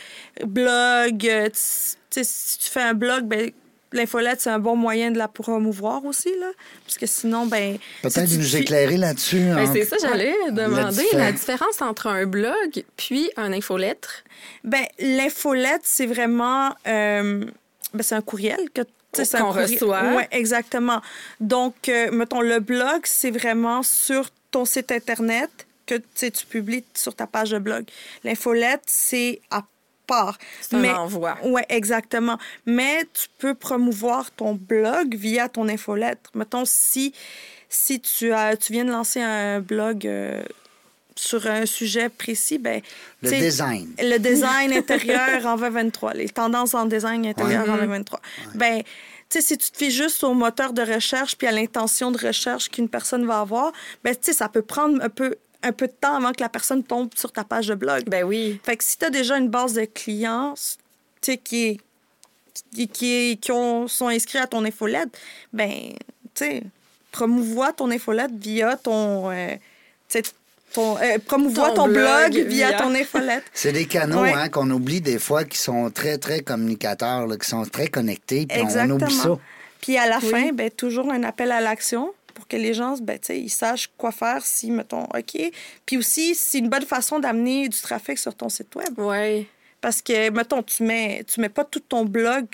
blog. 0.44 1.26
euh, 1.26 1.48
si 1.52 2.58
tu 2.58 2.70
fais 2.70 2.80
un 2.80 2.94
blog, 2.94 3.24
ben, 3.24 3.50
l'infolette, 3.92 4.40
c'est 4.40 4.50
un 4.50 4.58
bon 4.58 4.74
moyen 4.74 5.10
de 5.10 5.18
la 5.18 5.28
promouvoir 5.28 6.04
aussi, 6.06 6.30
là. 6.40 6.50
Parce 6.84 6.96
que 6.96 7.06
sinon, 7.06 7.46
ben... 7.46 7.76
Peut-être 8.02 8.26
si 8.26 8.34
tu 8.34 8.38
nous 8.38 8.56
éclairer 8.56 8.96
là-dessus. 8.96 9.50
Ben, 9.54 9.68
c'est 9.72 9.84
ça, 9.84 9.96
j'allais 10.00 10.34
demander 10.50 11.04
la 11.12 11.32
différence 11.32 11.82
entre 11.82 12.06
un 12.06 12.24
blog 12.24 12.84
puis 12.96 13.30
un 13.36 13.52
infolettre. 13.52 14.24
Ben, 14.64 14.84
l'infolette, 14.98 15.82
c'est 15.84 16.06
vraiment... 16.06 16.70
euh, 16.86 17.44
ben, 17.92 18.02
c'est 18.02 18.14
un 18.14 18.22
courriel 18.22 18.70
que... 18.72 18.82
Qu'on 19.38 19.52
reçoit. 19.52 20.14
Ouais, 20.14 20.26
exactement. 20.32 21.00
Donc, 21.38 21.88
euh, 21.88 22.10
mettons, 22.10 22.40
le 22.40 22.58
blog, 22.58 23.02
c'est 23.04 23.30
vraiment 23.30 23.84
sur 23.84 24.28
ton 24.50 24.64
site 24.64 24.90
Internet 24.90 25.63
que 25.86 25.94
tu 25.94 26.46
publies 26.46 26.84
sur 26.94 27.14
ta 27.14 27.26
page 27.26 27.50
de 27.50 27.58
blog. 27.58 27.84
L'infolette, 28.24 28.82
c'est 28.86 29.40
à 29.50 29.64
part. 30.06 30.38
C'est 30.60 30.76
un 30.76 30.94
envoi. 30.94 31.36
Oui, 31.44 31.62
exactement. 31.68 32.38
Mais 32.66 33.04
tu 33.12 33.28
peux 33.38 33.54
promouvoir 33.54 34.30
ton 34.30 34.54
blog 34.54 35.14
via 35.14 35.48
ton 35.48 35.68
infolettre. 35.68 36.30
Mettons, 36.34 36.64
si, 36.64 37.14
si 37.68 38.00
tu, 38.00 38.32
as, 38.32 38.56
tu 38.56 38.72
viens 38.72 38.84
de 38.84 38.90
lancer 38.90 39.20
un 39.20 39.60
blog 39.60 40.06
euh, 40.06 40.42
sur 41.16 41.46
un 41.46 41.66
sujet 41.66 42.08
précis, 42.08 42.58
ben, 42.58 42.80
Le 43.22 43.30
design. 43.30 43.94
Le 43.98 44.18
design 44.30 44.72
intérieur 44.72 45.46
en 45.46 45.56
2023, 45.56 46.14
les 46.14 46.28
tendances 46.28 46.74
en 46.74 46.86
design 46.86 47.26
intérieur 47.26 47.68
en 47.68 47.76
2023. 47.76 48.20
Ben, 48.54 48.82
tu 49.30 49.40
sais, 49.40 49.46
si 49.46 49.58
tu 49.58 49.70
te 49.70 49.76
fies 49.78 49.90
juste 49.90 50.22
au 50.22 50.34
moteur 50.34 50.72
de 50.72 50.82
recherche 50.82 51.36
puis 51.36 51.46
à 51.46 51.52
l'intention 51.52 52.10
de 52.10 52.26
recherche 52.26 52.68
qu'une 52.68 52.88
personne 52.88 53.26
va 53.26 53.40
avoir, 53.40 53.72
ben, 54.02 54.14
tu 54.14 54.22
sais, 54.22 54.32
ça 54.32 54.48
peut 54.48 54.62
prendre 54.62 55.02
un 55.02 55.08
peu, 55.08 55.36
un 55.64 55.72
peu 55.72 55.86
de 55.86 55.92
temps 55.92 56.14
avant 56.16 56.32
que 56.32 56.40
la 56.42 56.48
personne 56.48 56.82
tombe 56.84 57.10
sur 57.16 57.32
ta 57.32 57.42
page 57.44 57.68
de 57.68 57.74
blog. 57.74 58.04
Ben 58.08 58.24
oui. 58.24 58.60
Fait 58.62 58.76
que 58.76 58.84
si 58.84 58.96
tu 58.98 59.04
as 59.04 59.10
déjà 59.10 59.36
une 59.38 59.48
base 59.48 59.74
de 59.74 59.84
clients 59.86 60.54
tu 61.20 61.32
sais, 61.32 61.36
qui, 61.38 61.64
est, 61.66 61.80
qui, 62.74 62.86
qui, 62.88 63.12
est- 63.12 63.36
qui 63.40 63.50
ont, 63.52 63.88
sont 63.88 64.08
inscrits 64.08 64.38
à 64.38 64.46
ton 64.46 64.64
infolette, 64.64 65.08
ben, 65.52 65.70
tu 66.34 66.44
sais, 66.44 66.62
promouvois 67.12 67.72
ton 67.72 67.90
infolette 67.90 68.32
via 68.32 68.76
ton. 68.76 69.30
euh, 69.30 69.54
tu 70.08 70.18
sais, 70.18 70.22
ton, 70.72 70.96
euh, 70.98 71.18
promouvois 71.24 71.68
Ton 71.70 71.74
ton, 71.84 71.88
blog, 71.88 72.32
blog 72.32 72.46
via, 72.48 72.70
via- 72.70 72.78
ton 72.78 72.94
infolette. 72.94 73.44
C'est 73.54 73.72
des 73.72 73.86
canaux 73.86 74.20
Ouais. 74.22 74.32
hein, 74.32 74.48
qu'on 74.48 74.68
oublie 74.70 75.00
des 75.00 75.18
fois 75.20 75.44
qui 75.44 75.56
sont 75.56 75.88
très, 75.90 76.18
très 76.18 76.40
communicateurs, 76.40 77.26
là, 77.28 77.36
qui 77.36 77.48
sont 77.48 77.64
très 77.64 77.86
connectés, 77.86 78.46
puis 78.46 78.58
on 78.60 78.64
Exactement. 78.64 78.94
oublie 78.96 79.14
ça. 79.14 79.38
Puis 79.80 79.96
à 79.96 80.06
la 80.08 80.18
Oui. 80.18 80.30
fin, 80.30 80.52
ben, 80.52 80.70
toujours 80.70 81.10
un 81.12 81.22
appel 81.22 81.52
à 81.52 81.60
l'action 81.60 82.12
que 82.54 82.60
les 82.60 82.74
gens 82.74 82.96
ben, 83.02 83.18
ils 83.28 83.50
sachent 83.50 83.90
quoi 83.96 84.12
faire 84.12 84.44
si, 84.44 84.70
mettons, 84.70 85.04
OK. 85.04 85.50
Puis 85.86 85.96
aussi, 85.96 86.34
c'est 86.34 86.58
une 86.58 86.68
bonne 86.68 86.84
façon 86.84 87.18
d'amener 87.18 87.68
du 87.68 87.80
trafic 87.80 88.18
sur 88.18 88.34
ton 88.34 88.48
site 88.48 88.74
web. 88.76 88.98
Ouais. 88.98 89.46
Parce 89.80 90.00
que, 90.00 90.30
mettons, 90.30 90.62
tu 90.62 90.82
mets, 90.82 91.24
tu 91.24 91.40
mets 91.40 91.48
pas 91.48 91.64
tout 91.64 91.80
ton 91.80 92.04
blog 92.04 92.46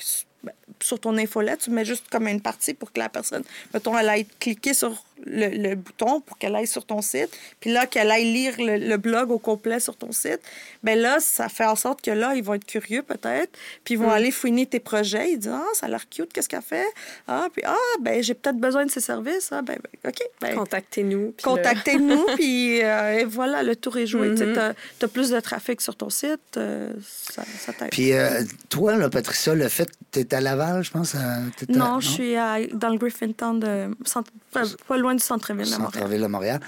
ben, 0.42 0.52
sur 0.82 0.98
ton 1.00 1.16
infolette, 1.18 1.60
tu 1.60 1.70
mets 1.70 1.84
juste 1.84 2.04
comme 2.10 2.26
une 2.28 2.40
partie 2.40 2.74
pour 2.74 2.92
que 2.92 2.98
la 3.00 3.08
personne, 3.08 3.42
mettons, 3.74 3.96
elle 3.98 4.08
aille 4.08 4.26
cliquer 4.38 4.74
sur 4.74 5.04
le, 5.26 5.48
le 5.48 5.74
bouton 5.74 6.22
pour 6.22 6.38
qu'elle 6.38 6.56
aille 6.56 6.66
sur 6.66 6.86
ton 6.86 7.02
site. 7.02 7.28
Puis 7.60 7.70
là, 7.70 7.86
qu'elle 7.86 8.10
aille 8.10 8.24
lire 8.32 8.54
le, 8.58 8.78
le 8.78 8.96
blog 8.96 9.30
au 9.30 9.38
complet 9.38 9.78
sur 9.78 9.94
ton 9.94 10.12
site. 10.12 10.40
Ben 10.82 10.98
là, 10.98 11.18
ça 11.20 11.50
fait 11.50 11.66
en 11.66 11.76
sorte 11.76 12.00
que 12.00 12.10
là, 12.10 12.34
ils 12.34 12.42
vont 12.42 12.54
être 12.54 12.64
curieux 12.64 13.02
peut-être. 13.02 13.50
Puis 13.84 13.94
ils 13.94 13.98
vont 13.98 14.10
aller 14.10 14.30
fouiner 14.30 14.64
tes 14.64 14.80
projets. 14.80 15.32
Ils 15.32 15.38
disent 15.38 15.52
Ah, 15.52 15.66
ça 15.74 15.86
a 15.86 15.88
l'air 15.90 16.08
cute, 16.08 16.32
qu'est-ce 16.32 16.48
qu'elle 16.48 16.62
fait? 16.62 16.86
Ah, 17.28 17.48
puis 17.52 17.62
ah, 17.66 17.76
ben 18.00 18.22
j'ai 18.22 18.32
peut-être 18.32 18.56
besoin 18.56 18.86
de 18.86 18.90
ses 18.90 19.00
services. 19.00 19.50
Ah, 19.52 19.60
ben, 19.60 19.76
ben, 20.02 20.08
OK. 20.10 20.22
Ben, 20.40 20.54
Contactez-nous. 20.54 21.26
là- 21.26 21.32
Contactez-nous, 21.42 22.24
puis 22.36 22.82
euh, 22.82 23.18
et 23.18 23.24
voilà, 23.24 23.62
le 23.62 23.76
tour 23.76 23.98
est 23.98 24.06
joué. 24.06 24.34
Tu 24.34 24.44
Mhm. 24.44 24.56
as, 25.02 25.08
plus 25.08 25.28
de 25.28 25.40
trafic 25.40 25.82
sur 25.82 25.96
ton 25.96 26.08
site, 26.08 26.40
euh, 26.56 26.90
ça, 27.06 27.42
ça 27.58 27.74
t'aide. 27.74 27.90
Puis 27.90 28.12
euh, 28.14 28.42
toi, 28.70 28.96
là, 28.96 29.10
Patricia, 29.10 29.54
le 29.54 29.68
fait, 29.68 29.90
tu 30.12 30.20
es 30.20 30.34
à 30.34 30.40
Laval, 30.60 30.84
je 30.84 30.90
pense. 30.90 31.14
à- 31.14 31.38
t'es 31.56 31.66
à- 31.72 31.76
Non, 31.76 32.00
je 32.00 32.08
suis 32.08 32.36
à- 32.36 32.58
dans 32.72 32.90
le 32.90 32.98
Griffintown, 32.98 33.58
de, 33.60 33.90
centre- 34.04 34.30
pas, 34.52 34.96
loin 34.96 35.14
du 35.14 35.22
centre-ville 35.22 35.64
de 35.66 35.70
Montréal. 35.76 35.92
Centre-ville 35.94 36.20
de 36.22 36.26
Montréal. 36.26 36.60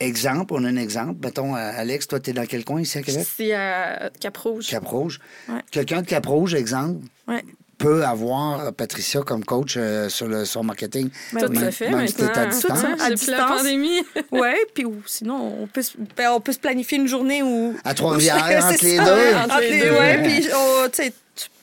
Exemple, 0.00 0.54
on 0.54 0.64
a 0.64 0.68
un 0.68 0.76
exemple. 0.76 1.14
Mettons, 1.22 1.54
euh, 1.54 1.72
Alex, 1.76 2.08
toi, 2.08 2.18
tu 2.20 2.30
es 2.30 2.32
dans 2.32 2.46
quel 2.46 2.64
coin 2.64 2.80
ici 2.80 2.98
à 2.98 3.02
Québec? 3.02 3.22
Ici 3.22 3.52
à 3.52 4.10
Cap-Rouge. 4.20 4.66
Cap-Rouge. 4.68 5.20
Ouais. 5.48 5.60
Quelqu'un 5.70 6.02
de 6.02 6.06
Cap-Rouge, 6.06 6.54
exemple, 6.54 7.00
Ouais. 7.28 7.44
peut 7.78 8.04
avoir 8.04 8.60
euh, 8.60 8.70
Patricia 8.72 9.22
comme 9.22 9.44
coach 9.44 9.76
euh, 9.76 10.08
sur 10.08 10.26
le 10.26 10.44
son 10.46 10.64
marketing. 10.64 11.10
Ben 11.32 11.42
Tout 11.46 11.52
oui. 11.52 11.58
se 11.58 11.70
fait 11.70 11.90
Même 11.90 12.06
si 12.08 12.14
t'es 12.14 12.24
à 12.24 12.26
maintenant. 12.26 12.48
distance. 12.48 12.80
Tout 12.80 12.98
ça, 12.98 13.04
à 13.04 13.10
Depuis 13.10 13.30
la 13.30 13.44
pandémie. 13.46 14.02
Ouais, 14.32 14.56
puis 14.74 14.84
ou 14.84 15.00
sinon, 15.06 15.58
on 15.62 15.66
peut, 15.68 15.82
se- 15.82 15.96
ben, 16.16 16.32
on 16.32 16.40
peut 16.40 16.52
se 16.52 16.58
planifier 16.58 16.98
une 16.98 17.06
journée 17.08 17.42
où. 17.44 17.74
À 17.84 17.94
Trois-Rivières, 17.94 18.44
C'est 18.46 18.74
entre 18.74 18.84
les 18.84 18.96
deux. 18.98 19.36
Entre 19.36 19.60
les 19.60 19.80
deux, 19.80 19.92
ouais. 19.92 20.22
Puis, 20.24 20.48
oh, 20.54 20.86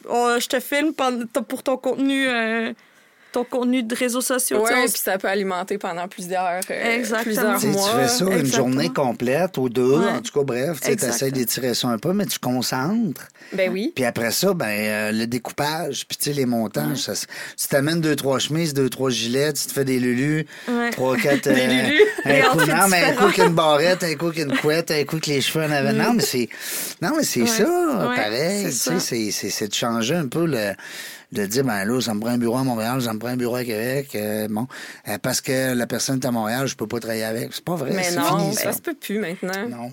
je 0.06 0.48
te 0.48 0.60
filme 0.60 0.94
pour 0.94 1.64
ton 1.64 1.78
contenu, 1.78 2.28
euh, 2.28 2.74
ton 3.32 3.44
contenu 3.46 3.82
de 3.84 3.96
réseaux 3.96 4.22
sociaux. 4.22 4.62
on 4.62 4.66
puis 4.88 4.92
ça 5.02 5.18
peut 5.18 5.28
alimenter 5.28 5.78
pendant 5.78 6.08
plusieurs, 6.08 6.60
euh, 6.70 6.96
Exactement. 6.98 7.24
plusieurs 7.24 7.56
Tu 7.56 7.62
sais, 7.62 7.68
tu 7.68 7.74
mois. 7.74 7.90
fais 8.02 8.08
ça 8.08 8.26
une 8.26 8.46
journée 8.46 8.90
complète 8.90 9.58
ou 9.58 9.70
deux, 9.70 10.00
Ouais. 10.00 10.12
en 10.12 10.22
tout 10.22 10.32
cas, 10.38 10.44
bref, 10.46 10.80
tu 10.82 10.92
essaies 10.92 11.32
d'étirer 11.32 11.74
ça 11.74 11.88
un 11.88 11.98
peu, 11.98 12.14
mais 12.14 12.26
tu 12.26 12.40
concentres. 12.40 13.28
Ben 13.54 13.72
oui. 13.72 13.92
Puis 13.96 14.04
après 14.06 14.32
ça, 14.32 14.54
ben 14.54 14.66
euh, 14.68 15.12
le 15.12 15.28
découpage, 15.28 16.06
puis 16.08 16.18
tu 16.18 16.26
sais, 16.26 16.34
les 16.34 16.46
montages, 16.46 16.98
ça 16.98 17.14
tu 17.16 17.68
t'amènes 17.70 18.02
deux, 18.02 18.16
trois 18.16 18.40
chemises, 18.40 18.74
deux, 18.74 18.90
trois 18.90 19.10
gilets, 19.10 19.54
tu 19.54 19.66
te 19.68 19.72
fais 19.72 19.86
des 19.86 20.00
lulus, 20.00 20.46
Ouais. 20.68 20.90
trois, 20.92 21.16
quatre... 21.18 21.48
euh, 21.48 21.54
Des 21.54 21.68
lulus. 21.68 22.02
Un 22.26 22.42
coup, 22.52 22.58
non, 22.60 22.88
mais 22.90 23.04
un 23.04 23.14
coup 23.14 23.24
avec 23.24 23.38
une 23.40 23.54
barrette, 23.56 24.04
un 24.04 24.14
coup 24.16 24.28
avec 24.28 24.40
une 24.40 24.56
couette, 24.58 24.92
un 24.92 25.04
coup 25.06 25.16
avec 25.16 25.28
les 25.28 25.42
cheveux 25.42 25.66
en 25.66 25.72
avant. 25.72 25.92
Non, 25.94 26.14
mais 26.14 26.22
c'est, 26.24 26.50
non, 27.02 27.14
mais 27.18 27.24
c'est 27.24 27.42
Ouais. 27.42 27.48
ça, 27.48 27.64
Ouais, 28.10 28.16
pareil. 28.16 28.64
c'est 28.66 28.70
Tu 28.70 28.76
ça. 28.76 29.00
sais, 29.00 29.00
c'est, 29.00 29.32
c'est, 29.32 29.50
c'est 29.50 29.68
de 29.70 29.74
changer 29.74 30.16
un 30.16 30.28
peu 30.28 30.46
le... 30.46 30.74
De 31.32 31.46
dire, 31.46 31.64
ben 31.64 31.86
là, 31.86 32.02
ça 32.02 32.14
me 32.14 32.20
prend 32.20 32.32
un 32.32 32.38
bureau 32.38 32.58
à 32.58 32.64
Montréal, 32.66 33.02
ça 33.02 33.14
me 33.14 33.20
prend 33.20 33.30
un 33.30 33.38
bureau 33.38 33.56
à 33.56 33.64
Québec. 33.64 34.10
euh, 34.16 34.48
bon, 34.50 34.68
Euh, 35.08 35.18
parce 35.22 35.40
que 35.40 35.74
la 35.74 35.88
personne 35.88 36.20
est 36.20 36.26
à 36.26 36.32
Montréal, 36.32 36.68
je 36.68 36.76
peux 36.76 36.88
pas 36.88 37.00
travailler 37.00 37.24
avec. 37.24 37.54
C'est 37.54 37.64
pas 37.64 37.76
vrai, 37.76 37.92
Mais 37.96 38.04
c'est 38.04 38.18
non, 38.18 38.38
fini, 38.40 38.54
ça 38.56 38.64
ça. 38.64 38.74
se 38.74 38.82
peut 38.82 38.96
plus 38.96 39.20
maintenant. 39.20 39.68
Non. 39.70 39.92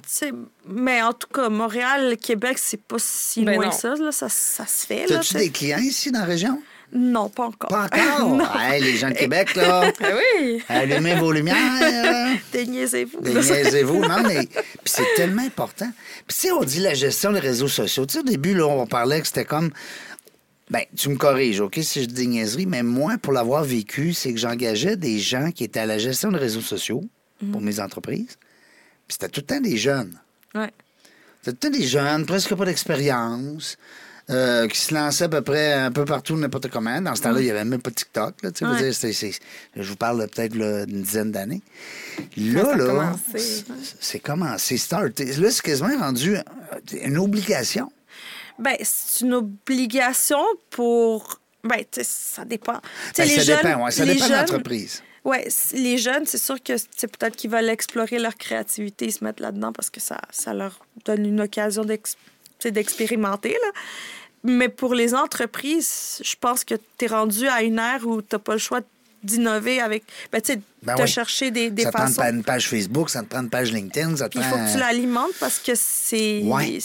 Mais 0.68 1.00
en 1.00 1.12
tout 1.12 1.28
cas, 1.32 1.48
Montréal, 1.48 2.16
Québec, 2.20 2.58
c'est 2.58 2.82
pas 2.82 2.96
si 2.98 3.44
Ben 3.44 3.54
loin 3.54 3.66
non. 3.66 3.70
que 3.70 3.76
ça, 3.76 3.94
là. 3.94 4.10
Ça, 4.10 4.28
ça 4.28 4.66
se 4.66 4.84
fait. 4.84 5.06
Là, 5.06 5.16
T'as-tu 5.16 5.28
tu 5.28 5.32
sais. 5.34 5.38
des 5.44 5.50
clients 5.50 5.78
ici 5.78 6.10
dans 6.10 6.20
la 6.20 6.24
région? 6.24 6.60
Non, 6.92 7.28
pas 7.28 7.44
encore. 7.44 7.68
Pas 7.68 7.84
encore? 7.92 8.60
Hey, 8.60 8.82
les 8.82 8.96
gens 8.96 9.10
de 9.10 9.14
Québec, 9.14 9.54
là, 9.54 9.92
Ben 10.00 10.14
oui. 10.40 10.60
allumez 10.68 11.14
vos 11.16 11.30
lumières. 11.30 11.56
Déniaisez-vous. 12.52 13.20
Déniaisez-vous. 13.20 14.00
Non, 14.00 14.22
mais 14.26 14.46
puis 14.46 14.56
c'est 14.86 15.14
tellement 15.14 15.42
important. 15.42 15.88
Puis 16.26 16.36
si 16.36 16.50
on 16.50 16.64
dit 16.64 16.80
la 16.80 16.94
gestion 16.94 17.30
des 17.30 17.40
réseaux 17.40 17.68
sociaux, 17.68 18.06
tu 18.06 18.14
sais, 18.14 18.18
au 18.20 18.22
début, 18.24 18.54
là, 18.54 18.66
on 18.66 18.86
parlait 18.86 19.20
que 19.20 19.26
c'était 19.28 19.44
comme. 19.44 19.70
Ben, 20.70 20.82
tu 20.96 21.08
me 21.08 21.16
corriges, 21.16 21.60
OK, 21.60 21.78
si 21.82 22.02
je 22.02 22.06
dis 22.06 22.14
des 22.14 22.26
niaiseries, 22.26 22.66
mais 22.66 22.82
moi, 22.82 23.16
pour 23.20 23.32
l'avoir 23.32 23.64
vécu, 23.64 24.12
c'est 24.12 24.32
que 24.34 24.38
j'engageais 24.38 24.96
des 24.96 25.18
gens 25.18 25.50
qui 25.50 25.64
étaient 25.64 25.80
à 25.80 25.86
la 25.86 25.98
gestion 25.98 26.30
des 26.30 26.38
réseaux 26.38 26.60
sociaux 26.60 27.02
pour 27.52 27.60
mes 27.60 27.80
entreprises. 27.80 28.36
Puis 29.06 29.16
c'était 29.18 29.28
tout 29.28 29.40
le 29.40 29.46
temps 29.46 29.60
des 29.60 29.76
jeunes. 29.78 30.18
Ouais. 30.54 30.70
C'était 31.42 31.56
tout 31.56 31.68
le 31.68 31.72
temps 31.72 31.78
des 31.78 31.86
jeunes, 31.86 32.26
presque 32.26 32.54
pas 32.54 32.64
d'expérience. 32.66 33.76
euh, 34.30 34.68
qui 34.68 34.78
se 34.78 34.92
lançait 34.92 35.24
à 35.24 35.28
peu 35.30 35.40
près 35.40 35.72
un 35.72 35.90
peu 35.90 36.04
partout, 36.04 36.36
n'importe 36.36 36.68
comment. 36.68 37.00
Dans 37.00 37.14
ce 37.14 37.22
temps-là, 37.22 37.40
il 37.40 37.44
n'y 37.44 37.50
avait 37.50 37.64
même 37.64 37.80
pas 37.80 37.88
de 37.88 37.94
TikTok. 37.94 38.42
Là, 38.42 38.50
dire, 38.50 38.68
je 39.74 39.88
vous 39.88 39.96
parle 39.96 40.20
de 40.20 40.26
peut-être 40.26 40.52
d'une 40.52 41.00
dizaine 41.00 41.32
d'années. 41.32 41.62
Là, 42.36 42.76
là, 42.76 42.84
commencé, 42.84 43.64
c'est- 44.00 44.18
commencé, 44.18 44.76
starté. 44.76 45.24
Là, 45.36 45.50
c'est 45.50 45.62
quasiment 45.62 45.96
rendu 45.98 46.36
euh, 46.36 46.42
une 47.02 47.16
obligation. 47.16 47.90
Ben, 48.58 48.76
c'est 48.82 49.24
une 49.24 49.34
obligation 49.34 50.42
pour. 50.70 51.40
Ben, 51.64 51.82
ça 52.02 52.44
dépend. 52.44 52.80
Ben, 53.16 53.24
les 53.24 53.36
ça 53.36 53.42
jeunes, 53.42 53.56
dépend, 53.62 53.84
ouais, 53.84 53.90
ça 53.90 54.04
les 54.04 54.14
dépend 54.14 54.26
de 54.26 54.30
jeunes- 54.30 54.40
l'entreprise. 54.40 55.02
Les 55.74 55.98
jeunes, 55.98 56.24
c'est 56.24 56.38
sûr 56.38 56.62
que 56.62 56.72
c'est 56.96 57.08
peut-être 57.16 57.36
qu'ils 57.36 57.50
veulent 57.50 57.68
explorer 57.68 58.18
leur 58.18 58.34
créativité, 58.36 59.06
ils 59.06 59.12
se 59.12 59.22
mettent 59.22 59.40
là-dedans 59.40 59.72
parce 59.72 59.90
que 59.90 60.00
ça, 60.00 60.18
ça 60.30 60.54
leur 60.54 60.78
donne 61.04 61.26
une 61.26 61.40
occasion 61.42 61.84
d'expérimenter. 62.64 63.56
Mais 64.44 64.68
pour 64.68 64.94
les 64.94 65.14
entreprises, 65.14 66.20
je 66.24 66.34
pense 66.40 66.64
que 66.64 66.74
tu 66.96 67.04
es 67.04 67.08
rendu 67.08 67.46
à 67.48 67.62
une 67.62 67.78
ère 67.78 68.06
où 68.06 68.22
tu 68.22 68.28
n'as 68.32 68.38
pas 68.38 68.52
le 68.52 68.58
choix 68.58 68.80
d'innover 69.22 69.80
avec. 69.80 70.04
Ben, 70.32 70.40
tu 70.40 70.52
sais, 70.52 70.60
Ben 70.82 70.94
de 70.94 71.02
oui. 71.02 71.08
chercher 71.08 71.50
des, 71.50 71.70
des 71.70 71.82
ça 71.82 71.90
te 71.90 71.96
prend 71.96 72.06
façons. 72.06 72.22
une 72.22 72.44
page 72.44 72.68
Facebook, 72.68 73.10
ça 73.10 73.20
te 73.22 73.26
prend 73.26 73.40
une 73.40 73.50
page 73.50 73.72
LinkedIn, 73.72 74.16
ça 74.16 74.28
te 74.28 74.38
Puis 74.38 74.40
il 74.40 74.48
faut 74.48 74.56
prend- 74.56 74.66
que 74.66 74.72
tu 74.72 74.78
l'alimentes 74.78 75.34
parce 75.40 75.58
que 75.58 75.72
c'est. 75.74 76.40
Ouais. 76.44 76.78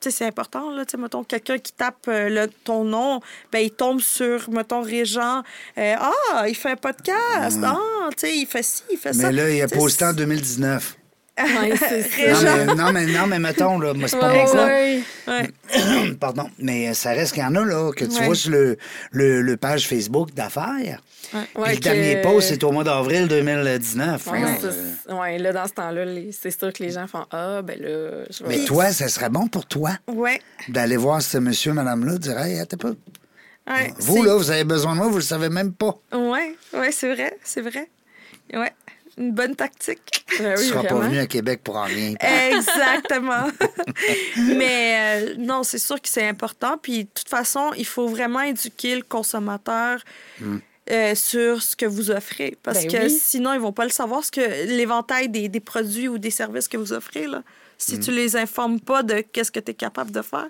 C'est 0.00 0.26
important, 0.26 0.70
là. 0.70 0.84
Mettons, 0.98 1.24
quelqu'un 1.24 1.58
qui 1.58 1.72
tape 1.72 2.06
euh, 2.08 2.28
le, 2.28 2.50
ton 2.64 2.84
nom, 2.84 3.20
ben, 3.52 3.60
il 3.60 3.70
tombe 3.70 4.00
sur, 4.00 4.50
mettons, 4.50 4.82
Régent. 4.82 5.42
euh, 5.78 5.94
ah, 5.98 6.48
il 6.48 6.54
fait 6.54 6.70
un 6.70 6.76
podcast. 6.76 7.58
Ah, 7.62 7.78
tu 8.10 8.26
sais, 8.26 8.36
il 8.36 8.46
fait 8.46 8.62
ci, 8.62 8.82
il 8.90 8.98
fait 8.98 9.12
ça. 9.12 9.30
Mais 9.30 9.32
là, 9.32 9.50
il 9.50 9.62
a 9.62 9.68
posté 9.68 10.04
en 10.04 10.12
2019. 10.12 10.97
Ouais, 11.38 11.76
ça. 11.76 11.94
Non 11.94 12.66
mais, 12.66 12.74
non, 12.74 12.92
mais, 12.92 13.06
non, 13.06 13.26
mais 13.26 13.38
mettons, 13.38 13.78
là, 13.78 13.94
moi, 13.94 14.08
c'est 14.08 14.18
pas 14.18 14.30
Ouais, 14.32 14.44
mon 14.44 14.52
cas. 14.52 14.66
ouais. 14.66 15.02
Ouais. 15.28 16.14
Pardon. 16.20 16.50
Mais 16.58 16.92
ça 16.94 17.10
reste 17.10 17.34
qu'il 17.34 17.42
y 17.42 17.46
en 17.46 17.54
a, 17.54 17.64
là, 17.64 17.90
que 17.92 18.04
tu 18.04 18.16
Ouais. 18.18 18.26
vois 18.26 18.34
sur 18.34 18.50
le, 18.50 18.76
le, 19.12 19.42
le 19.42 19.56
page 19.56 19.86
Facebook 19.86 20.34
d'affaires. 20.34 21.02
Puis 21.30 21.38
Ouais, 21.56 21.74
le 21.74 21.80
dernier 21.80 22.14
que- 22.16 22.22
post, 22.22 22.48
c'est 22.48 22.64
au 22.64 22.72
mois 22.72 22.84
d'avril 22.84 23.28
2019. 23.28 24.26
Ouais, 24.28 24.38
hein. 24.42 25.38
là, 25.38 25.52
dans 25.52 25.66
ce 25.66 25.72
temps-là, 25.74 26.04
les- 26.06 26.32
c'est 26.32 26.50
sûr 26.50 26.72
que 26.72 26.82
les 26.82 26.90
gens 26.90 27.06
font 27.06 27.26
Ah, 27.30 27.60
ben 27.62 27.78
là, 27.80 28.24
je 28.30 28.42
vais. 28.44 28.58
Mais 28.58 28.64
toi, 28.64 28.90
ça 28.92 29.08
serait 29.08 29.28
bon 29.28 29.46
pour 29.46 29.66
toi 29.66 29.92
Ouais. 30.08 30.40
d'aller 30.68 30.96
voir 30.96 31.20
ce 31.22 31.38
monsieur, 31.38 31.72
madame-là, 31.72 32.16
dire 32.18 32.38
Hey, 32.38 32.58
attends 32.58 32.78
pas. 32.78 32.92
ouais 33.74 33.92
Vous, 33.98 34.22
là, 34.22 34.36
vous 34.36 34.50
avez 34.50 34.64
besoin 34.64 34.92
de 34.92 34.98
moi, 34.98 35.08
vous 35.08 35.16
le 35.16 35.22
savez 35.22 35.50
même 35.50 35.72
pas. 35.72 35.94
Ouais, 36.12 36.56
ouais, 36.72 36.90
c'est 36.92 37.14
vrai, 37.14 37.36
c'est 37.44 37.60
vrai. 37.60 37.88
Ouais. 38.54 38.72
Une 39.18 39.32
bonne 39.32 39.56
tactique. 39.56 40.24
Ben 40.38 40.54
tu 40.54 40.62
oui, 40.62 40.68
seras 40.68 40.84
pas 40.84 40.98
venu 41.00 41.18
à 41.18 41.26
Québec 41.26 41.60
pour 41.64 41.76
en 41.76 41.84
rien. 41.84 42.14
Exactement. 42.20 43.48
Mais 44.36 45.24
euh, 45.24 45.34
non, 45.38 45.62
c'est 45.64 45.78
sûr 45.78 46.00
que 46.00 46.08
c'est 46.08 46.26
important. 46.26 46.78
Puis 46.80 47.04
de 47.04 47.10
toute 47.12 47.28
façon, 47.28 47.72
il 47.76 47.86
faut 47.86 48.06
vraiment 48.08 48.42
éduquer 48.42 48.94
le 48.94 49.02
consommateur 49.02 50.02
euh, 50.90 51.14
sur 51.14 51.62
ce 51.62 51.74
que 51.74 51.86
vous 51.86 52.10
offrez. 52.10 52.56
Parce 52.62 52.82
Ben 52.86 52.92
que 52.92 53.02
oui. 53.04 53.10
sinon, 53.10 53.52
ils 53.54 53.60
vont 53.60 53.72
pas 53.72 53.84
le 53.84 53.90
savoir, 53.90 54.24
ce 54.24 54.30
que 54.30 54.66
l'éventail 54.66 55.28
des, 55.28 55.48
des 55.48 55.60
produits 55.60 56.08
ou 56.08 56.18
des 56.18 56.30
services 56.30 56.68
que 56.68 56.76
vous 56.76 56.92
offrez. 56.92 57.26
Là. 57.26 57.42
Si 57.76 57.98
tu 57.98 58.10
les 58.10 58.36
informes 58.36 58.80
pas 58.80 59.02
de 59.02 59.20
qu'est-ce 59.20 59.50
que 59.50 59.60
tu 59.60 59.72
es 59.72 59.74
capable 59.74 60.10
de 60.12 60.22
faire. 60.22 60.48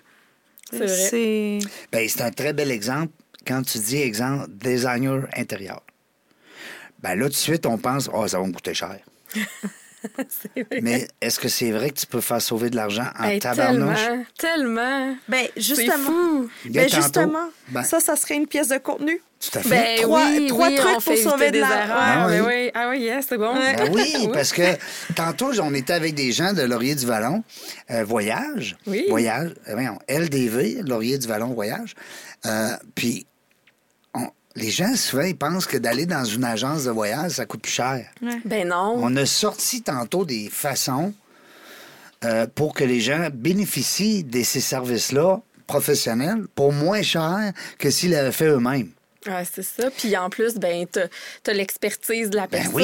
C'est 0.71 0.79
vrai. 0.79 0.89
C'est... 0.89 1.59
Ben, 1.91 2.09
c'est 2.09 2.23
un 2.23 2.31
très 2.31 2.53
bel 2.53 2.71
exemple 2.71 3.13
quand 3.47 3.63
tu 3.63 3.79
dis, 3.79 3.97
exemple, 3.97 4.47
designer 4.51 5.27
intérieur. 5.35 5.83
Ben 7.01 7.15
là, 7.15 7.25
tout 7.27 7.31
de 7.31 7.35
suite, 7.35 7.67
on 7.67 7.79
pense, 7.79 8.09
oh, 8.13 8.27
ça 8.27 8.39
va 8.41 8.47
me 8.47 8.53
coûter 8.53 8.75
cher. 8.75 8.99
C'est 10.29 10.63
vrai. 10.63 10.81
Mais 10.81 11.09
est-ce 11.21 11.41
que 11.41 11.49
c'est 11.49 11.73
vrai 11.73 11.91
que 11.91 11.99
tu 11.99 12.07
peux 12.07 12.21
faire 12.21 12.41
sauver 12.41 12.71
de 12.71 12.77
l'argent 12.77 13.07
en 13.19 13.25
Hey, 13.25 13.41
tabarnouche? 13.41 13.99
tellement, 13.99 14.25
tellement. 14.39 15.17
Ben, 15.29 15.47
C'est 15.57 15.61
justement. 15.63 15.97
fou. 16.05 16.51
Ben, 16.67 16.89
justement, 16.89 17.49
ben- 17.71 17.83
ça, 17.83 17.99
ça 17.99 18.15
serait 18.15 18.37
une 18.37 18.47
pièce 18.47 18.69
de 18.69 18.79
contenu. 18.79 19.21
Tout 19.41 19.59
à 19.59 19.63
fait. 19.63 19.69
Ben 19.71 20.03
Trois- 20.03 20.25
oui, 20.31 20.47
trois 20.47 20.69
oui, 20.69 20.75
trucs 20.77 21.05
pour 21.05 21.17
sauver 21.17 21.47
de 21.49 21.53
des 21.55 21.61
la- 21.61 21.83
erreurs. 21.85 21.97
Ah 22.01 22.27
Ben 22.29 22.43
oui. 22.43 22.47
oui. 22.47 22.71
Ah 22.75 22.89
oui, 22.91 23.01
yes, 23.01 23.27
c'est 23.29 23.39
bon. 23.39 23.55
Ben 23.55 23.89
oui, 23.93 24.29
parce 24.33 24.53
que 24.53 24.63
tantôt, 25.17 25.51
on 25.61 25.75
était 25.75 25.93
avec 25.95 26.15
des 26.15 26.31
gens 26.31 26.53
de 26.53 26.63
Laurier 26.63 26.95
du 26.95 27.05
Vallon, 27.07 27.43
euh, 27.91 28.05
Voyage. 28.05 28.77
Oui. 28.87 29.05
Voyage, 29.09 29.51
euh, 29.69 29.73
voyons, 29.73 29.99
LDV, 30.09 30.83
Laurier 30.87 31.19
du 31.19 31.27
Vallon 31.27 31.49
Voyage. 31.55 31.95
Euh, 32.47 32.71
puis, 32.95 33.27
les 34.57 34.71
gens, 34.71 34.95
souvent, 34.97 35.23
ils 35.23 35.37
pensent 35.37 35.67
que 35.67 35.77
d'aller 35.77 36.07
dans 36.07 36.25
une 36.25 36.45
agence 36.45 36.85
de 36.85 36.91
voyage, 36.91 37.33
ça 37.33 37.47
coûte 37.47 37.63
plus 37.63 37.73
cher. 37.73 38.07
Ben 38.45 38.69
non. 38.69 38.95
On 38.97 39.15
a 39.17 39.27
sorti 39.27 39.83
tantôt 39.83 40.25
des 40.25 40.49
façons 40.51 41.15
euh, 42.25 42.47
pour 42.53 42.75
que 42.75 42.85
les 42.85 43.01
gens 43.01 43.29
bénéficient 43.33 44.25
de 44.25 44.43
ces 44.43 44.61
services-là 44.61 45.41
professionnels 45.67 46.47
pour 46.55 46.73
moins 46.73 47.03
cher 47.03 47.53
que 47.79 47.91
s'ils 47.91 48.11
l'avaient 48.11 48.33
fait 48.33 48.49
eux-mêmes. 48.49 48.91
Ouais, 49.29 49.45
c'est 49.53 49.63
ça. 49.63 49.91
Puis 49.91 50.17
en 50.17 50.31
plus, 50.31 50.55
ben, 50.57 50.87
t'as 50.91 51.07
as, 51.47 51.53
l'expertise 51.53 52.31
de 52.31 52.37
la 52.37 52.47
Ben 52.47 52.63
personne. 52.63 52.75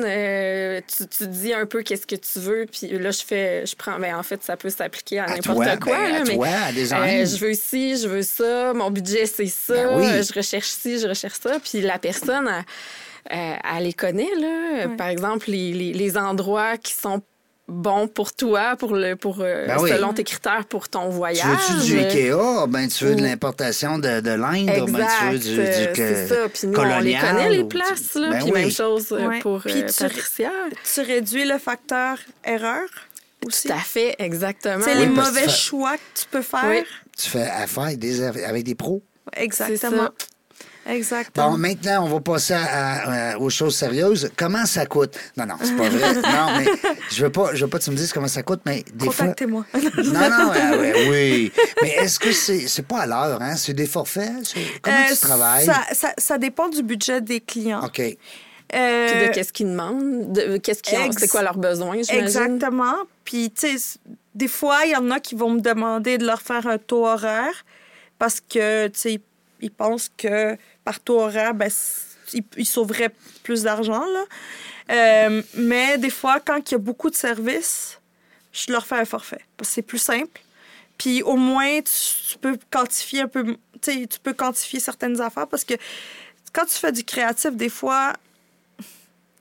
oui. 0.00 0.04
euh, 0.08 0.80
tu, 0.96 1.06
tu 1.06 1.26
dis 1.28 1.52
un 1.54 1.66
peu 1.66 1.82
qu'est-ce 1.82 2.06
que 2.06 2.16
tu 2.16 2.38
veux. 2.40 2.66
Puis 2.70 2.88
là, 2.98 3.10
je 3.10 3.22
fais, 3.24 3.64
je 3.66 3.74
prends. 3.76 3.98
Ben, 3.98 4.14
en 4.16 4.22
fait, 4.22 4.42
ça 4.42 4.56
peut 4.56 4.70
s'appliquer 4.70 5.20
à, 5.20 5.24
À 5.24 5.36
n'importe 5.36 5.80
quoi. 5.80 5.96
ben, 5.96 6.04
à 6.14 6.18
là, 6.18 6.24
mais, 6.26 6.34
toi, 6.34 6.48
à 6.48 6.72
des 6.72 6.92
euh, 6.92 7.26
je 7.26 7.36
veux 7.44 7.54
ci, 7.54 7.96
je 7.98 8.08
veux 8.08 8.22
ça. 8.22 8.72
Mon 8.74 8.90
budget, 8.90 9.26
c'est 9.26 9.46
ça. 9.46 9.74
Ben 9.74 9.96
oui. 9.98 10.06
euh, 10.06 10.22
Je 10.22 10.32
recherche 10.32 10.68
ci, 10.68 10.98
je 10.98 11.06
recherche 11.08 11.38
ça. 11.42 11.58
Puis 11.62 11.80
la 11.80 11.98
personne, 11.98 12.48
elle, 12.48 13.38
elle- 13.38 13.58
elle 13.76 13.84
les 13.84 13.92
connaît. 13.92 14.30
Là. 14.40 14.88
Par 14.98 15.08
exemple, 15.08 15.50
les, 15.50 15.72
les, 15.72 15.92
les 15.92 16.16
endroits 16.16 16.76
qui 16.78 16.92
sont 16.94 17.22
bons 17.68 18.08
pour 18.08 18.32
toi, 18.34 18.76
pour 18.76 18.94
le, 18.94 19.14
pour, 19.16 19.38
euh, 19.40 19.66
Ben 19.66 19.78
oui. 19.80 19.90
selon 19.90 20.12
tes 20.12 20.24
critères 20.24 20.64
pour 20.66 20.88
ton 20.88 21.08
Tu 21.08 21.14
voyage. 21.16 21.46
veux-tu 21.46 21.86
du 21.86 21.98
Ikea? 22.00 22.66
Ben, 22.68 22.88
tu 22.88 23.04
veux 23.04 23.14
de 23.14 23.22
l'importation 23.22 23.98
de, 23.98 24.20
de 24.20 24.30
l'Inde? 24.30 24.68
Exact, 24.68 25.08
Ben, 25.22 25.30
tu 25.30 25.36
veux 25.36 25.38
du, 25.38 25.54
du 25.54 25.60
euh, 25.60 25.86
que- 25.86 25.94
c'est 26.14 26.26
ça. 26.28 26.48
Puis 26.52 26.66
nous, 26.68 26.78
on 26.78 26.82
les 26.82 26.90
colonial 27.14 27.36
connaît, 27.36 27.50
les 27.50 27.64
places. 27.64 28.14
Là. 28.14 28.30
Ben 28.30 28.42
Puis 28.42 28.52
oui. 28.52 28.60
même 28.62 28.70
chose 28.70 29.06
euh, 29.12 29.26
Ouais. 29.26 29.38
pour 29.40 29.60
Puis 29.60 29.82
euh, 29.82 29.86
tu- 29.86 30.02
Patricia. 30.02 30.50
Tu 30.94 31.00
réduis 31.00 31.44
le 31.44 31.58
facteur 31.58 32.18
erreur 32.44 32.82
aussi? 33.46 33.68
Tout 33.68 33.74
à 33.74 33.78
fait, 33.78 34.16
exactement. 34.18 34.84
C'est 34.84 34.94
Oui, 34.94 35.00
les 35.00 35.06
tu 35.06 35.12
mauvais 35.12 35.40
fais- 35.42 35.48
choix 35.50 35.96
que 35.96 36.20
tu 36.20 36.26
peux 36.30 36.42
faire? 36.42 36.64
Oui. 36.68 36.82
Tu 37.16 37.30
fais 37.30 37.42
affaire 37.48 37.84
avec 37.84 37.98
des, 38.00 38.22
avec 38.22 38.64
des 38.64 38.74
pros. 38.74 39.02
Exactement. 39.36 40.08
Exactement. 40.86 41.52
Bon, 41.52 41.58
maintenant, 41.58 42.04
on 42.04 42.08
va 42.08 42.20
passer 42.20 42.54
à- 42.54 43.32
à- 43.34 43.38
aux 43.38 43.50
choses 43.50 43.76
sérieuses. 43.76 44.30
Comment 44.36 44.66
ça 44.66 44.84
coûte? 44.86 45.16
Non, 45.36 45.46
non, 45.46 45.54
c'est 45.62 45.76
pas 45.76 45.88
vrai. 45.88 46.14
non, 46.14 46.58
mais 46.58 46.66
je 47.10 47.22
veux 47.24 47.30
pas, 47.30 47.54
je 47.54 47.64
veux 47.64 47.70
pas 47.70 47.78
que 47.78 47.84
tu 47.84 47.90
me 47.90 47.96
dises 47.96 48.12
comment 48.12 48.26
ça 48.28 48.42
coûte, 48.42 48.60
mais 48.66 48.84
des 48.94 49.04
fois... 49.06 49.14
Contactez-moi. 49.26 49.64
Non, 49.74 50.28
non, 50.30 50.50
ouais, 50.50 50.78
ouais, 50.78 51.08
oui. 51.10 51.52
Mais 51.82 51.90
est-ce 51.90 52.18
que 52.18 52.32
c'est 52.32 52.66
c'est 52.66 52.86
pas 52.86 53.00
à 53.02 53.06
l'heure, 53.06 53.40
hein? 53.40 53.54
C'est 53.56 53.74
des 53.74 53.86
forfaits? 53.86 54.32
Comment 54.82 54.96
Euh, 54.96 55.12
tu 55.14 55.16
travailles? 55.20 55.64
Ça, 55.66 55.82
ça, 55.92 56.12
ça 56.18 56.38
dépend 56.38 56.68
du 56.68 56.82
budget 56.82 57.20
des 57.20 57.40
clients. 57.40 57.84
OK. 57.84 58.00
Euh, 58.74 59.08
Puis 59.10 59.28
de 59.28 59.32
qu'est-ce 59.34 59.52
qu'ils 59.52 59.66
demandent, 59.70 60.32
de 60.32 60.56
qu'est-ce 60.56 60.82
qu'ils 60.82 60.98
ont, 60.98 61.04
Ex- 61.04 61.16
c'est 61.18 61.28
quoi 61.28 61.42
leurs 61.42 61.58
besoins, 61.58 61.96
j'imagine? 62.02 62.22
Exactement. 62.22 62.94
Puis, 63.24 63.50
tu 63.50 63.78
sais, 63.78 63.98
des 64.34 64.48
fois, 64.48 64.80
il 64.86 64.92
y 64.92 64.96
en 64.96 65.10
a 65.10 65.20
qui 65.20 65.34
vont 65.34 65.50
me 65.50 65.60
demander 65.60 66.16
de 66.18 66.24
leur 66.26 66.40
faire 66.40 66.66
un 66.66 66.78
taux 66.78 67.06
horaire 67.06 67.64
parce 68.18 68.40
que, 68.40 68.86
tu 68.88 68.98
sais, 68.98 69.20
ils 69.62 69.70
pensent 69.70 70.10
que 70.16 70.56
par 70.84 71.00
taux 71.00 71.20
horaire, 71.20 71.54
ben, 71.54 71.70
ils, 72.34 72.42
ils 72.58 72.66
sauveraient 72.66 73.12
plus 73.42 73.62
d'argent, 73.62 74.04
là. 74.04 74.24
Euh, 74.90 75.42
mais 75.54 75.96
des 75.96 76.10
fois, 76.10 76.40
quand 76.40 76.58
il 76.70 76.72
y 76.72 76.74
a 76.74 76.78
beaucoup 76.78 77.08
de 77.08 77.14
services, 77.14 77.98
je 78.52 78.70
leur 78.72 78.84
fais 78.86 78.96
un 78.96 79.04
forfait 79.06 79.40
parce 79.56 79.70
que 79.70 79.74
c'est 79.76 79.82
plus 79.82 79.98
simple. 79.98 80.40
Puis 80.98 81.22
au 81.22 81.36
moins, 81.36 81.80
tu, 81.80 82.32
tu 82.32 82.38
peux 82.38 82.58
quantifier 82.70 83.22
un 83.22 83.28
peu, 83.28 83.44
tu 83.80 83.92
sais, 83.92 84.06
tu 84.06 84.18
peux 84.18 84.34
quantifier 84.34 84.80
certaines 84.80 85.20
affaires 85.20 85.46
parce 85.46 85.64
que 85.64 85.74
quand 86.52 86.64
tu 86.66 86.74
fais 86.74 86.92
du 86.92 87.04
créatif, 87.04 87.52
des 87.56 87.68
fois, 87.70 88.12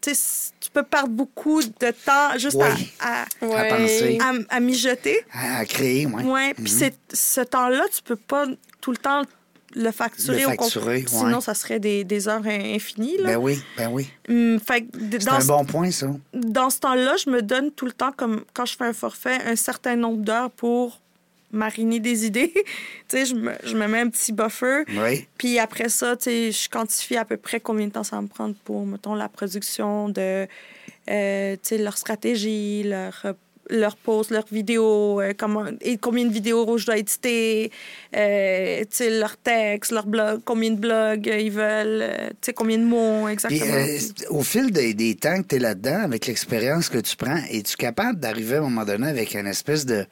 tu 0.02 0.12
peux 0.74 0.84
perdre 0.84 1.10
beaucoup 1.10 1.62
de 1.62 1.92
temps 1.92 2.38
juste 2.38 2.60
à- 2.62 2.74
Oui. 2.74 2.92
à, 3.00 3.22
À 3.24 3.46
Ouais. 3.46 3.70
penser. 3.70 4.18
à, 4.22 4.56
à 4.56 4.60
mijoter. 4.60 5.24
À, 5.34 5.66
créer, 5.66 6.06
oui. 6.08 6.24
Ouais. 6.24 6.54
Puis 6.54 6.70
c'est- 6.70 6.98
ce 7.14 7.42
temps-là, 7.42 7.84
tu 7.94 8.02
peux 8.02 8.16
pas 8.16 8.46
tout 8.80 8.92
le 8.92 8.98
temps 8.98 9.24
le 9.76 9.92
facturer. 9.92 10.42
Le 10.42 10.48
au 10.48 10.86
ouais. 10.86 11.06
Sinon, 11.08 11.42
ça 11.42 11.54
serait 11.54 11.80
des, 11.80 12.04
des 12.04 12.28
heures 12.28 12.46
in- 12.46 12.74
infinies. 12.76 13.18
Là. 13.18 13.30
Ben 13.30 13.38
oui, 13.38 13.60
ben 13.78 13.90
oui. 13.92 14.08
Hum, 14.30 14.60
fait 14.60 14.86
C'est 15.20 15.30
un 15.30 15.46
bon 15.46 15.66
point, 15.66 15.92
ça. 15.92 16.08
dans 16.34 16.70
ce 16.70 16.80
temps-là, 16.80 17.16
je 17.24 17.30
me 17.30 17.42
donne 17.42 17.72
tout 17.72 17.86
le 17.86 17.92
temps, 17.92 18.12
comme 18.12 18.44
quand 18.54 18.66
je 18.66 18.76
fais 18.76 18.86
un 18.86 18.94
forfait, 18.94 19.38
un 19.46 19.56
certain 19.56 19.96
nombre 19.96 20.24
d'heures 20.24 20.52
pour 20.52 21.00
mariner 21.52 22.00
des 22.00 22.26
idées. 22.28 22.54
tu 22.54 22.62
sais, 23.10 23.26
je 23.26 23.36
me, 23.36 23.54
je 23.64 23.76
me 23.76 23.86
mets 23.88 24.00
un 24.00 24.10
petit 24.10 24.32
buffer. 24.32 24.84
Oui. 24.90 25.28
Puis 25.38 25.60
après 25.60 25.90
ça, 25.90 26.16
tu 26.16 26.24
sais, 26.24 26.52
je 26.52 26.70
quantifie 26.70 27.18
à 27.18 27.26
peu 27.26 27.38
près 27.38 27.60
combien 27.60 27.88
de 27.88 27.92
temps 27.92 28.04
ça 28.04 28.16
va 28.16 28.22
me 28.22 28.28
prendre 28.28 28.56
pour, 28.64 28.86
mettons, 28.86 29.16
la 29.16 29.28
production 29.30 30.08
de, 30.10 30.48
euh, 31.10 31.54
tu 31.56 31.60
sais, 31.64 31.78
leur 31.78 31.98
stratégie, 31.98 32.84
leur, 32.84 33.26
euh, 33.72 33.80
leur 33.80 33.96
post, 33.98 34.32
leur 34.32 34.46
vidéo, 34.52 35.22
euh, 35.22 35.34
comment, 35.38 35.66
et 35.82 35.98
combien 35.98 36.26
de 36.26 36.32
vidéos 36.32 36.78
je 36.78 36.86
dois 36.86 36.98
éditer, 36.98 37.72
euh, 38.16 38.80
tu 38.82 38.88
sais, 38.92 39.10
leur 39.20 39.38
texte, 39.38 39.92
leur 39.92 40.06
blog, 40.06 40.42
combien 40.46 40.72
de 40.72 40.80
blogs 40.80 41.30
euh, 41.30 41.40
ils 41.40 41.52
veulent, 41.52 42.02
euh, 42.02 42.30
combien 42.56 42.78
de 42.78 42.84
mots 42.86 43.24
Puis, 43.26 43.34
exactement. 43.34 43.74
euh, 43.76 43.98
au 44.30 44.42
fil 44.44 44.72
des, 44.72 44.94
des 44.94 45.16
temps 45.16 45.42
que 45.42 45.48
tu 45.48 45.56
es 45.56 45.60
là-dedans, 45.60 46.04
avec 46.04 46.28
l'expérience 46.28 46.90
que 46.90 46.98
tu 47.00 47.16
prends, 47.16 47.40
es-tu 47.50 47.76
capable 47.78 48.20
d'arriver 48.20 48.56
à 48.56 48.60
un 48.60 48.64
moment 48.64 48.86
donné 48.86 49.08
avec 49.08 49.36
une 49.36 49.48
espèce 49.48 49.86
de, 49.86 50.06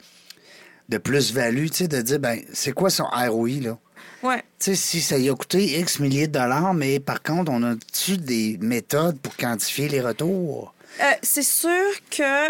de 0.89 0.97
plus-value, 0.97 1.67
de 1.67 2.01
dire, 2.01 2.19
ben, 2.19 2.39
c'est 2.53 2.73
quoi 2.73 2.89
son 2.89 3.05
ROI, 3.05 3.61
là? 3.61 3.77
Ouais. 4.21 4.43
Tu 4.59 4.71
sais, 4.71 4.75
si 4.75 4.99
ça 5.01 5.17
y 5.17 5.29
a 5.29 5.33
coûté 5.33 5.79
X 5.79 5.99
milliers 5.99 6.27
de 6.27 6.33
dollars, 6.33 6.73
mais 6.73 6.99
par 6.99 7.23
contre, 7.23 7.51
on 7.53 7.63
a-tu 7.63 8.17
des 8.17 8.57
méthodes 8.59 9.17
pour 9.19 9.37
quantifier 9.37 9.87
les 9.87 10.01
retours? 10.01 10.73
Euh, 10.99 11.03
c'est 11.21 11.43
sûr 11.43 11.71
que, 12.11 12.49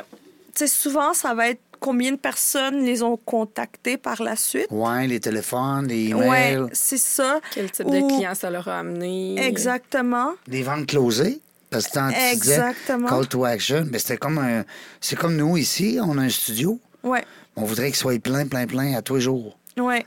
souvent, 0.67 1.13
ça 1.13 1.33
va 1.33 1.49
être 1.49 1.61
combien 1.79 2.11
de 2.11 2.17
personnes 2.17 2.83
les 2.83 3.03
ont 3.03 3.17
contactés 3.17 3.97
par 3.97 4.21
la 4.21 4.35
suite. 4.35 4.67
Ouais, 4.69 5.07
les 5.07 5.19
téléphones, 5.19 5.87
les 5.87 6.09
emails, 6.09 6.65
c'est 6.73 6.97
ça. 6.97 7.39
Quel 7.53 7.71
type 7.71 7.85
Ou- 7.87 7.91
de 7.91 7.99
client 8.15 8.35
ça 8.35 8.49
leur 8.49 8.67
a 8.67 8.79
amené? 8.79 9.41
Exactement. 9.45 10.33
les 10.47 10.63
ventes 10.63 10.87
closées. 10.87 11.41
Parce 11.69 11.85
que 11.87 11.91
tant 11.93 12.09
tu 12.09 12.15
disais 12.15 12.33
Exactement. 12.33 13.07
call 13.07 13.27
to 13.27 13.45
action, 13.45 13.85
mais 13.91 13.99
c'était 13.99 14.17
comme 14.17 14.39
un. 14.39 14.63
C'est 14.99 15.15
comme 15.15 15.35
nous 15.35 15.55
ici, 15.55 15.99
on 16.01 16.17
a 16.17 16.21
un 16.23 16.29
studio. 16.29 16.79
Ouais, 17.03 17.23
On 17.55 17.63
voudrait 17.63 17.87
qu'il 17.87 17.95
soit 17.95 18.19
plein, 18.21 18.47
plein, 18.47 18.65
plein 18.65 18.95
à 18.95 19.01
tous 19.03 19.15
les 19.15 19.21
jours. 19.21 19.55
ouais, 19.77 20.03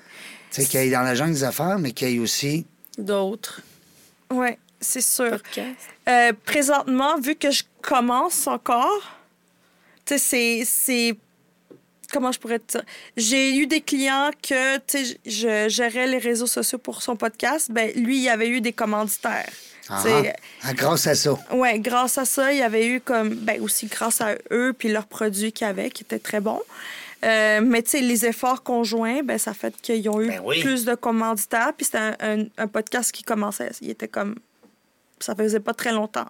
Tu 0.51 0.61
sais, 0.63 0.67
qu'il 0.69 0.81
y 0.81 0.83
ait 0.89 0.91
dans 0.91 1.03
la 1.03 1.15
jungle 1.15 1.33
des 1.35 1.45
affaires, 1.45 1.79
mais 1.79 1.93
qu'il 1.93 2.09
y 2.11 2.17
ait 2.17 2.19
aussi. 2.19 2.67
D'autres 2.99 3.61
ouais, 4.33 4.59
c'est 4.81 5.01
sûr. 5.01 5.39
Euh, 6.09 6.33
présentement, 6.45 7.17
vu 7.21 7.37
que 7.37 7.51
je 7.53 7.63
commence 7.81 8.47
encore, 8.49 9.13
tu 10.05 10.15
sais, 10.15 10.19
c'est- 10.19 10.63
c'est. 10.67 11.17
Comment 12.13 12.31
je 12.33 12.39
pourrais 12.39 12.59
te 12.59 12.73
dire? 12.73 12.85
J'ai 13.17 13.57
eu 13.57 13.67
des 13.67 13.81
clients 13.81 14.31
que, 14.43 14.77
tu 14.79 15.05
sais, 15.07 15.19
je 15.25 15.69
gérais 15.71 16.07
les 16.07 16.19
réseaux 16.19 16.47
sociaux 16.47 16.77
pour 16.79 17.01
son 17.03 17.17
podcast. 17.17 17.71
Ben, 17.71 17.91
lui, 17.97 18.19
il 18.23 18.29
avait 18.29 18.49
eu 18.49 18.61
des 18.61 18.73
commanditaires. 18.75 19.49
Ah, 19.89 20.01
C'est- 20.03 20.35
ah, 20.63 20.75
grâce 20.75 21.07
à 21.07 21.15
ça. 21.15 21.33
Ouais, 21.53 21.79
grâce 21.79 22.19
à 22.19 22.25
ça, 22.25 22.53
il 22.53 22.59
y 22.59 22.63
avait 22.63 22.87
eu 22.87 23.01
comme. 23.01 23.31
Ben, 23.31 23.61
aussi 23.63 23.87
grâce 23.87 24.21
à 24.21 24.35
eux, 24.51 24.75
puis 24.79 24.91
leurs 24.91 25.07
produits 25.07 25.53
qu'ils 25.53 25.67
avaient, 25.67 25.91
qui 25.91 26.03
étaient 26.03 26.19
très 26.19 26.41
bons. 26.41 26.61
Euh, 27.25 27.61
mais 27.63 27.83
tu 27.83 27.91
sais, 27.91 28.01
les 28.01 28.27
efforts 28.27 28.63
conjoints, 28.63 29.23
ben, 29.23 29.39
ça 29.39 29.55
fait 29.55 29.75
qu'ils 29.81 30.09
ont 30.09 30.21
eu 30.21 30.29
Ben 30.29 30.41
oui. 30.45 30.61
plus 30.61 30.85
de 30.85 30.95
commanditaires. 30.95 31.73
Puis 31.77 31.87
c'était 31.87 31.99
un, 31.99 32.17
un- 32.21 32.45
un 32.59 32.67
podcast 32.67 33.11
qui 33.13 33.23
commençait. 33.23 33.71
Il 33.81 33.91
était 33.91 34.09
comme. 34.09 34.35
Ça 35.23 35.35
faisait 35.35 35.61
pas 35.61 35.75
très 35.75 35.93
longtemps, 35.93 36.27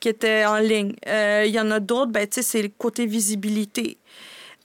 qui 0.00 0.08
était 0.08 0.44
en 0.44 0.56
ligne. 0.58 0.94
Euh, 1.06 1.44
Il 1.46 1.52
y 1.54 1.60
en 1.60 1.70
a 1.70 1.80
d'autres, 1.80 2.10
ben, 2.12 2.26
tu 2.26 2.36
sais, 2.36 2.42
c'est 2.42 2.62
le 2.62 2.68
côté 2.76 3.06
visibilité. 3.06 3.98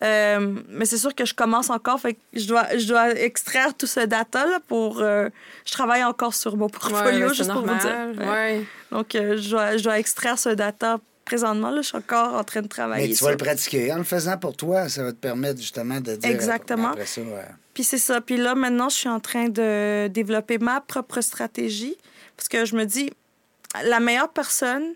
Euh, 0.04 0.54
mais 0.70 0.86
c'est 0.86 0.98
sûr 1.00 1.16
que 1.16 1.26
je 1.26 1.34
commence 1.34 1.72
encore, 1.72 2.00
fait 2.00 2.14
que 2.14 2.20
je 2.34 2.48
dois, 2.48 2.68
je 2.78 2.86
dois 2.88 3.10
extraire 3.16 3.74
tout 3.76 3.88
ce 3.88 4.02
data-là 4.02 4.60
pour. 4.68 5.02
euh, 5.02 5.30
je 5.66 5.72
travaille 5.72 6.04
encore 6.04 6.36
sur 6.36 6.56
mon 6.56 6.70
portfolio, 6.70 7.34
juste 7.34 7.52
pour 7.52 7.62
vous 7.66 7.76
dire. 7.80 7.96
Ouais. 8.20 8.26
Ouais. 8.30 8.66
Donc, 8.92 9.16
euh, 9.16 9.38
je, 9.38 9.50
dois, 9.50 9.78
je 9.78 9.84
dois 9.84 9.98
extraire 10.00 10.38
ce 10.38 10.50
data. 10.50 11.00
Présentement, 11.26 11.72
là, 11.72 11.82
je 11.82 11.88
suis 11.88 11.98
encore 11.98 12.36
en 12.36 12.44
train 12.46 12.62
de 12.62 12.68
travailler 12.68 13.08
Mais 13.08 13.10
tu 13.10 13.18
sur- 13.18 13.26
vas 13.26 13.32
le 13.32 13.38
pratiquer. 13.38 13.92
En 13.92 13.98
le 13.98 14.04
faisant 14.06 14.38
pour 14.38 14.56
toi, 14.56 14.88
ça 14.88 15.04
va 15.04 15.12
te 15.12 15.18
permettre 15.18 15.60
justement 15.60 16.00
de 16.00 16.16
dire. 16.16 16.30
Exactement. 16.30 16.90
Après 16.92 17.06
ça, 17.06 17.22
Puis 17.74 17.84
c'est 17.84 17.98
ça. 17.98 18.22
Puis 18.22 18.38
là, 18.38 18.54
maintenant, 18.56 18.88
je 18.90 18.96
suis 18.96 19.10
en 19.10 19.20
train 19.20 19.50
de 19.50 20.08
développer 20.10 20.58
ma 20.60 20.80
propre 20.80 21.20
stratégie. 21.22 21.98
Parce 22.38 22.48
que 22.48 22.64
je 22.66 22.76
me 22.78 22.86
dis, 22.86 23.10
la 23.84 24.00
meilleure 24.00 24.32
personne 24.32 24.94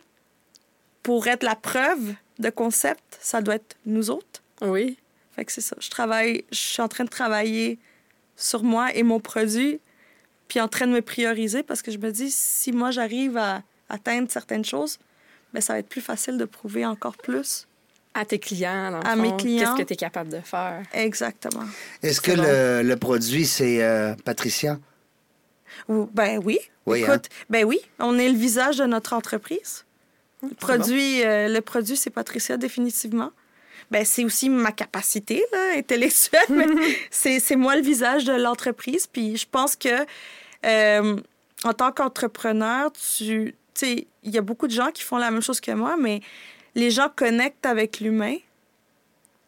pour 1.03 1.27
être 1.27 1.43
la 1.43 1.55
preuve 1.55 2.13
de 2.39 2.49
concept, 2.49 3.17
ça 3.21 3.41
doit 3.41 3.55
être 3.55 3.75
nous 3.85 4.09
autres. 4.09 4.41
Oui. 4.61 4.97
Fait 5.35 5.45
que 5.45 5.51
c'est 5.51 5.61
ça. 5.61 5.75
Je 5.79 5.89
travaille, 5.89 6.43
je 6.51 6.57
suis 6.57 6.81
en 6.81 6.87
train 6.87 7.03
de 7.03 7.09
travailler 7.09 7.79
sur 8.35 8.63
moi 8.63 8.93
et 8.93 9.03
mon 9.03 9.19
produit, 9.19 9.79
puis 10.47 10.59
en 10.59 10.67
train 10.67 10.87
de 10.87 10.91
me 10.91 11.01
prioriser 11.01 11.63
parce 11.63 11.81
que 11.81 11.91
je 11.91 11.97
me 11.97 12.11
dis, 12.11 12.31
si 12.31 12.71
moi 12.71 12.91
j'arrive 12.91 13.37
à 13.37 13.63
atteindre 13.89 14.29
certaines 14.31 14.65
choses, 14.65 14.99
ben 15.53 15.61
ça 15.61 15.73
va 15.73 15.79
être 15.79 15.89
plus 15.89 16.01
facile 16.01 16.37
de 16.37 16.45
prouver 16.45 16.85
encore 16.85 17.17
plus. 17.17 17.67
À 18.13 18.25
tes 18.25 18.39
clients, 18.39 18.91
dans 18.91 18.99
le 18.99 19.07
À 19.07 19.15
fond, 19.15 19.21
mes 19.21 19.37
clients. 19.37 19.73
Qu'est-ce 19.75 19.83
que 19.83 19.87
tu 19.87 19.93
es 19.93 19.97
capable 19.97 20.29
de 20.29 20.41
faire? 20.41 20.83
Exactement. 20.93 21.65
Est-ce 22.03 22.19
que 22.19 22.31
le, 22.31 22.87
le 22.87 22.95
produit, 22.97 23.45
c'est 23.45 23.81
euh, 23.81 24.15
Patricia? 24.25 24.77
Ben 25.87 26.39
oui. 26.43 26.59
Oui, 26.85 27.03
hein? 27.03 27.13
Écoute, 27.13 27.29
ben 27.49 27.65
oui, 27.65 27.79
on 27.99 28.17
est 28.17 28.29
le 28.29 28.37
visage 28.37 28.77
de 28.77 28.85
notre 28.85 29.13
entreprise. 29.13 29.85
Le 30.41 30.55
produit, 30.55 31.23
euh, 31.23 31.47
le 31.47 31.61
produit, 31.61 31.95
c'est 31.95 32.09
Patricia, 32.09 32.57
définitivement. 32.57 33.31
Ben, 33.91 34.05
c'est 34.05 34.23
aussi 34.23 34.49
ma 34.49 34.71
capacité 34.71 35.43
là, 35.51 35.77
intellectuelle, 35.77 36.41
mais 36.49 36.65
c'est 37.11 37.39
c'est 37.39 37.55
moi 37.55 37.75
le 37.75 37.81
visage 37.81 38.23
de 38.23 38.33
l'entreprise. 38.33 39.05
Puis 39.05 39.37
je 39.37 39.45
pense 39.49 39.75
que 39.75 39.89
euh, 40.65 41.17
en 41.63 41.73
tant 41.73 41.91
qu'entrepreneur, 41.91 42.91
tu 42.93 43.55
tu 43.73 43.85
sais, 43.85 44.07
il 44.23 44.31
y 44.31 44.37
a 44.37 44.41
beaucoup 44.41 44.67
de 44.67 44.73
gens 44.73 44.91
qui 44.91 45.03
font 45.03 45.17
la 45.17 45.31
même 45.31 45.41
chose 45.41 45.61
que 45.61 45.71
moi, 45.71 45.95
mais 45.97 46.21
les 46.75 46.91
gens 46.91 47.09
connectent 47.13 47.65
avec 47.65 47.99
l'humain. 47.99 48.35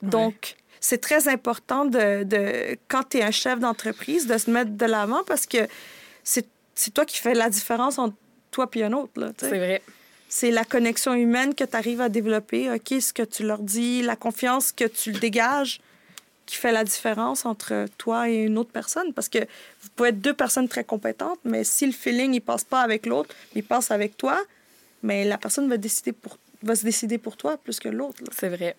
Donc, 0.01 0.55
c'est 0.79 0.99
très 0.99 1.27
important 1.27 1.86
de, 1.86 2.23
de 2.23 2.77
quand 2.88 3.09
tu 3.09 3.17
es 3.17 3.23
un 3.23 3.31
chef 3.31 3.59
d'entreprise, 3.59 4.27
de 4.27 4.38
se 4.38 4.51
mettre 4.51 4.71
de 4.71 4.86
l'avant 4.86 5.23
parce 5.23 5.45
que 5.45 5.67
c'est 6.23 6.47
c'est 6.76 6.93
toi 6.93 7.05
qui 7.05 7.17
fais 7.17 7.34
la 7.34 7.49
différence 7.49 7.97
entre 7.97 8.15
toi 8.51 8.69
et 8.74 8.84
un 8.84 8.93
autre. 8.93 9.34
C'est 9.38 9.49
vrai. 9.49 9.82
C'est 10.30 10.51
la 10.51 10.65
connexion 10.65 11.13
humaine 11.13 11.53
que 11.53 11.63
tu 11.63 11.76
arrives 11.76 12.01
à 12.01 12.09
développer, 12.09 12.71
OK, 12.71 12.99
ce 12.99 13.13
que 13.13 13.21
tu 13.24 13.43
leur 13.43 13.59
dis, 13.59 14.01
la 14.01 14.15
confiance 14.15 14.71
que 14.71 14.86
tu 14.86 15.11
le 15.11 15.19
dégages 15.19 15.80
qui 16.45 16.57
fait 16.57 16.71
la 16.71 16.84
différence 16.84 17.45
entre 17.45 17.86
toi 17.97 18.30
et 18.30 18.36
une 18.36 18.57
autre 18.57 18.71
personne. 18.71 19.13
Parce 19.13 19.30
que 19.30 19.39
vous 19.39 19.89
pouvez 19.95 20.09
être 20.09 20.21
deux 20.21 20.34
personnes 20.34 20.67
très 20.67 20.84
compétentes, 20.84 21.39
mais 21.45 21.63
si 21.63 21.86
le 21.86 21.91
feeling, 21.91 22.34
il 22.34 22.41
passe 22.41 22.63
pas 22.63 22.82
avec 22.82 23.05
l'autre, 23.05 23.34
il 23.55 23.63
passe 23.63 23.91
avec 23.91 24.17
toi, 24.17 24.41
mais 25.03 25.24
la 25.24 25.38
personne 25.38 25.69
va, 25.69 25.78
décider 25.78 26.11
pour, 26.11 26.38
va 26.63 26.76
se 26.76 26.84
décider 26.84 27.17
pour 27.17 27.38
toi 27.38 27.57
plus 27.57 27.80
que 27.80 27.89
l'autre. 27.89 28.24
C'est 28.32 28.49
vrai. 28.49 28.76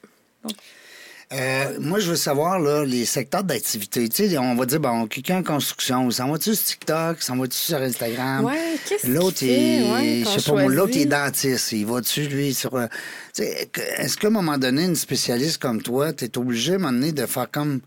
Euh, 1.33 1.79
moi, 1.81 1.99
je 1.99 2.11
veux 2.11 2.17
savoir 2.17 2.59
là, 2.61 2.85
les 2.85 3.05
secteurs 3.07 3.43
d'activité. 3.45 4.09
Tu 4.09 4.29
sais, 4.29 4.39
on 4.39 4.55
va 4.55 4.67
dire, 4.67 4.79
bon, 4.79 5.07
quelqu'un 5.07 5.39
en 5.39 5.43
construction, 5.43 6.11
s'en 6.11 6.31
va-tu 6.31 6.55
sur 6.55 6.65
TikTok, 6.65 7.23
s'en 7.23 7.37
va-tu 7.37 7.57
sur 7.57 7.79
Instagram? 7.79 8.45
Ouais, 8.45 8.77
qu'est-ce 8.89 9.07
L'autre, 9.07 9.43
ouais, 9.43 10.23
je 10.25 10.39
sais 10.41 10.51
pas 10.53 10.67
l'autre, 10.69 10.97
est 10.97 11.07
dentiste. 11.07 11.73
Il 11.73 11.87
va-tu, 11.87 12.23
lui, 12.29 12.55
sur. 12.55 12.75
euh, 12.77 12.87
tu 13.35 13.43
sais, 13.43 13.69
que- 13.73 13.81
Est-ce 13.81 14.17
qu'à 14.17 14.29
un 14.29 14.31
moment 14.31 14.59
donné, 14.59 14.85
une 14.85 14.97
spécialiste 14.97 15.59
comme 15.59 15.83
toi, 15.83 16.13
tu 16.13 16.27
es 16.27 16.39
obligé, 16.39 16.73
à 16.73 16.75
un 16.77 16.79
moment 16.79 16.93
donné, 16.93 17.13
de 17.13 17.27
faire 17.27 17.51
comme. 17.51 17.81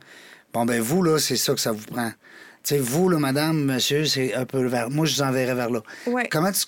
Bon, 0.54 0.66
ben, 0.66 0.82
vous, 0.82 1.04
là, 1.04 1.20
c'est 1.20 1.38
ça 1.38 1.54
que 1.54 1.60
ça 1.60 1.72
vous 1.72 1.86
prend. 1.86 2.12
Sais, 2.68 2.80
vous, 2.80 3.08
là, 3.08 3.18
madame, 3.18 3.64
monsieur, 3.64 4.04
c'est 4.04 4.34
un 4.34 4.44
peu 4.46 4.62
vers. 4.68 4.90
Moi, 4.90 5.06
je 5.06 5.16
vous 5.16 5.22
enverrai 5.22 5.56
vers 5.56 5.70
là. 5.70 5.82
Ouais. 6.06 6.28
Comment, 6.30 6.52
tu 6.52 6.66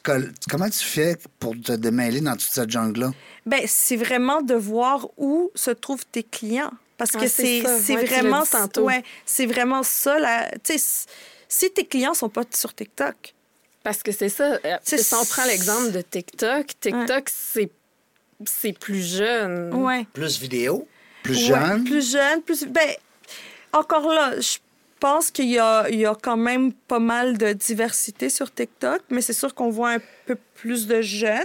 comment 0.50 0.70
tu 0.70 0.80
fais 0.80 1.18
pour 1.39 1.56
te 1.62 1.74
démêler 1.74 2.22
dans 2.22 2.32
toute 2.38 2.50
cette 2.50 2.70
jungle-là? 2.70 3.12
Ben, 3.45 3.64
c'est 3.68 3.97
vraiment 3.97 4.41
de 4.41 4.54
voir 4.56 5.10
où 5.18 5.52
se 5.56 5.72
trouvent 5.72 6.06
tes 6.10 6.24
clients. 6.24 6.72
Parce 6.97 7.12
Ah, 7.16 7.20
que 7.20 7.28
c'est 7.28 7.64
Ouais, 7.66 8.06
vraiment, 8.06 8.43
ouais, 8.78 9.04
c'est 9.26 9.45
vraiment 9.45 9.84
ça. 9.84 10.18
La, 10.20 10.50
tu 10.52 10.60
sais, 10.64 10.76
s- 10.76 11.06
si 11.50 11.70
tes 11.70 11.86
clients 11.86 12.14
sont 12.14 12.30
pas 12.30 12.43
sur 12.56 12.74
TikTok, 12.74 13.34
Parce 13.84 14.02
que 14.02 14.14
c'est 14.14 14.30
ça. 14.30 14.58
euh, 14.64 14.78
Si 14.84 15.14
on 15.14 15.26
prend 15.26 15.43
l'exemple 15.47 15.91
de 15.91 16.00
TikTok, 16.02 16.66
TikTok, 16.80 17.28
c'est 17.30 17.70
c'est 18.45 18.72
plus 18.72 19.02
jeune. 19.18 19.74
ouais. 19.74 20.08
Plus 20.14 20.39
vidéo, 20.39 20.88
plus 21.24 21.36
Ouais, 21.52 21.60
jeune. 21.60 21.84
plus 21.84 22.10
jeune, 22.10 22.41
plus. 22.41 22.64
Ben, 22.68 22.89
encore 23.74 24.08
là, 24.14 24.39
je 24.39 24.60
pense 25.00 25.32
qu'il 25.32 25.50
y 25.50 25.58
a, 25.60 25.88
il 25.89 26.00
y 26.00 26.06
a 26.06 26.16
quand 26.22 26.38
même 26.38 26.74
pas 26.74 27.00
mal 27.00 27.38
de 27.38 27.54
diversité 27.54 28.30
sur 28.30 28.54
TikTok, 28.54 29.02
mais 29.10 29.22
c'est 29.22 29.34
sûr 29.34 29.54
qu'on 29.56 29.70
voit 29.70 29.91
un 29.91 30.00
peu 30.26 30.36
plus 30.56 30.88
de 30.88 31.02
jeunes. 31.02 31.43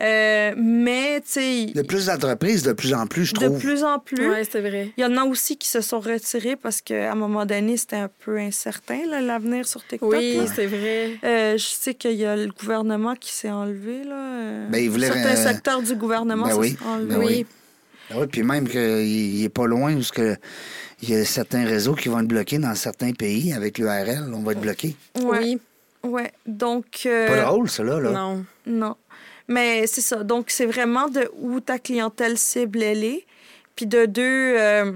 Euh, 0.00 0.54
mais, 0.56 1.20
tu 1.20 1.32
sais, 1.32 1.66
De 1.74 1.82
plus 1.82 2.06
d'entreprises, 2.06 2.62
de 2.62 2.72
plus 2.72 2.94
en 2.94 3.06
plus, 3.06 3.26
je 3.26 3.34
de 3.34 3.40
trouve. 3.46 3.58
plus 3.58 3.84
en 3.84 3.98
plus. 3.98 4.30
Ouais, 4.30 4.44
c'est 4.50 4.60
vrai. 4.62 4.92
Il 4.96 5.02
y 5.02 5.04
en 5.04 5.14
a 5.18 5.24
aussi 5.24 5.58
qui 5.58 5.68
se 5.68 5.82
sont 5.82 6.00
retirés 6.00 6.56
parce 6.56 6.80
qu'à 6.80 7.12
un 7.12 7.14
moment 7.14 7.44
donné, 7.44 7.76
c'était 7.76 7.96
un 7.96 8.10
peu 8.24 8.38
incertain, 8.38 9.00
là, 9.06 9.20
l'avenir 9.20 9.66
sur 9.66 9.86
TikTok. 9.86 10.10
Oui, 10.10 10.36
là. 10.38 10.44
c'est 10.54 10.66
vrai. 10.66 11.18
Euh, 11.22 11.58
je 11.58 11.64
sais 11.66 11.92
qu'il 11.94 12.12
y 12.14 12.24
a 12.24 12.34
le 12.34 12.48
gouvernement 12.50 13.14
qui 13.14 13.30
s'est 13.32 13.50
enlevé. 13.50 14.04
Là, 14.04 14.66
Ben, 14.70 14.82
il 14.82 14.88
voulait, 14.90 15.08
Certains 15.08 15.36
euh, 15.36 15.52
secteurs 15.52 15.82
du 15.82 15.94
gouvernement 15.96 16.46
ben 16.46 16.54
se 16.54 16.58
oui, 16.58 16.76
sont 16.80 16.86
enlevés. 16.88 17.08
ben 17.14 17.18
oui. 17.18 17.26
Oui. 17.26 17.46
Ah 18.12 18.14
oui, 18.20 18.26
puis 18.26 18.42
même 18.42 18.66
qu'il 18.68 19.40
n'est 19.42 19.48
pas 19.50 19.66
loin 19.66 19.94
parce 19.94 20.10
que 20.10 20.34
il 21.02 21.10
y 21.10 21.14
a 21.14 21.24
certains 21.24 21.64
réseaux 21.64 21.94
qui 21.94 22.08
vont 22.08 22.20
être 22.20 22.26
bloqués 22.26 22.58
dans 22.58 22.74
certains 22.74 23.12
pays 23.12 23.52
avec 23.52 23.78
l'URL, 23.78 24.32
on 24.34 24.42
va 24.42 24.52
être 24.52 24.60
bloqué. 24.60 24.94
Ouais, 25.16 25.38
Oui. 25.38 25.58
ouais. 26.04 26.32
Donc, 26.46 27.02
euh, 27.06 27.26
Pas 27.26 27.42
drôle, 27.42 27.68
ça, 27.70 27.82
là. 27.82 28.00
là. 28.00 28.10
Non. 28.10 28.44
non. 28.66 28.96
Mais 29.48 29.86
c'est 29.86 30.00
ça. 30.02 30.22
Donc, 30.22 30.50
c'est 30.50 30.66
vraiment 30.66 31.08
de 31.08 31.28
où 31.40 31.60
ta 31.60 31.78
clientèle 31.78 32.38
cible, 32.38 32.82
elle 32.82 33.02
est. 33.04 33.26
Puis 33.74 33.86
de 33.86 34.06
deux, 34.06 34.22
euh, 34.58 34.92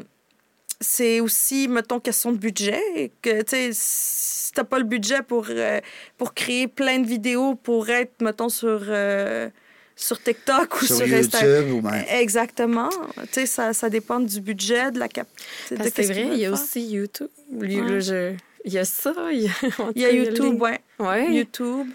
c'est 0.80 1.20
aussi, 1.20 1.66
mettons, 1.68 1.98
question 2.00 2.30
de 2.32 2.36
budget. 2.38 2.80
et 2.96 3.10
Que, 3.22 3.42
tu 3.42 3.50
sais, 3.50 3.70
si 3.72 4.52
t'as 4.52 4.64
pas 4.64 4.78
le 4.78 4.84
budget 4.84 5.22
pour, 5.22 5.46
euh, 5.50 5.80
pour 6.18 6.34
créer 6.34 6.68
plein 6.68 6.98
de 7.00 7.06
vidéos 7.06 7.54
pour 7.56 7.88
être, 7.88 8.20
mettons, 8.20 8.48
sur, 8.48 8.82
euh, 8.88 9.48
sur 9.96 10.20
TikTok 10.22 10.82
ou 10.82 10.86
Sur 10.86 10.96
sur, 10.96 11.14
Instagram. 11.14 11.50
YouTube 11.68 11.72
ou 11.74 11.80
ben, 11.80 12.04
Exactement. 12.10 12.90
Tu 12.90 13.28
sais, 13.32 13.46
ça, 13.46 13.72
ça 13.72 13.88
dépend 13.90 14.20
du 14.20 14.40
budget, 14.40 14.90
de 14.90 14.98
la 14.98 15.08
cap. 15.08 15.28
c'est 15.68 15.76
vrai, 16.06 16.28
il 16.32 16.38
y 16.38 16.46
a 16.46 16.52
aussi 16.52 16.82
YouTube. 16.86 17.28
Ouais. 17.52 18.00
je- 18.00 18.34
Il 18.64 18.72
y 18.72 18.78
a 18.78 18.84
ça. 18.84 19.12
Il 19.32 19.42
y 19.42 19.46
a, 19.48 19.50
Il 19.94 20.02
y 20.02 20.04
a 20.06 20.12
YouTube, 20.12 20.60
ouais. 20.60 20.80
Ouais. 20.98 21.32
YouTube. 21.32 21.86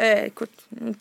Euh, 0.00 0.26
écoute, 0.26 0.50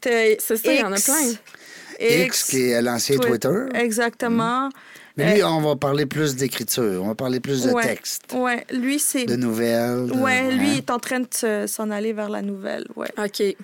C'est 0.01 0.37
ça, 0.39 0.73
il 0.73 0.79
y 0.79 0.83
en 0.83 0.91
a 0.91 0.97
X, 0.97 1.05
plein. 1.05 2.25
X, 2.25 2.43
qui 2.45 2.69
est 2.69 2.81
l'ancien 2.81 3.15
Twi- 3.17 3.29
Twitter. 3.29 3.65
Exactement. 3.73 4.69
Mais 5.15 5.33
lui, 5.35 5.43
on 5.43 5.61
va 5.61 5.75
parler 5.75 6.05
plus 6.05 6.35
d'écriture, 6.35 7.01
on 7.03 7.07
va 7.07 7.15
parler 7.15 7.39
plus 7.39 7.63
de 7.63 7.71
ouais. 7.71 7.81
texte, 7.83 8.33
Ouais, 8.35 8.63
lui, 8.71 8.99
c'est. 8.99 9.25
de 9.25 9.35
nouvelles. 9.35 10.05
de- 10.07 10.13
Ouais, 10.13 10.51
lui, 10.51 10.67
hein. 10.67 10.71
il 10.73 10.77
est 10.77 10.91
en 10.91 10.99
train 10.99 11.21
de 11.21 11.27
se- 11.33 11.65
s'en 11.65 11.89
aller 11.89 12.13
vers 12.13 12.29
la 12.29 12.43
nouvelle. 12.43 12.85
Ouais. 12.95 13.07
OK. 13.17 13.39
Vu 13.39 13.55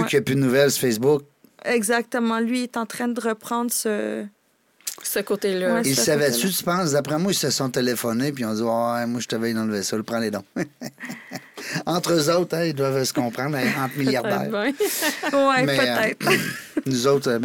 ouais. 0.00 0.06
qu'il 0.06 0.18
n'y 0.18 0.20
a 0.20 0.22
plus 0.22 0.34
de 0.34 0.40
nouvelles 0.40 0.70
sur 0.70 0.82
Facebook, 0.82 1.22
Exactement. 1.64 2.40
Lui, 2.40 2.60
il 2.60 2.62
est 2.64 2.76
en 2.76 2.86
train 2.86 3.08
de 3.08 3.20
reprendre 3.20 3.70
ce. 3.72 4.24
Ce 5.00 5.20
côté-là. 5.20 5.74
Ouais, 5.74 5.82
il 5.84 5.94
savait-tu, 5.94 6.50
tu 6.50 6.64
penses? 6.64 6.90
D'après 6.90 7.18
moi, 7.18 7.30
ils 7.30 7.34
se 7.36 7.50
sont 7.50 7.70
téléphonés 7.70 8.32
puis 8.32 8.42
ils 8.42 8.46
ont 8.46 8.54
dit 8.54 8.62
Ouais, 8.62 9.06
moi, 9.06 9.20
je 9.20 9.28
te 9.28 9.36
veille 9.36 9.54
dans 9.54 9.64
le 9.64 9.72
vaisseau, 9.72 10.02
prends 10.02 10.18
les 10.18 10.30
dons. 10.32 10.42
Entre 11.86 12.12
eux 12.14 12.30
autres, 12.34 12.56
hein, 12.56 12.64
ils 12.64 12.74
doivent 12.74 13.04
se 13.04 13.12
comprendre, 13.12 13.56
hein, 13.56 13.84
entre 13.84 13.96
milliardaires. 13.98 14.48
bien. 14.48 14.72
Ouais, 15.32 15.62
Mais, 15.64 15.78
euh, 15.80 16.14
peut-être. 16.18 16.32
Nous 16.86 17.06
autres. 17.06 17.28
euh, 17.30 17.38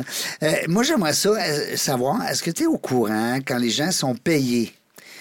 euh, 0.43 0.51
moi, 0.67 0.83
j'aimerais 0.83 1.13
ça 1.13 1.29
euh, 1.29 1.75
savoir, 1.75 2.23
est-ce 2.27 2.41
que 2.41 2.51
tu 2.51 2.63
es 2.63 2.67
au 2.67 2.77
courant 2.77 3.37
quand 3.45 3.57
les 3.57 3.69
gens 3.69 3.91
sont 3.91 4.15
payés? 4.15 4.73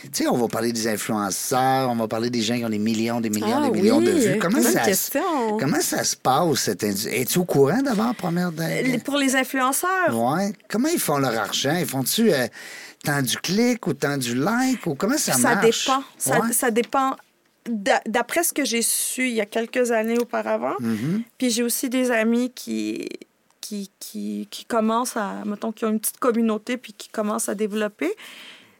Tu 0.02 0.24
sais, 0.24 0.28
on 0.28 0.36
va 0.36 0.48
parler 0.48 0.72
des 0.72 0.88
influenceurs, 0.88 1.88
on 1.90 1.94
va 1.96 2.08
parler 2.08 2.28
des 2.30 2.42
gens 2.42 2.56
qui 2.56 2.64
ont 2.64 2.68
des 2.70 2.78
millions, 2.78 3.20
des 3.20 3.30
millions, 3.30 3.62
Ah 3.66 3.70
des 3.70 3.80
millions 3.80 4.00
de 4.00 4.10
oui, 4.12 4.20
vues. 4.32 4.38
Comment 4.40 4.60
bonne 4.60 4.72
ça, 4.72 4.80
question. 4.80 5.22
comment 5.58 5.80
ça 5.80 6.02
se 6.04 6.16
passe, 6.16 6.58
cette 6.60 6.82
indu- 6.82 7.08
Es-tu 7.08 7.38
au 7.38 7.44
courant 7.44 7.80
d'abord, 7.82 8.14
première 8.14 8.50
Les- 8.50 8.98
Pour 8.98 9.16
les 9.16 9.36
influenceurs, 9.36 10.10
Ouais. 10.16 10.52
Comment 10.68 10.88
ils 10.88 10.98
font 11.00 11.18
leur 11.18 11.36
argent? 11.38 11.76
Ils 11.78 11.86
font-tu 11.86 12.32
euh, 12.32 12.46
tant 13.04 13.22
du 13.22 13.36
clic 13.38 13.86
ou 13.86 13.94
tant 13.94 14.16
du 14.16 14.34
like 14.34 14.86
ou 14.86 14.94
comment 14.94 15.16
ça, 15.18 15.32
ça 15.34 15.54
marche? 15.54 15.86
dépend. 15.86 16.02
Ça, 16.18 16.40
Ouais. 16.40 16.52
ça 16.52 16.70
dépend. 16.70 17.16
D'a- 17.68 18.02
D'après 18.06 18.42
ce 18.42 18.52
que 18.52 18.64
j'ai 18.64 18.82
su 18.82 19.28
il 19.28 19.34
y 19.34 19.40
a 19.40 19.46
quelques 19.46 19.92
années 19.92 20.18
auparavant, 20.18 20.74
Mhm. 20.80 21.22
puis 21.38 21.50
j'ai 21.50 21.62
aussi 21.62 21.88
des 21.88 22.10
amis 22.10 22.50
qui, 22.52 23.08
qui, 23.60 23.88
qui, 24.00 24.48
qui 24.50 24.64
commencent 24.64 25.16
à, 25.16 25.44
mettons, 25.46 25.70
qui 25.70 25.84
ont 25.84 25.90
une 25.90 26.00
petite 26.00 26.18
communauté 26.18 26.76
puis 26.76 26.92
qui 26.92 27.08
commencent 27.08 27.48
à 27.48 27.54
développer. 27.54 28.12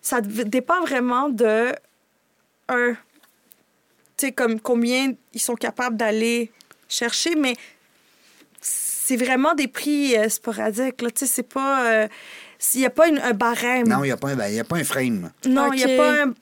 Ça 0.02 0.20
dépend 0.20 0.80
vraiment 0.82 1.28
de 1.28 1.72
un, 2.68 2.92
tu 2.92 4.26
sais, 4.26 4.32
comme 4.32 4.60
combien 4.60 5.12
ils 5.32 5.40
sont 5.40 5.54
capables 5.54 5.96
d'aller 5.96 6.50
chercher, 6.88 7.34
mais 7.36 7.54
c'est 8.60 9.16
vraiment 9.16 9.54
des 9.54 9.68
prix 9.68 10.16
euh, 10.16 10.28
sporadiques. 10.28 11.02
Là. 11.02 11.10
Tu 11.10 11.20
sais, 11.20 11.26
c'est 11.26 11.42
pas. 11.42 11.86
euh, 11.86 12.08
Il 12.74 12.80
n'y 12.80 12.86
a 12.86 12.90
pas 12.90 13.08
une- 13.08 13.18
un 13.18 13.32
barème. 13.32 13.88
Non, 13.88 14.04
il 14.04 14.08
n'y 14.08 14.12
a, 14.12 14.16
pas 14.16 14.28
un- 14.28 14.48
il 14.48 14.54
y 14.54 14.60
a 14.60 14.64
pas 14.64 14.76
un 14.76 14.84
frame. 14.84 15.32
Non, 15.46 15.72
il 15.72 15.80
y 15.80 15.84
Ok. 15.84 15.90
a 15.90 15.96
pas 15.96 16.22
un... 16.24 16.34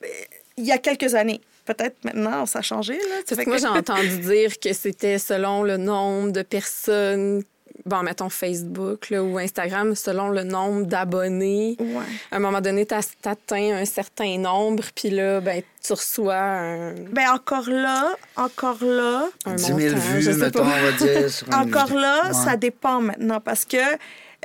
Il 0.57 0.65
y 0.65 0.71
a 0.71 0.77
quelques 0.77 1.15
années. 1.15 1.41
Peut-être 1.65 2.03
maintenant, 2.03 2.45
ça 2.45 2.59
a 2.59 2.61
changé. 2.61 2.93
Là, 2.93 2.99
Tu 3.19 3.23
Parce 3.35 3.39
sais, 3.39 3.45
que 3.45 3.49
moi, 3.49 3.57
j'ai 3.57 3.67
entendu 3.67 4.19
dire 4.19 4.59
que 4.59 4.71
c'était 4.73 5.17
selon 5.17 5.63
le 5.63 5.77
nombre 5.77 6.31
de 6.31 6.41
personnes, 6.43 7.43
bon, 7.85 8.03
mettons 8.03 8.29
Facebook 8.29 9.09
là, 9.09 9.23
ou 9.23 9.37
Instagram, 9.37 9.95
selon 9.95 10.29
le 10.29 10.43
nombre 10.43 10.85
d'abonnés. 10.85 11.75
Ouais. 11.79 12.03
À 12.31 12.37
un 12.37 12.39
moment 12.39 12.61
donné, 12.61 12.85
tu 12.85 12.93
atteins 12.93 13.77
un 13.77 13.85
certain 13.85 14.37
nombre, 14.37 14.83
puis 14.95 15.09
là, 15.09 15.39
ben, 15.41 15.61
tu 15.83 15.93
reçois 15.93 16.35
un, 16.35 16.93
Ben 17.11 17.29
encore 17.33 17.69
là, 17.69 18.09
encore 18.35 18.83
là, 18.83 19.27
un 19.45 19.55
10 19.55 19.63
000 19.63 19.77
montant, 19.77 19.97
vues, 20.13 20.33
mettons, 20.35 20.61
on 20.61 20.63
va 20.65 20.91
dire. 20.91 21.29
sur 21.29 21.47
encore 21.53 21.93
là, 21.95 22.27
Ouais. 22.27 22.33
ça 22.33 22.55
dépend 22.57 23.01
maintenant 23.01 23.39
parce 23.39 23.65
que 23.65 23.77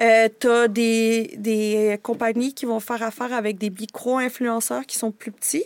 euh, 0.03 0.29
tu 0.39 0.49
as 0.49 0.69
des, 0.69 1.35
des 1.39 1.99
compagnies 2.03 2.53
qui 2.53 2.67
vont 2.67 2.81
faire 2.81 3.03
affaire 3.03 3.33
avec 3.33 3.57
des 3.57 3.71
micro-influenceurs 3.71 4.85
qui 4.85 4.99
sont 4.99 5.11
plus 5.11 5.33
petits 5.33 5.65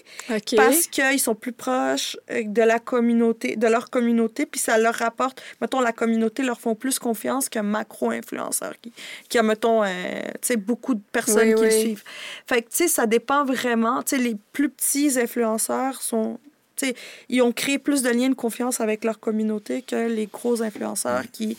parce 0.57 0.87
qu'ils 0.87 1.18
sont 1.18 1.35
plus 1.35 1.53
proches 1.53 2.16
euh, 2.31 2.45
de 2.45 2.62
la 2.62 2.78
communauté, 2.78 3.57
de 3.57 3.66
leur 3.66 3.91
communauté, 3.91 4.47
puis 4.47 4.61
ça 4.61 4.78
leur 4.78 4.95
rapporte, 4.95 5.43
mettons, 5.61 5.81
la 5.81 5.93
communauté 5.93 6.43
leur 6.43 6.61
font 6.61 6.76
plus 6.76 6.99
confiance 6.99 7.49
qu'un 7.49 7.64
macro-influenceur 7.64 8.74
qui, 8.81 8.93
qui 9.28 9.39
a, 9.39 9.43
mettons, 9.43 9.83
euh, 9.83 9.89
tu 9.89 10.39
sais, 10.43 10.57
beaucoup 10.57 10.95
de 10.95 11.03
personnes 11.12 11.49
Oui, 11.49 11.55
qui 11.55 11.64
le 11.64 11.70
suivent. 11.70 12.05
Fait 12.47 12.62
que, 12.62 12.68
tu 12.68 12.76
sais, 12.76 12.89
ça 12.89 13.07
dépend 13.07 13.45
vraiment. 13.45 14.03
Tu 14.03 14.16
sais, 14.16 14.22
les 14.22 14.37
plus 14.53 14.68
petits 14.68 15.18
influenceurs 15.18 16.03
sont... 16.03 16.39
tu 16.76 16.87
sais, 16.87 16.95
ils 17.28 17.43
ont 17.43 17.53
créé 17.53 17.78
plus 17.78 18.03
de 18.03 18.11
liens 18.11 18.28
de 18.28 18.35
confiance 18.35 18.81
avec 18.81 19.03
leur 19.05 19.18
communauté 19.18 19.83
que 19.83 20.09
les 20.09 20.26
gros 20.26 20.62
influenceurs 20.62 21.24
qui, 21.33 21.57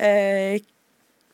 euh, 0.00 0.58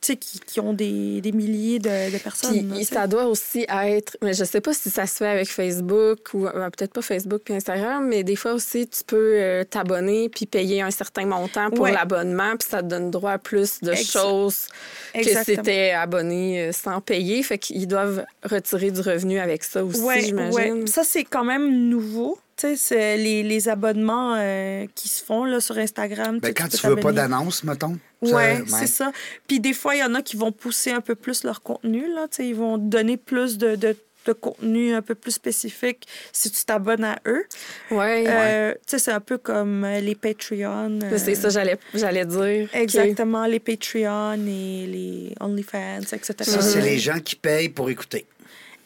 qui, 0.01 0.41
qui 0.41 0.61
ont 0.61 0.73
des, 0.73 1.21
des 1.21 1.33
milliers 1.33 1.79
de, 1.79 2.13
de 2.13 2.19
personnes. 2.19 2.71
Puis 2.75 2.85
ça 2.85 3.07
doit 3.07 3.25
aussi 3.27 3.67
être, 3.69 4.17
mais 4.23 4.33
je 4.33 4.45
sais 4.45 4.61
pas 4.61 4.73
si 4.73 4.91
ça 4.91 5.07
se 5.07 5.17
fait 5.17 5.27
avec 5.27 5.49
Facebook 5.49 6.19
ou 6.35 6.47
euh, 6.47 6.71
peut-être 6.71 6.93
pas 6.93 7.03
Facebook 7.03 7.43
puis 7.45 7.55
Instagram, 7.55 8.07
mais 8.07 8.23
des 8.25 8.37
fois 8.37 8.53
aussi 8.55 8.87
tu 8.89 9.03
peux 9.05 9.17
euh, 9.35 9.65
t'abonner 9.65 10.29
puis 10.29 10.47
payer 10.47 10.83
un 10.83 10.91
certain 10.91 11.27
montant 11.27 11.71
pour 11.71 11.81
Ouais. 11.87 11.93
l'abonnement 11.93 12.57
puis 12.57 12.69
ça 12.71 12.83
te 12.83 12.89
donne 12.89 13.11
droit 13.11 13.33
à 13.33 13.39
plus 13.39 13.81
de 13.83 13.95
choses 13.95 14.67
que 15.15 15.23
si 15.25 15.45
t'étais 15.45 15.91
abonné 15.91 16.69
euh, 16.69 16.73
sans 16.73 17.01
payer, 17.01 17.43
fait 17.43 17.59
qu'ils 17.59 17.87
doivent 17.89 18.25
retirer 18.45 18.91
du 18.91 19.01
revenu 19.01 19.39
avec 19.39 19.65
ça 19.65 19.85
aussi, 19.85 20.01
Ouais, 20.01 20.21
j'imagine. 20.21 20.53
ouais. 20.83 20.87
Ça, 20.87 21.03
c'est 21.05 21.25
quand 21.25 21.45
même 21.45 21.89
nouveau. 21.89 22.39
Tu 22.59 22.77
sais, 22.77 23.17
les, 23.17 23.43
les 23.45 23.69
abonnements 23.69 24.35
euh, 24.37 24.87
qui 24.95 25.09
se 25.09 25.23
font 25.25 25.45
là, 25.45 25.61
sur 25.61 25.79
Instagram. 25.79 26.41
Ben, 26.41 26.53
quand 26.53 26.69
peux 26.69 26.77
tu 26.77 26.87
veux 26.89 26.97
pas 26.97 27.13
d'annonce, 27.13 27.63
mettons. 27.63 27.97
Oui, 28.21 28.43
c'est 28.67 28.89
ça. 28.89 29.13
Puis 29.47 29.61
des 29.61 29.73
fois, 29.73 29.95
il 29.95 30.01
y 30.01 30.05
en 30.05 30.15
a 30.15 30.23
qui 30.23 30.37
vont 30.37 30.51
pousser 30.51 30.91
un 30.91 31.01
peu 31.01 31.15
plus 31.15 31.45
leur 31.45 31.63
contenu. 31.63 32.13
Là, 32.13 32.27
Tu 32.29 32.45
ils 32.45 32.55
vont 32.57 32.77
donner 32.77 33.17
plus 33.17 33.59
de, 33.59 33.77
de, 33.77 33.97
de 34.27 34.33
contenu 34.33 34.93
un 34.93 35.03
peu 35.03 35.15
plus 35.15 35.31
spécifique 35.31 36.07
si 36.33 36.51
tu 36.51 36.65
t'abonnes 36.65 37.05
à 37.05 37.21
eux. 37.27 37.45
Ouais. 37.93 38.25
Euh, 38.27 38.75
tu 38.89 38.99
c'est 38.99 39.13
un 39.13 39.21
peu 39.21 39.39
comme 39.39 39.85
euh, 39.85 40.01
les 40.01 40.17
Patreon. 40.17 40.99
euh, 41.05 41.17
C'est 41.17 41.37
ça 41.37 41.51
j'allais 41.51 41.79
j'allais 41.95 42.27
dire. 42.27 42.69
Exactement, 42.75 43.47
les 43.47 43.61
Patreon 43.61 44.33
et 44.35 44.87
les 44.87 45.33
OnlyFans, 45.39 46.01
etc. 46.13 46.35
Ça, 46.41 46.61
c'est 46.61 46.81
les 46.81 46.99
gens 46.99 47.21
qui 47.21 47.37
payent 47.37 47.69
pour 47.69 47.89
écouter. 47.89 48.27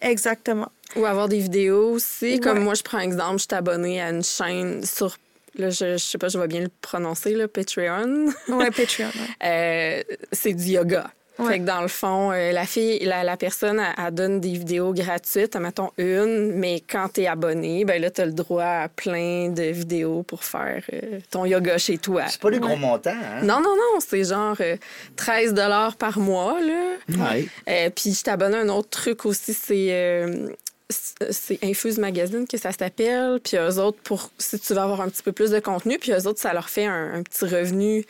Exactement. 0.02 0.70
Ou 0.96 1.06
avoir 1.06 1.28
des 1.28 1.38
vidéos 1.38 1.92
aussi. 1.92 2.38
Comme 2.40 2.60
moi, 2.60 2.74
je 2.74 2.82
prends 2.82 2.98
exemple, 2.98 3.38
je 3.38 3.44
suis 3.44 3.54
abonnée 3.54 4.00
à 4.00 4.10
une 4.10 4.22
chaîne 4.22 4.84
sur. 4.84 5.16
Là, 5.54 5.70
je, 5.70 5.92
je 5.92 5.96
sais 5.98 6.18
pas, 6.18 6.28
je 6.28 6.38
vais 6.38 6.48
bien 6.48 6.60
le 6.60 6.70
prononcer, 6.80 7.34
là, 7.34 7.46
Patreon. 7.46 8.26
Ouais, 8.48 8.70
Patreon. 8.70 9.06
ouais. 9.06 9.12
Euh, 9.44 10.02
c'est 10.32 10.54
du 10.54 10.64
yoga. 10.64 11.10
Ouais. 11.38 11.46
Fait 11.48 11.58
que 11.60 11.64
dans 11.64 11.80
le 11.80 11.88
fond, 11.88 12.30
euh, 12.30 12.52
la 12.52 12.66
fille, 12.66 12.98
la, 13.04 13.24
la 13.24 13.36
personne, 13.38 13.80
elle, 13.80 14.04
elle 14.06 14.14
donne 14.14 14.40
des 14.40 14.52
vidéos 14.52 14.92
gratuites, 14.92 15.56
mettons 15.56 15.90
une, 15.96 16.52
mais 16.54 16.82
quand 16.86 17.08
t'es 17.14 17.26
abonné, 17.26 17.84
ben 17.86 18.00
là, 18.02 18.10
t'as 18.10 18.26
le 18.26 18.32
droit 18.32 18.62
à 18.64 18.88
plein 18.88 19.48
de 19.48 19.62
vidéos 19.62 20.22
pour 20.24 20.44
faire 20.44 20.82
euh, 20.92 21.20
ton 21.30 21.46
yoga 21.46 21.78
chez 21.78 21.96
toi. 21.96 22.24
C'est 22.28 22.40
pas 22.40 22.50
des 22.50 22.58
gros 22.60 22.76
montants, 22.76 23.10
hein? 23.10 23.40
Non, 23.42 23.60
non, 23.60 23.74
non, 23.74 23.98
c'est 24.06 24.24
genre 24.24 24.56
euh, 24.60 24.76
13 25.16 25.54
par 25.98 26.18
mois, 26.18 26.58
là. 26.60 26.96
Ouais. 27.32 27.46
Euh, 27.68 27.88
puis 27.94 28.12
je 28.12 28.22
t'abonne 28.22 28.54
à 28.54 28.58
un 28.60 28.68
autre 28.68 28.90
truc 28.90 29.24
aussi, 29.24 29.54
c'est 29.54 29.88
euh, 29.90 30.48
c'est- 30.90 31.32
c'est 31.32 31.58
Infuse 31.64 31.98
Magazine 31.98 32.46
que 32.46 32.58
ça 32.58 32.70
s'appelle. 32.72 33.40
Puis 33.42 33.56
eux 33.56 33.78
autres, 33.80 33.98
pour 34.04 34.30
si 34.36 34.58
tu 34.60 34.74
veux 34.74 34.80
avoir 34.80 35.00
un 35.00 35.08
petit 35.08 35.22
peu 35.22 35.32
plus 35.32 35.50
de 35.50 35.60
contenu, 35.60 35.98
puis 35.98 36.12
eux 36.12 36.26
autres, 36.26 36.40
ça 36.40 36.52
leur 36.52 36.68
fait 36.68 36.84
un, 36.84 37.14
un 37.14 37.22
petit 37.22 37.46
revenu. 37.46 38.04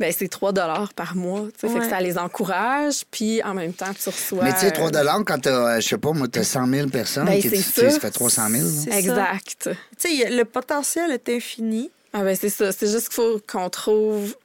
Ben, 0.00 0.12
c'est 0.16 0.28
3 0.28 0.52
par 0.96 1.14
mois. 1.14 1.42
tu 1.58 1.60
sais. 1.60 1.68
Fait 1.68 1.78
que 1.78 1.84
Ouais. 1.84 1.90
ça 1.90 2.00
les 2.00 2.18
encourage, 2.18 3.04
puis 3.10 3.42
en 3.44 3.54
même 3.54 3.72
temps, 3.72 3.92
tu 3.94 4.08
reçois. 4.08 4.42
Mais 4.44 4.52
tu 4.52 4.60
sais, 4.60 4.66
euh, 4.66 4.70
3 4.90 4.90
quand 5.24 5.38
t'as, 5.40 5.50
euh, 5.76 5.80
je 5.80 5.88
sais 5.88 5.98
pas, 5.98 6.12
moi, 6.12 6.26
t'as 6.28 6.42
100 6.44 6.66
000 6.66 6.88
personnes 6.88 7.26
Ben, 7.26 7.40
qui 7.40 7.48
tu 7.50 7.56
ça. 7.62 7.90
ça 7.90 8.00
fait 8.00 8.10
300 8.10 8.48
000. 8.50 8.62
là. 8.64 8.70
C'est 8.84 8.90
ça. 8.90 8.96
Exact. 8.98 9.70
Tu 9.98 10.16
sais, 10.18 10.30
le 10.30 10.44
potentiel 10.44 11.10
est 11.12 11.28
infini. 11.28 11.90
Ah 12.12 12.22
ben 12.22 12.36
c'est 12.36 12.48
ça. 12.50 12.70
C'est 12.72 12.86
juste 12.88 13.08
qu'il 13.08 13.14
faut 13.16 13.40
qu'on 13.46 13.68
trouve 13.70 14.36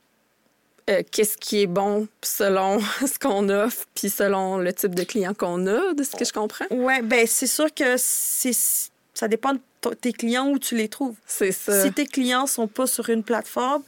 euh, 0.89 1.03
qu'est-ce 1.11 1.37
qui 1.37 1.61
est 1.61 1.67
bon 1.67 2.07
selon 2.23 2.79
ce 3.01 3.19
qu'on 3.19 3.47
offre, 3.49 3.85
puis 3.93 4.09
selon 4.09 4.57
le 4.57 4.73
type 4.73 4.95
de 4.95 5.03
client 5.03 5.33
qu'on 5.35 5.67
a, 5.67 5.93
de 5.93 6.03
ce 6.03 6.15
que 6.15 6.25
je 6.25 6.33
comprends. 6.33 6.65
Ouais, 6.71 7.01
ben 7.03 7.25
c'est 7.27 7.45
sûr 7.47 7.71
que 7.73 7.95
c'est 7.97 8.53
ça 9.13 9.27
dépend 9.27 9.53
de 9.53 9.59
tes 10.01 10.13
clients 10.13 10.47
où 10.49 10.57
tu 10.59 10.75
les 10.75 10.87
trouves. 10.89 11.15
C'est 11.27 11.51
ça. 11.51 11.83
Si 11.83 11.91
tes 11.91 12.05
clients 12.07 12.47
sont 12.47 12.67
pas 12.67 12.87
sur 12.87 13.09
une 13.09 13.21
plateforme, 13.23 13.83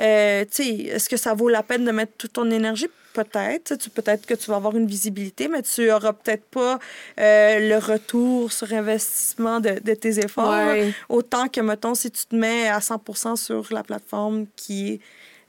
euh, 0.00 0.44
est-ce 0.58 1.08
que 1.08 1.16
ça 1.16 1.34
vaut 1.34 1.48
la 1.48 1.62
peine 1.62 1.84
de 1.84 1.90
mettre 1.90 2.12
toute 2.18 2.32
ton 2.34 2.50
énergie? 2.50 2.88
Peut-être. 3.12 3.76
Tu 3.76 3.90
Peut-être 3.90 4.24
que 4.24 4.34
tu 4.34 4.50
vas 4.50 4.56
avoir 4.56 4.74
une 4.76 4.86
visibilité, 4.86 5.48
mais 5.48 5.62
tu 5.62 5.90
auras 5.92 6.14
peut-être 6.14 6.44
pas 6.44 6.78
euh, 7.20 7.68
le 7.68 7.76
retour 7.76 8.50
sur 8.52 8.72
investissement 8.72 9.60
de, 9.60 9.78
de 9.84 9.94
tes 9.94 10.18
efforts. 10.18 10.50
Ouais. 10.50 10.92
Autant 11.10 11.48
que, 11.48 11.60
mettons, 11.60 11.94
si 11.94 12.10
tu 12.10 12.24
te 12.24 12.34
mets 12.34 12.68
à 12.68 12.78
100% 12.78 13.36
sur 13.36 13.66
la 13.70 13.82
plateforme 13.82 14.46
qui 14.56 14.94
est 14.94 15.00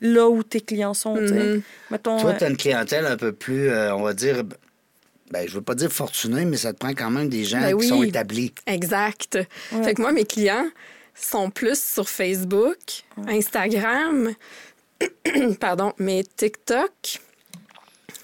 là 0.01 0.27
où 0.29 0.43
tes 0.43 0.61
clients 0.61 0.93
sont. 0.93 1.15
Mhm. 1.15 1.61
Mettons, 1.89 2.19
Toi, 2.19 2.31
euh, 2.31 2.37
tu 2.37 2.43
as 2.43 2.49
une 2.49 2.57
clientèle 2.57 3.05
un 3.05 3.17
peu 3.17 3.31
plus, 3.31 3.69
euh, 3.69 3.95
on 3.95 4.01
va 4.03 4.13
dire, 4.13 4.43
ben, 5.31 5.47
je 5.47 5.53
veux 5.53 5.61
pas 5.61 5.75
dire 5.75 5.91
fortunée, 5.91 6.43
mais 6.43 6.57
ça 6.57 6.73
te 6.73 6.77
prend 6.77 6.89
quand 6.93 7.09
même 7.09 7.29
des 7.29 7.45
gens 7.45 7.61
Ben 7.61 7.69
qui 7.69 7.73
oui. 7.75 7.87
sont 7.87 8.03
établis. 8.03 8.53
Exact. 8.67 9.39
Ouais. 9.71 9.83
Fait 9.83 9.93
que 9.93 10.01
moi, 10.01 10.11
mes 10.11 10.25
clients 10.25 10.65
sont 11.15 11.49
plus 11.49 11.81
sur 11.83 12.09
Facebook, 12.09 12.77
Instagram, 13.27 14.33
pardon, 15.59 15.93
mais 15.97 16.23
TikTok. 16.35 16.91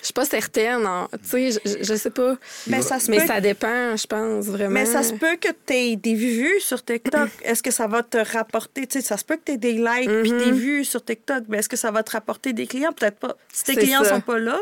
Je 0.02 0.06
suis 0.06 0.14
pas 0.14 0.24
certaine. 0.24 0.86
en- 0.88 1.08
Tu 1.30 1.52
sais, 1.52 1.52
je, 1.66 1.84
je 1.84 1.94
sais 1.96 2.10
pas. 2.10 2.38
Ben, 2.68 2.82
ça 2.82 3.00
se 3.00 3.12
Mais 3.12 3.18
peut 3.20 3.28
ça 3.28 3.42
dépend, 3.42 3.98
je 3.98 4.08
pense, 4.08 4.46
vraiment. 4.46 4.70
Mais 4.72 4.86
ça 4.86 5.04
se 5.04 5.14
peut 5.14 5.36
que 5.36 5.50
tu 5.66 5.74
aies 5.74 5.96
des 5.98 6.16
vues 6.16 6.60
sur 6.62 6.84
TikTok. 6.86 7.30
Est-ce 7.44 7.62
que 7.62 7.72
ça 7.72 7.86
va 7.88 8.02
te 8.02 8.18
rapporter? 8.18 8.88
Tu 8.88 9.02
sais, 9.02 9.06
ça 9.06 9.18
se 9.18 9.26
peut 9.26 9.36
que 9.36 9.42
tu 9.46 9.52
aies 9.54 9.58
des 9.58 9.74
likes 9.74 10.10
puis 10.22 10.32
des 10.32 10.52
vues 10.52 10.86
sur 10.86 11.04
TikTok. 11.04 11.44
Mais 11.50 11.58
est-ce 11.58 11.68
que 11.68 11.76
ça 11.76 11.92
va 11.92 12.02
te 12.04 12.12
rapporter 12.12 12.54
des 12.54 12.66
clients? 12.66 12.94
Peut-être 12.94 13.18
pas. 13.18 13.36
Si 13.52 13.66
tes 13.66 13.76
clients 13.76 14.06
ça. 14.06 14.12
sont 14.16 14.22
pas 14.22 14.38
là, 14.40 14.58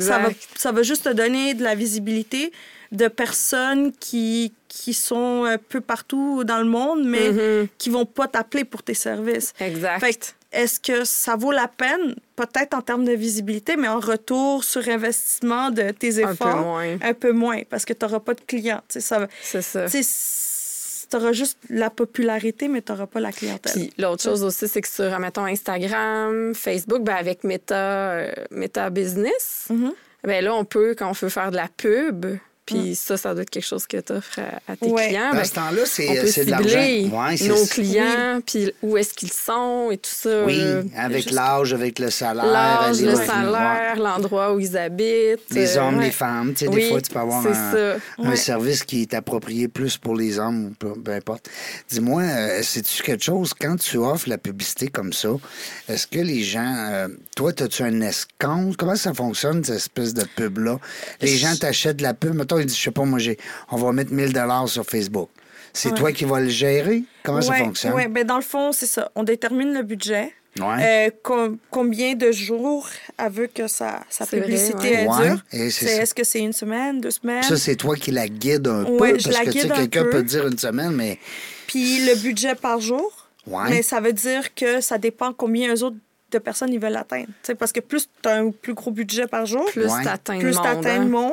ça 0.00 0.18
va, 0.18 0.30
ça 0.56 0.72
va 0.72 0.82
juste 0.82 1.04
te 1.04 1.10
donner 1.10 1.54
de 1.54 1.62
la 1.62 1.76
visibilité 1.76 2.50
de 2.90 3.06
personnes 3.06 3.92
qui, 3.92 4.52
qui 4.70 4.94
sont 4.94 5.44
un 5.44 5.58
peu 5.58 5.80
partout 5.80 6.44
dans 6.44 6.58
le 6.58 6.64
monde, 6.64 7.04
mais 7.04 7.30
Mhm. 7.32 7.68
qui 7.76 7.90
vont 7.90 8.06
pas 8.06 8.28
t'appeler 8.28 8.64
pour 8.64 8.82
tes 8.84 8.94
services. 8.94 9.52
Exact. 9.60 9.98
Fait 10.00 10.34
est-ce 10.52 10.78
que 10.80 11.04
ça 11.04 11.34
vaut 11.36 11.50
la 11.52 11.68
peine? 11.68 12.14
Peut-être 12.36 12.74
en 12.74 12.80
termes 12.80 13.04
de 13.04 13.12
visibilité, 13.12 13.76
mais 13.76 13.88
en 13.88 13.98
retour 14.00 14.62
sur 14.64 14.88
investissement 14.88 15.70
de 15.70 15.90
tes 15.90 16.22
Un 16.22 16.28
peu 16.28 16.32
efforts, 16.32 16.56
moins. 16.56 16.96
un 17.02 17.14
peu 17.14 17.32
moins, 17.32 17.62
parce 17.68 17.84
que 17.84 17.92
tu 17.92 18.04
n'auras 18.04 18.20
pas 18.20 18.34
de 18.34 18.40
clients. 18.40 18.80
Ça 18.88 19.26
C'est 19.42 19.62
ça. 19.62 19.86
tu 21.10 21.16
auras 21.16 21.32
juste 21.32 21.58
la 21.68 21.90
popularité, 21.90 22.68
mais 22.68 22.82
tu 22.82 22.92
n'auras 22.92 23.06
pas 23.06 23.18
la 23.20 23.32
clientèle. 23.32 23.72
Puis 23.72 23.92
l'autre 23.98 24.22
chose 24.22 24.44
aussi, 24.44 24.68
c'est 24.68 24.80
que 24.80 24.88
sur, 24.88 25.18
mettons, 25.18 25.44
Instagram, 25.46 26.54
Facebook, 26.54 27.02
ben 27.02 27.16
avec 27.16 27.42
Meta, 27.44 28.10
euh, 28.12 28.32
Meta 28.52 28.90
Business, 28.90 29.66
Mhm. 29.70 29.92
ben 30.24 30.44
là, 30.44 30.54
on 30.54 30.64
peut, 30.64 30.94
quand 30.96 31.08
on 31.08 31.12
veut 31.12 31.28
faire 31.28 31.50
de 31.50 31.56
la 31.56 31.68
pub, 31.76 32.26
puis 32.74 32.94
ça, 32.94 33.16
ça 33.16 33.32
doit 33.34 33.42
être 33.42 33.50
quelque 33.50 33.66
chose 33.66 33.86
que 33.86 33.96
tu 33.98 34.12
offres 34.12 34.40
à, 34.40 34.72
à 34.72 34.76
tes 34.76 34.86
Ouais. 34.88 35.08
clients. 35.08 35.30
Dans 35.30 35.36
ben, 35.36 35.44
ce 35.44 35.52
temps-là, 35.54 35.82
on 35.82 35.86
c'est 35.86 36.44
de 36.44 36.50
l'argent. 36.50 36.68
cibler 36.68 37.10
Ouais, 37.12 37.48
nos 37.48 37.66
clients, 37.66 38.40
puis 38.46 38.72
où 38.82 38.96
est-ce 38.96 39.14
qu'ils 39.14 39.32
sont 39.32 39.90
et 39.90 39.98
tout 39.98 40.10
ça. 40.12 40.44
Oui, 40.44 40.56
là. 40.58 40.82
avec 40.96 41.22
Juste 41.24 41.34
l'âge, 41.34 41.72
avec 41.74 41.98
le 41.98 42.10
salaire. 42.10 42.44
L'âge, 42.46 43.00
les 43.00 43.06
le 43.06 43.14
salaire, 43.16 43.96
l'endroit 43.98 44.52
où 44.54 44.60
ils 44.60 44.76
habitent. 44.76 45.40
Les 45.50 45.76
euh, 45.76 45.82
hommes, 45.82 45.98
ouais. 45.98 46.06
les 46.06 46.10
femmes. 46.10 46.52
Tu 46.54 46.64
sais, 46.64 46.70
des 46.70 46.76
Oui, 46.76 46.88
fois, 46.88 47.00
tu 47.00 47.10
peux 47.10 47.18
avoir 47.18 47.46
un, 47.46 47.96
un 48.18 48.36
service 48.36 48.84
qui 48.84 49.02
est 49.02 49.14
approprié 49.14 49.68
plus 49.68 49.96
pour 49.96 50.16
les 50.16 50.38
hommes 50.38 50.66
ou 50.66 50.70
peu, 50.78 50.92
peu 50.94 51.12
importe. 51.12 51.48
Dis-moi, 51.90 52.22
euh, 52.22 52.62
sais-tu 52.62 53.02
quelque 53.02 53.24
chose, 53.24 53.52
quand 53.58 53.76
tu 53.76 53.96
offres 53.98 54.28
la 54.28 54.38
publicité 54.38 54.88
comme 54.88 55.12
ça, 55.12 55.30
est-ce 55.88 56.06
que 56.06 56.18
les 56.18 56.42
gens. 56.42 56.74
euh, 56.90 57.08
toi, 57.36 57.52
as-tu 57.58 57.82
un 57.82 58.00
escompte? 58.00 58.76
Comment 58.76 58.96
ça 58.96 59.14
fonctionne, 59.14 59.64
cette 59.64 59.76
espèce 59.76 60.14
de 60.14 60.24
pub-là? 60.36 60.78
Les 61.20 61.36
gens 61.36 61.54
t'achètent 61.56 61.96
de 61.96 62.02
la 62.02 62.14
pub. 62.14 62.34
Mettons, 62.34 62.59
ils 62.60 62.66
disent, 62.66 62.76
je 62.78 62.82
sais 62.82 62.90
pas, 62.90 63.04
moi, 63.04 63.18
j'ai, 63.18 63.38
on 63.70 63.76
va 63.76 63.92
mettre 63.92 64.12
1000 64.12 64.32
sur 64.66 64.84
Facebook. 64.84 65.28
C'est 65.72 65.90
Ouais. 65.90 65.94
toi 65.94 66.12
qui 66.12 66.24
vas 66.24 66.40
le 66.40 66.48
gérer? 66.48 67.04
Comment 67.22 67.40
ça 67.40 67.52
Ouais, 67.52 67.58
fonctionne? 67.60 67.92
ouais, 67.94 68.08
ben 68.08 68.26
dans 68.26 68.36
le 68.36 68.42
fond, 68.42 68.72
c'est 68.72 68.86
ça. 68.86 69.10
On 69.14 69.22
détermine 69.22 69.72
le 69.72 69.82
budget. 69.82 70.32
Ouais. 70.58 71.06
Euh, 71.06 71.10
com- 71.22 71.58
combien 71.70 72.14
de 72.16 72.32
jours 72.32 72.88
elle 73.16 73.30
veut 73.30 73.46
que 73.46 73.68
sa, 73.68 74.00
sa 74.10 74.24
vrai, 74.24 74.40
publicité 74.40 75.06
Ouais, 75.06 75.28
dure? 75.28 75.44
et 75.52 75.70
c'est 75.70 75.86
C'est- 75.86 75.94
ça. 75.96 76.02
Est-ce 76.02 76.12
que 76.14 76.24
c'est 76.24 76.40
une 76.40 76.52
semaine, 76.52 77.00
deux 77.00 77.12
semaines? 77.12 77.44
Ça, 77.44 77.56
c'est 77.56 77.76
toi 77.76 77.94
qui 77.94 78.10
la 78.10 78.26
guides 78.28 78.66
un 78.66 78.82
Ouais, 78.84 79.12
peu, 79.12 79.18
je 79.20 79.24
parce 79.28 79.36
la 79.38 79.44
que 79.44 79.50
tu 79.50 79.58
sais, 79.60 79.62
guide 79.62 79.72
un 79.72 79.76
quelqu'un 79.76 80.02
peu. 80.04 80.10
peut 80.10 80.22
dire 80.24 80.46
une 80.48 80.58
semaine, 80.58 80.90
mais 80.90 81.18
Puis 81.68 82.04
le 82.04 82.16
budget 82.16 82.56
par 82.56 82.80
jour. 82.80 83.28
Ouais. 83.46 83.70
Mais 83.70 83.82
ça 83.82 84.00
veut 84.00 84.12
dire 84.12 84.52
que 84.56 84.80
ça 84.80 84.98
dépend 84.98 85.32
combien 85.32 85.72
eux 85.72 85.84
autres 85.84 85.96
de 86.32 86.38
personnes 86.38 86.72
ils 86.72 86.80
veulent 86.80 86.96
atteindre. 86.96 87.26
Tu 87.26 87.32
sais, 87.44 87.54
parce 87.54 87.70
que 87.70 87.78
plus 87.80 88.08
tu 88.20 88.28
as 88.28 88.34
un 88.34 88.50
plus 88.50 88.74
gros 88.74 88.90
budget 88.90 89.28
par 89.28 89.46
jour, 89.46 89.64
Plus 89.66 89.86
Ouais. 89.86 90.02
t'atteins 90.02 90.34
le 90.34 90.40
plus 90.40 90.56
monde. 90.56 90.64
tu 90.64 90.68
atteins 90.68 91.00
hein. 91.00 91.04
le 91.04 91.10
monde, 91.10 91.32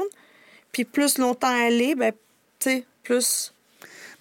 puis 0.72 0.86
plus 0.86 1.18
longtemps 1.18 1.53
est, 1.82 1.95
ben, 1.95 2.11
tu 2.59 2.70
sais, 2.70 2.86
plus. 3.03 3.53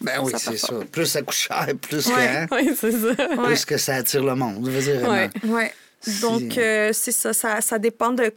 ben 0.01 0.21
oui, 0.23 0.33
c'est 0.37 0.57
ça. 0.57 0.75
Plus 0.93 1.07
ça 1.07 1.23
coûte 1.23 1.35
cher, 1.35 1.67
plus, 1.81 2.07
Ouais. 2.09 2.15
que, 2.15 2.21
hein, 2.21 2.47
Oui, 2.53 2.71
c'est 2.79 2.93
ça. 2.93 3.15
plus 3.45 3.65
que 3.65 3.77
ça 3.77 3.95
attire 3.97 4.25
le 4.25 4.35
monde. 4.35 4.65
Je 4.67 4.71
veux 4.71 4.83
dire, 4.99 5.09
Ouais. 5.45 5.73
Donc, 6.21 6.57
euh, 6.59 6.93
c'est 6.93 7.13
ça, 7.13 7.33
ça. 7.33 7.61
Ça 7.61 7.79
dépend 7.79 8.13
de 8.13 8.33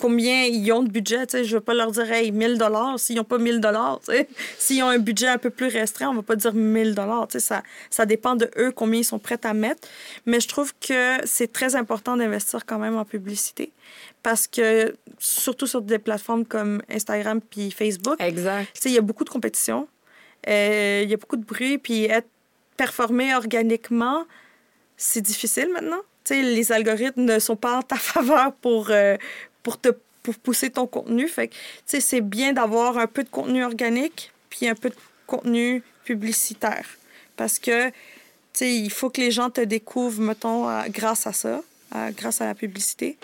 combien 0.00 0.44
ils 0.44 0.72
ont 0.72 0.82
de 0.82 0.90
budget. 0.90 1.26
Tu 1.26 1.36
sais, 1.38 1.44
je 1.44 1.50
ne 1.50 1.54
veux 1.58 1.60
pas 1.64 1.74
leur 1.74 1.92
dire, 1.92 2.10
hey, 2.10 2.32
1000 2.32 2.58
s'ils 2.98 3.16
n'ont 3.16 3.24
pas 3.24 3.38
1000 3.38 3.60
tu 3.60 3.68
sais. 4.12 4.28
S'ils 4.58 4.82
ont 4.82 4.88
un 4.88 4.98
budget 4.98 5.28
un 5.28 5.38
peu 5.38 5.50
plus 5.50 5.68
restreint, 5.68 6.08
on 6.08 6.12
ne 6.12 6.16
va 6.16 6.22
pas 6.22 6.34
dire 6.34 6.52
1000 6.54 6.94
tu 6.96 7.02
sais, 7.32 7.40
ça, 7.40 7.62
ça 7.90 8.06
dépend 8.06 8.34
de 8.34 8.50
eux, 8.56 8.72
combien 8.72 9.00
ils 9.00 9.04
sont 9.04 9.20
prêts 9.20 9.38
à 9.44 9.54
mettre. 9.54 9.86
Mais 10.26 10.40
je 10.40 10.48
trouve 10.48 10.72
que 10.80 11.18
c'est 11.24 11.52
très 11.52 11.76
important 11.76 12.16
d'investir 12.16 12.66
quand 12.66 12.78
même 12.78 12.96
en 12.96 13.04
publicité. 13.04 13.70
Parce 14.22 14.46
que, 14.46 14.94
surtout 15.18 15.66
sur 15.66 15.82
des 15.82 15.98
plateformes 15.98 16.44
comme 16.44 16.80
Instagram 16.88 17.40
puis 17.40 17.70
Facebook, 17.70 18.16
Exact. 18.20 18.68
il 18.84 18.92
y 18.92 18.98
a 18.98 19.00
beaucoup 19.00 19.24
de 19.24 19.30
compétition, 19.30 19.88
euh, 20.48 21.00
il 21.04 21.10
y 21.10 21.14
a 21.14 21.16
beaucoup 21.16 21.36
de 21.36 21.44
bruit, 21.44 21.78
puis 21.78 22.04
être 22.04 22.28
performer 22.76 23.34
organiquement, 23.34 24.24
c'est 24.96 25.20
difficile 25.20 25.68
maintenant. 25.72 26.00
Tu 26.24 26.34
sais, 26.34 26.42
les 26.42 26.70
algorithmes 26.72 27.22
ne 27.24 27.38
sont 27.38 27.56
pas 27.56 27.78
en 27.78 27.82
ta 27.82 27.96
faveur 28.12 28.52
pour, 28.54 28.90
euh, 28.90 29.16
pour 29.62 29.80
te 29.80 29.88
pour 30.22 30.36
pousser 30.36 30.70
ton 30.70 30.86
contenu. 30.86 31.26
Fait 31.26 31.50
c'est 31.84 32.20
bien 32.20 32.52
d'avoir 32.52 32.96
un 32.96 33.08
peu 33.08 33.24
de 33.24 33.28
contenu 33.28 33.64
organique 33.64 34.30
puis 34.50 34.68
un 34.68 34.76
peu 34.76 34.88
de 34.90 34.94
contenu 35.26 35.82
publicitaire. 36.04 36.86
Parce 37.36 37.58
que, 37.58 37.90
il 38.60 38.90
faut 38.90 39.10
que 39.10 39.20
les 39.20 39.32
gens 39.32 39.50
te 39.50 39.60
découvrent, 39.62 40.22
mettons, 40.22 40.68
à- 40.68 40.88
grâce 40.88 41.26
à 41.26 41.32
ça, 41.32 41.60
à- 41.90 42.12
grâce 42.12 42.40
à 42.40 42.46
la 42.46 42.54
publicité 42.54 43.16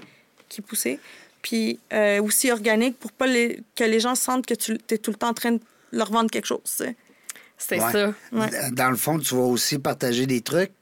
qui 0.49 0.61
poussée. 0.61 0.99
Puis 1.43 1.79
euh, 1.93 2.21
aussi 2.23 2.51
organique 2.51 2.99
pour 2.99 3.13
pas 3.13 3.27
les, 3.27 3.61
que 3.77 3.85
les 3.85 4.01
gens 4.01 4.15
sentent 4.15 4.47
que 4.47 4.55
tu 4.55 4.79
es 4.91 4.99
tout 4.99 5.11
le 5.13 5.17
temps 5.17 5.29
en 5.29 5.35
train 5.35 5.53
de 5.53 5.61
leur 5.93 6.11
vendre 6.11 6.31
quelque 6.31 6.47
chose. 6.47 6.61
C'est 7.57 7.81
Ouais. 7.81 7.93
ça. 7.93 8.15
Ouais. 8.33 8.51
Dans 8.73 8.91
le 8.91 8.97
fond, 8.97 9.19
tu 9.19 9.35
vas 9.35 9.43
aussi 9.43 9.79
partager 9.79 10.27
des 10.27 10.41
trucs. 10.41 10.73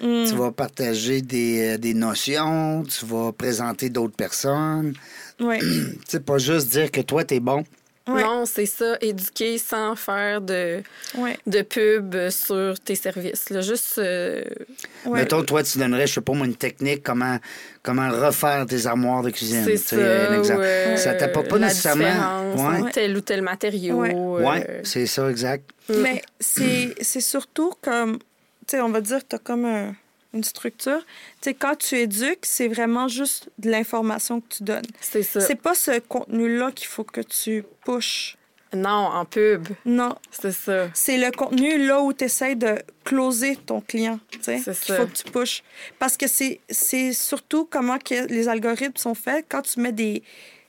Mm. 0.00 0.24
Tu 0.28 0.34
vas 0.34 0.50
partager 0.50 1.22
des, 1.22 1.74
euh, 1.74 1.78
des 1.78 1.94
notions, 1.94 2.82
tu 2.84 3.06
vas 3.06 3.32
présenter 3.32 3.88
d'autres 3.90 4.16
personnes. 4.16 4.94
Ouais. 5.40 5.58
Tu 5.60 5.98
sais, 6.08 6.20
pas 6.20 6.38
juste 6.38 6.68
dire 6.68 6.90
que 6.90 7.00
toi, 7.00 7.24
t'es 7.24 7.40
bon. 7.40 7.64
Ouais. 8.06 8.22
Non, 8.22 8.44
c'est 8.44 8.66
ça. 8.66 8.96
Éduquer 9.00 9.56
sans 9.56 9.96
faire 9.96 10.42
de, 10.42 10.82
Ouais. 11.16 11.38
de 11.46 11.62
pub 11.62 12.14
sur 12.28 12.78
tes 12.78 12.96
services. 12.96 13.48
Là. 13.50 13.62
Juste. 13.62 13.96
euh, 13.98 14.44
Ouais. 15.06 15.20
Mettons, 15.20 15.42
toi, 15.42 15.62
tu 15.62 15.78
donnerais, 15.78 16.06
je 16.06 16.14
sais 16.14 16.20
pas 16.20 16.32
moi, 16.34 16.46
une 16.46 16.54
technique, 16.56 17.02
comment, 17.02 17.38
comment 17.82 18.10
refaire 18.10 18.66
tes 18.66 18.86
armoires 18.86 19.22
de 19.22 19.30
cuisine. 19.30 19.64
c'est 19.64 19.72
tu 19.72 19.78
sais, 19.78 19.96
ça. 19.96 20.30
un 20.32 20.38
exemple. 20.38 20.60
euh, 20.62 20.96
ça 20.96 21.14
t'apporte 21.14 21.48
pas 21.48 21.58
la 21.58 21.68
nécessairement. 21.68 22.90
tel 22.92 23.16
ou 23.16 23.20
tel 23.22 23.40
matériau. 23.42 24.00
Ouais. 24.00 24.14
euh, 24.14 24.50
Ouais, 24.50 24.80
c'est 24.84 25.06
ça, 25.06 25.30
exact. 25.30 25.70
Mais 25.88 26.22
c'est 26.40 26.94
c'est 27.00 27.20
surtout 27.22 27.72
comme, 27.82 28.18
tu 28.66 28.76
sais, 28.76 28.80
on 28.80 28.90
va 28.90 29.00
dire 29.00 29.20
tu 29.26 29.36
as 29.36 29.38
comme 29.38 29.64
un- 29.64 29.94
une 30.34 30.44
structure. 30.44 31.00
Tu 31.40 31.50
sais, 31.50 31.54
quand 31.54 31.76
tu 31.76 31.96
éduques, 31.96 32.44
c'est 32.44 32.68
vraiment 32.68 33.08
juste 33.08 33.48
de 33.58 33.70
l'information 33.70 34.40
que 34.40 34.48
tu 34.48 34.62
donnes. 34.64 34.84
C'est 35.00 35.22
ça. 35.22 35.40
C'est 35.40 35.54
pas 35.54 35.74
ce 35.74 35.98
contenu-là 36.00 36.72
qu'il 36.72 36.88
faut 36.88 37.04
que 37.04 37.20
tu 37.20 37.64
pushes. 37.84 38.36
Non, 38.74 38.88
en 38.90 39.24
pub. 39.24 39.68
Non. 39.84 40.16
C'est 40.32 40.50
ça. 40.50 40.88
C'est 40.94 41.16
le 41.16 41.30
contenu 41.30 41.86
là 41.86 42.02
où 42.02 42.12
tu 42.12 42.24
essaies 42.24 42.56
de 42.56 42.74
closer 43.04 43.54
ton 43.54 43.80
client. 43.80 44.18
tu 44.30 44.42
sais, 44.42 44.58
C'est 44.64 44.74
ça. 44.74 44.96
faut 44.96 45.06
que 45.06 45.12
tu 45.12 45.24
pushes. 45.30 45.62
Parce 46.00 46.16
que 46.16 46.26
c'est 46.26 46.58
c'est 46.68 47.12
surtout 47.12 47.66
comment 47.70 47.98
que 47.98 48.26
les 48.26 48.48
algorithmes 48.48 48.96
sont 48.96 49.14
faits. 49.14 49.46
Quand 49.48 49.62
tu 49.62 49.78
mets 49.78 49.92
des, 49.92 50.24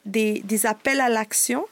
des, 0.06 0.42
des 0.46 0.66
appels 0.68 1.02
à 1.02 1.10
l'action, 1.10 1.66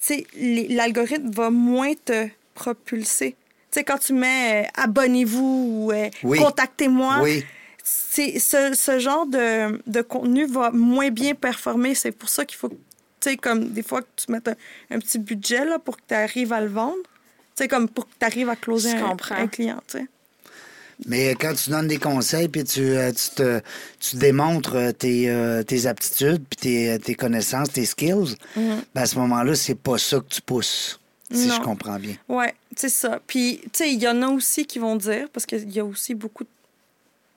tu 0.00 0.14
sais, 0.14 0.26
les- 0.34 0.68
l'algorithme 0.68 1.30
va 1.30 1.50
moins 1.50 1.92
te 1.92 2.26
propulser. 2.54 3.36
Tu 3.74 3.80
sais, 3.80 3.84
quand 3.84 3.98
tu 3.98 4.12
mets 4.12 4.66
euh, 4.66 4.68
abonnez-vous 4.84 5.66
ou 5.88 5.92
euh, 5.92 6.08
Oui. 6.22 6.38
contactez-moi, 6.38 7.18
Oui. 7.22 7.44
c'est 7.82 8.38
ce, 8.38 8.72
ce 8.72 9.00
genre 9.00 9.26
de, 9.26 9.82
de 9.90 10.00
contenu 10.00 10.46
va 10.46 10.70
moins 10.70 11.10
bien 11.10 11.34
performer. 11.34 11.96
C'est 11.96 12.12
pour 12.12 12.28
ça 12.28 12.44
qu'il 12.44 12.56
faut, 12.56 12.68
tu 12.68 12.76
sais, 13.18 13.36
comme 13.36 13.70
des 13.70 13.82
fois 13.82 14.02
que 14.02 14.06
tu 14.14 14.30
mettes 14.30 14.46
un, 14.46 14.54
un 14.92 15.00
petit 15.00 15.18
budget 15.18 15.64
là, 15.64 15.80
pour 15.80 15.96
que 15.96 16.02
tu 16.06 16.14
arrives 16.14 16.52
à 16.52 16.60
le 16.60 16.68
vendre. 16.68 17.02
Tu 17.56 17.64
sais, 17.64 17.68
comme 17.68 17.88
pour 17.88 18.06
que 18.06 18.12
tu 18.16 18.24
arrives 18.24 18.48
à 18.48 18.54
closer 18.54 18.92
un, 18.92 19.16
un 19.30 19.48
client, 19.48 19.82
tu 19.88 19.98
sais. 19.98 20.06
Mais 21.06 21.34
quand 21.34 21.52
tu 21.54 21.70
donnes 21.70 21.88
des 21.88 21.98
conseils, 21.98 22.46
puis 22.48 22.62
tu, 22.62 22.80
euh, 22.80 23.10
tu, 23.10 23.34
te, 23.34 23.60
tu 23.98 24.14
démontres 24.16 24.76
euh, 24.76 24.92
tes, 24.92 25.28
euh, 25.28 25.64
tes 25.64 25.86
aptitudes, 25.86 26.44
puis 26.48 26.56
tes, 26.56 26.98
tes 27.00 27.16
connaissances, 27.16 27.72
tes 27.72 27.84
skills, 27.84 28.36
ben 28.56 29.02
à 29.02 29.06
ce 29.06 29.16
moment-là, 29.18 29.56
c'est 29.56 29.74
pas 29.74 29.98
ça 29.98 30.20
que 30.20 30.32
tu 30.32 30.40
pousses, 30.40 31.00
si 31.34 31.48
Non. 31.48 31.54
je 31.56 31.60
comprends 31.60 31.98
bien. 31.98 32.14
Ouais, 32.28 32.54
c'est 32.76 32.88
ça. 32.88 33.20
Puis, 33.26 33.60
tu 33.64 33.68
sais, 33.74 33.92
il 33.92 34.00
y 34.02 34.08
en 34.08 34.22
a 34.22 34.28
aussi 34.28 34.66
qui 34.66 34.78
vont 34.78 34.96
dire, 34.96 35.28
parce 35.32 35.46
qu'il 35.46 35.70
y 35.70 35.80
a 35.80 35.84
aussi 35.84 36.14
beaucoup 36.14 36.44
de 36.44 36.48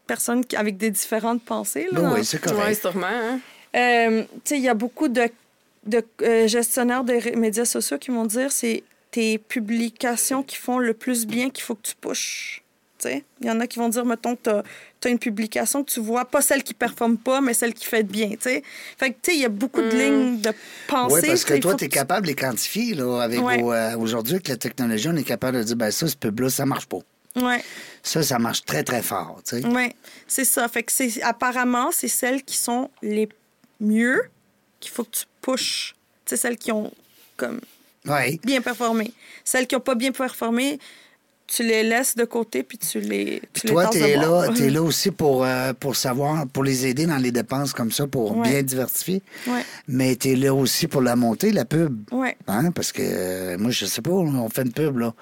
personnes 0.05 0.43
avec 0.55 0.77
des 0.77 0.89
différentes 0.91 1.43
pensées. 1.43 1.87
Là, 1.91 2.01
Ben 2.01 2.13
oui, 2.13 2.25
c'est 2.25 2.37
Oui, 2.45 2.53
correct. 2.53 2.79
sûrement. 2.81 3.07
hein. 3.07 3.39
Euh, 3.75 4.23
tu 4.23 4.39
sais, 4.45 4.57
il 4.57 4.63
y 4.63 4.69
a 4.69 4.73
beaucoup 4.73 5.07
de, 5.09 5.29
de 5.85 6.03
euh, 6.21 6.47
gestionnaires 6.47 7.03
de 7.03 7.35
médias 7.37 7.65
sociaux 7.65 7.97
qui 7.97 8.11
vont 8.11 8.25
dire 8.25 8.51
c'est 8.51 8.83
tes 9.11 9.37
publications 9.37 10.43
qui 10.43 10.55
font 10.55 10.79
le 10.79 10.93
plus 10.93 11.25
bien 11.25 11.49
qu'il 11.49 11.63
faut 11.63 11.75
que 11.75 11.81
tu 11.87 11.95
pushes. 11.95 12.63
Tu 12.99 13.09
sais, 13.09 13.23
il 13.41 13.47
y 13.47 13.51
en 13.51 13.59
a 13.59 13.67
qui 13.67 13.77
vont 13.79 13.89
dire, 13.89 14.05
mettons, 14.05 14.35
tu 14.35 14.49
as, 14.49 14.63
une 15.05 15.19
publication 15.19 15.83
que 15.83 15.91
tu 15.91 15.99
vois, 15.99 16.25
pas 16.25 16.41
celle 16.41 16.63
qui 16.63 16.73
performe 16.73 17.17
pas, 17.17 17.39
mais 17.41 17.53
celle 17.53 17.73
qui 17.73 17.85
fait 17.85 18.03
bien. 18.03 18.29
tu 18.31 18.37
sais. 18.41 18.63
Fait 18.97 19.11
que, 19.11 19.15
tu 19.21 19.31
sais, 19.31 19.37
il 19.37 19.41
y 19.41 19.45
a 19.45 19.49
beaucoup 19.49 19.81
de 19.81 19.89
lignes 19.89 20.41
de 20.41 20.51
pensée. 20.87 21.15
Oui, 21.21 21.27
parce 21.27 21.45
tu 21.45 21.53
que 21.53 21.59
toi, 21.59 21.75
tu 21.75 21.85
es 21.85 21.89
capable 21.89 22.23
de 22.25 22.31
les 22.31 22.35
quantifier. 22.35 22.95
Là, 22.95 23.21
avec 23.21 23.39
Ouais. 23.41 23.61
vos, 23.61 23.71
euh, 23.73 23.95
Aujourd'hui, 23.97 24.33
avec 24.35 24.47
la 24.47 24.57
technologie, 24.57 25.07
on 25.09 25.15
est 25.15 25.23
capable 25.23 25.57
de 25.59 25.63
dire 25.63 25.75
ben 25.75 25.91
ça, 25.91 26.07
ce 26.07 26.15
pub-là, 26.15 26.49
ça 26.49 26.65
marche 26.65 26.85
pas. 26.87 26.97
tu- 27.35 27.43
Ouais. 27.43 27.63
Ça, 28.01 28.23
ça 28.23 28.39
marche 28.39 28.65
très, 28.65 28.83
très 28.83 29.01
fort. 29.03 29.41
tu 29.47 29.61
sais. 29.61 29.67
Oui, 29.67 29.93
c'est 30.27 30.45
ça. 30.45 30.67
Fait 30.67 30.81
que 30.83 30.91
c'est 30.91 31.21
apparemment, 31.21 31.91
c'est 31.91 32.07
celles 32.07 32.43
qui 32.43 32.57
sont 32.57 32.89
les 33.03 33.29
mieux, 33.79 34.21
qui 34.79 34.87
qu'il 34.87 34.91
faut 34.91 35.03
que 35.03 35.11
tu 35.11 35.25
pushes. 35.41 35.95
Tu 36.25 36.31
sais, 36.31 36.37
celles 36.37 36.57
qui 36.57 36.71
ont 36.71 36.91
comme 37.35 37.59
Oui. 38.07 38.39
bien 38.43 38.61
performé. 38.61 39.11
Celles 39.43 39.67
qui 39.67 39.75
n'ont 39.75 39.81
pas 39.81 39.95
bien 39.95 40.11
performé, 40.11 40.79
tu 41.47 41.63
les 41.63 41.83
laisses 41.83 42.15
de 42.15 42.25
côté 42.25 42.61
puis 42.63 42.77
tu 42.77 42.99
les. 42.99 43.41
Tu 43.53 43.61
Puis 43.61 43.69
toi, 43.69 43.87
tu 43.89 43.99
es 43.99 44.17
là, 44.17 44.49
t'es 44.55 44.69
là 44.69 44.83
aussi 44.83 45.11
pour, 45.11 45.45
euh, 45.45 45.73
pour 45.73 45.95
savoir, 45.95 46.45
pour 46.47 46.63
les 46.63 46.85
aider 46.87 47.05
dans 47.05 47.17
les 47.17 47.31
dépenses 47.31 47.71
comme 47.73 47.91
ça, 47.91 48.05
pour 48.05 48.35
Ouais. 48.37 48.49
bien 48.49 48.63
diversifier. 48.63 49.23
Ouais. 49.47 49.63
Mais 49.87 50.15
tu 50.17 50.31
es 50.31 50.35
là 50.35 50.53
aussi 50.53 50.87
pour 50.87 51.01
la 51.01 51.15
montée, 51.15 51.51
la 51.51 51.63
pub. 51.65 52.01
Ouais. 52.11 52.35
Hein? 52.47 52.71
Parce 52.71 52.91
que 52.91 53.01
euh, 53.01 53.57
moi, 53.57 53.71
je 53.71 53.85
sais 53.85 54.01
pas, 54.01 54.11
on 54.11 54.49
fait 54.49 54.63
une 54.63 54.73
pub, 54.73 54.97
là. 54.97 55.13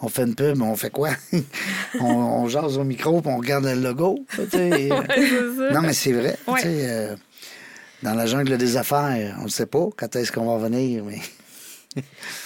On 0.00 0.08
fait 0.08 0.22
une 0.22 0.34
pub, 0.34 0.60
on 0.62 0.76
fait 0.76 0.90
quoi? 0.90 1.10
on, 2.00 2.04
on 2.06 2.48
jase 2.48 2.78
au 2.78 2.84
micro, 2.84 3.20
puis 3.20 3.30
on 3.32 3.38
regarde 3.38 3.64
le 3.64 3.74
logo. 3.74 4.24
non, 4.52 5.80
mais 5.82 5.92
c'est 5.92 6.12
vrai. 6.12 6.36
Euh, 6.64 7.16
dans 8.02 8.14
la 8.14 8.26
jungle 8.26 8.58
des 8.58 8.76
affaires, 8.76 9.36
on 9.40 9.44
ne 9.44 9.48
sait 9.48 9.66
pas 9.66 9.88
quand 9.96 10.14
est-ce 10.16 10.30
qu'on 10.30 10.44
va 10.46 10.54
revenir, 10.54 11.02
mais... 11.04 11.20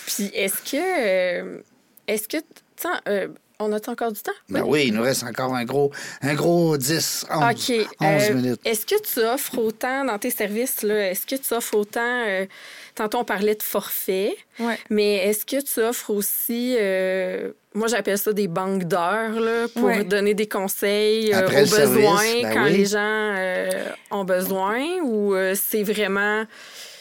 Puis 0.07 0.31
est-ce 0.35 0.63
que. 0.71 1.63
est-ce 2.07 2.29
que. 2.29 2.37
Tiens, 2.81 3.01
euh, 3.09 3.29
on 3.61 3.73
a 3.73 3.91
encore 3.91 4.13
du 4.13 4.21
temps? 4.23 4.31
Ben 4.49 4.63
oui, 4.65 4.85
il 4.87 4.95
nous 4.95 5.03
reste 5.03 5.25
encore 5.25 5.53
un 5.55 5.65
gros, 5.65 5.91
un 6.23 6.35
gros 6.35 6.77
10, 6.77 7.27
11, 7.29 7.43
OK. 7.43 7.87
11 8.01 8.31
Euh, 8.31 8.35
minutes. 8.35 8.61
Est-ce 8.65 8.87
que 8.87 8.95
tu 9.03 9.19
offres 9.21 9.59
autant 9.59 10.05
dans 10.05 10.17
tes 10.19 10.31
services, 10.31 10.83
là? 10.83 11.11
Est-ce 11.11 11.27
que 11.27 11.35
tu 11.35 11.55
offres 11.55 11.75
autant. 11.75 12.25
euh, 12.27 12.47
tantôt, 12.95 13.19
on 13.19 13.25
parlait 13.25 13.55
de 13.57 13.63
forfait, 13.63 14.37
Ouais. 14.61 14.79
mais 14.91 15.17
est-ce 15.29 15.45
que 15.45 15.61
tu 15.61 15.81
offres 15.81 16.11
aussi. 16.11 16.77
euh, 16.79 17.51
moi, 17.75 17.87
j'appelle 17.89 18.19
ça 18.19 18.33
des 18.33 18.49
banques 18.49 18.85
d'heures, 18.85 19.39
là, 19.41 19.67
pour 19.75 19.85
Ouais. 19.85 20.05
donner 20.05 20.35
des 20.35 20.49
conseils 20.49 21.33
euh, 21.33 21.39
Après 21.41 21.63
aux 21.63 21.67
service, 21.67 21.95
besoins 21.97 22.43
ben 22.43 22.55
quand 22.55 22.65
oui. 22.65 22.77
les 22.79 22.85
gens 22.87 22.99
euh, 23.37 23.85
ont 24.13 24.25
besoin 24.25 24.85
ou 25.03 25.35
euh, 25.35 25.55
c'est 25.61 25.83
vraiment. 25.83 26.45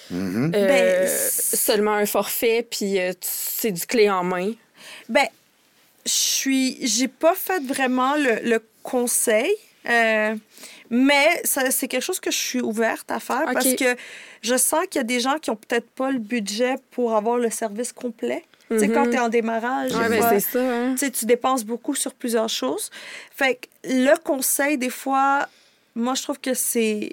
Mhm. 0.10 0.52
euh, 0.56 0.68
Ben, 0.68 1.08
seulement 1.08 1.94
un 1.94 2.06
forfait, 2.06 2.66
puis 2.70 3.00
euh, 3.00 3.12
c'est 3.22 3.72
du 3.72 3.86
clé 3.86 4.10
en 4.10 4.24
main? 4.24 4.54
Ben, 5.10 5.28
je 6.08 6.12
suis. 6.12 6.78
J'ai 6.86 7.08
pas 7.08 7.36
fait 7.36 7.62
vraiment 7.64 8.16
le, 8.16 8.40
le 8.50 8.60
conseil, 8.84 9.52
euh, 9.90 10.36
mais 10.90 11.42
ça- 11.44 11.70
c'est 11.72 11.88
quelque 11.88 12.04
chose 12.04 12.20
que 12.20 12.32
je 12.32 12.38
suis 12.38 12.62
ouverte 12.62 13.12
à 13.12 13.20
faire 13.20 13.46
parce 13.54 13.74
que 13.76 13.96
je 14.42 14.56
sens 14.58 14.82
qu'il 14.90 15.00
y 15.00 15.04
a 15.04 15.04
des 15.04 15.20
gens 15.20 15.38
qui 15.40 15.50
ont 15.50 15.56
peut-être 15.56 15.90
pas 15.92 16.12
le 16.12 16.20
budget 16.20 16.76
pour 16.92 17.16
avoir 17.16 17.38
le 17.38 17.50
service 17.50 17.92
complet. 17.94 18.44
Tu 18.70 18.80
sais, 18.80 18.88
Mhm. 18.88 18.94
quand 18.94 19.04
tu 19.10 19.16
es 19.16 19.20
en 19.20 19.30
démarrage, 19.30 19.94
Ouais, 19.96 20.10
ben, 20.10 20.40
ça. 20.42 20.60
hein. 20.60 20.96
tu 20.98 21.26
dépenses 21.26 21.64
beaucoup 21.64 21.96
sur 21.96 22.14
plusieurs 22.14 22.50
choses. 22.50 22.90
Fait 23.34 23.56
que 23.56 23.68
le 23.86 24.16
conseil, 24.18 24.78
des 24.78 24.90
fois, 24.90 25.48
moi, 25.96 26.16
je 26.16 26.24
trouve 26.24 26.40
que 26.40 26.54
c'est 26.54 27.12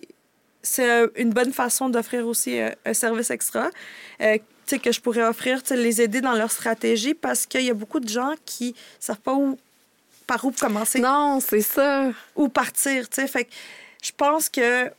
c'est 0.67 0.89
une 1.17 1.29
bonne 1.31 1.53
façon 1.53 1.91
d'offrir 1.91 2.27
aussi 2.27 2.59
euh, 2.59 2.71
un 2.87 2.95
service 2.95 3.31
extra. 3.31 3.69
euh, 4.23 4.39
que 4.79 4.93
je 4.93 5.01
pourrais 5.01 5.25
offrir, 5.25 5.61
les 5.71 6.01
aider 6.01 6.21
dans 6.21 6.35
leur 6.35 6.51
stratégie 6.51 7.15
parce 7.15 7.47
qu'il 7.47 7.63
y 7.63 7.71
a 7.71 7.75
beaucoup 7.75 8.01
de 8.01 8.09
gens 8.09 8.35
qui 8.45 8.75
savent 8.99 9.19
pas 9.19 9.35
où, 9.35 9.59
par 10.27 10.45
où 10.45 10.51
commencer, 10.53 11.01
Non, 11.01 11.39
c'est 11.41 11.61
ça. 11.61 12.11
où 12.35 12.49
partir, 12.49 13.09
tu 13.09 13.21
sais. 13.21 13.27
Fait 13.29 13.45
que 13.45 13.51
je 14.03 14.11
pense 14.17 14.49
que, 14.49 14.91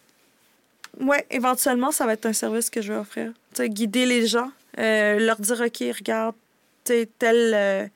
ouais, 0.99 1.25
éventuellement, 1.29 1.91
ça 1.91 2.05
va 2.05 2.13
être 2.13 2.25
un 2.25 2.33
service 2.33 2.69
que 2.69 2.81
je 2.81 2.93
vais 2.93 2.99
offrir. 2.99 3.31
Tu 3.53 3.63
sais, 3.63 3.69
guider 3.69 4.05
les 4.05 4.27
gens, 4.27 4.51
euh, 4.77 5.19
leur 5.19 5.37
dire, 5.37 5.61
OK, 5.61 5.83
regarde, 5.97 6.35
tu 6.83 6.93
sais, 6.93 7.09
tel... 7.19 7.53
euh, 7.53 7.87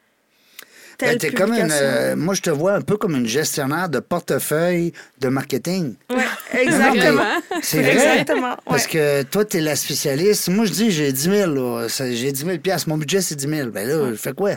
Ben, 1.00 1.18
comme 1.34 1.54
une, 1.54 1.70
euh, 1.72 2.16
moi, 2.16 2.34
je 2.34 2.42
te 2.42 2.50
vois 2.50 2.74
un 2.74 2.82
peu 2.82 2.98
comme 2.98 3.16
une 3.16 3.28
gestionnaire 3.28 3.88
de 3.90 4.00
portefeuille 4.00 4.92
de 5.20 5.28
marketing. 5.30 5.96
Mais 6.10 6.24
exactement. 6.62 7.24
C'est 7.62 7.82
vrai? 7.82 7.94
Exactement. 7.94 8.58
Parce 8.66 8.88
que 8.88 9.24
toi, 9.24 9.46
tu 9.46 9.58
es 9.58 9.62
la 9.62 9.76
spécialiste. 9.76 10.50
Moi, 10.50 10.66
je 10.66 10.72
dis, 10.72 10.92
j'ai 10.92 11.12
10 11.12 11.22
000. 11.24 11.52
là. 11.54 11.88
Ça- 11.90 12.12
J'ai 12.12 12.32
10 12.32 12.46
000 12.46 12.58
piastres. 12.60 12.90
Mon 12.90 12.98
budget, 12.98 13.22
c'est 13.22 13.36
10 13.36 13.48
000. 13.48 13.70
Ben 13.70 13.88
là, 13.88 14.10
je 14.12 14.16
fais 14.16 14.34
quoi? 14.34 14.52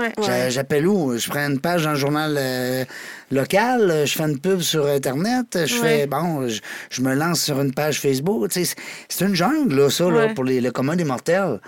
Ouais. 0.00 0.50
J'appelle 0.50 0.86
où? 0.86 1.16
Je 1.16 1.28
prends 1.28 1.46
une 1.48 1.60
page 1.60 1.84
dans 1.84 1.90
le 1.92 1.96
journal 1.96 2.34
euh, 2.38 2.84
local, 3.30 4.02
je 4.04 4.12
fais 4.16 4.24
une 4.24 4.38
pub 4.38 4.60
sur 4.60 4.86
Internet, 4.86 5.66
je 5.66 5.74
Ouais. 5.74 5.80
fais, 6.00 6.06
bon, 6.06 6.46
je, 6.48 6.60
je 6.90 7.00
me 7.02 7.14
lance 7.14 7.42
sur 7.42 7.60
une 7.60 7.72
page 7.72 8.00
Facebook. 8.00 8.48
Tu 8.50 8.64
sais, 8.64 8.74
C'est 9.08 9.18
c'est 9.18 9.24
une 9.26 9.34
jungle, 9.34 9.74
là, 9.76 9.90
ça, 9.90 10.10
là, 10.10 10.28
pour 10.34 10.44
les, 10.44 10.60
le 10.60 10.70
commun 10.70 10.96
des 10.96 11.04
mortels. 11.04 11.60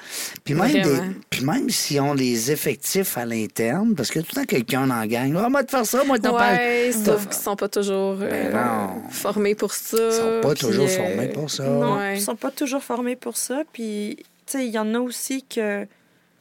Puis 0.45 0.55
même, 0.55 0.71
des- 0.73 1.01
puis 1.31 1.45
même 1.45 1.71
s'ils 1.71 2.01
ont 2.01 2.15
les 2.15 2.51
effectifs 2.53 3.17
à 3.19 3.25
l'interne, 3.25 3.95
parce 3.95 4.11
que 4.11 4.21
tout 4.21 4.27
le 4.35 4.41
temps, 4.43 4.47
quelqu'un 4.47 4.87
dans 4.87 4.97
la 4.97 5.07
gang, 5.07 5.35
ah, 5.39 5.49
moi, 5.49 5.65
te 5.65 5.71
faire 5.71 5.87
ça, 5.87 6.05
moi, 6.05 6.19
t'en 6.19 6.33
parle. 6.35 6.55
Ouais, 6.57 6.91
sauf 6.93 7.27
qu'ils 7.27 7.37
sont 7.37 7.57
pas 7.57 7.69
toujours 7.69 8.19
euh, 8.21 8.53
Ben 8.53 8.91
formés 9.11 9.55
pour 9.55 9.73
ça. 9.73 9.97
Ils 9.97 10.13
sont 10.13 10.41
pas 10.43 10.55
toujours 10.55 10.85
euh, 10.85 10.89
formés 10.89 11.29
pour 11.29 11.51
ça. 11.51 11.65
Non, 11.65 11.97
Ouais. 11.97 12.17
ils 12.17 12.21
sont 12.21 12.37
pas 12.37 12.51
toujours 12.51 12.83
formés 12.83 13.17
pour 13.17 13.37
ça. 13.37 13.63
Puis, 13.73 14.17
tu 14.19 14.25
sais, 14.47 14.67
il 14.67 14.73
y 14.73 14.79
en 14.79 14.95
a 14.95 14.99
aussi 14.99 15.45
que. 15.45 15.87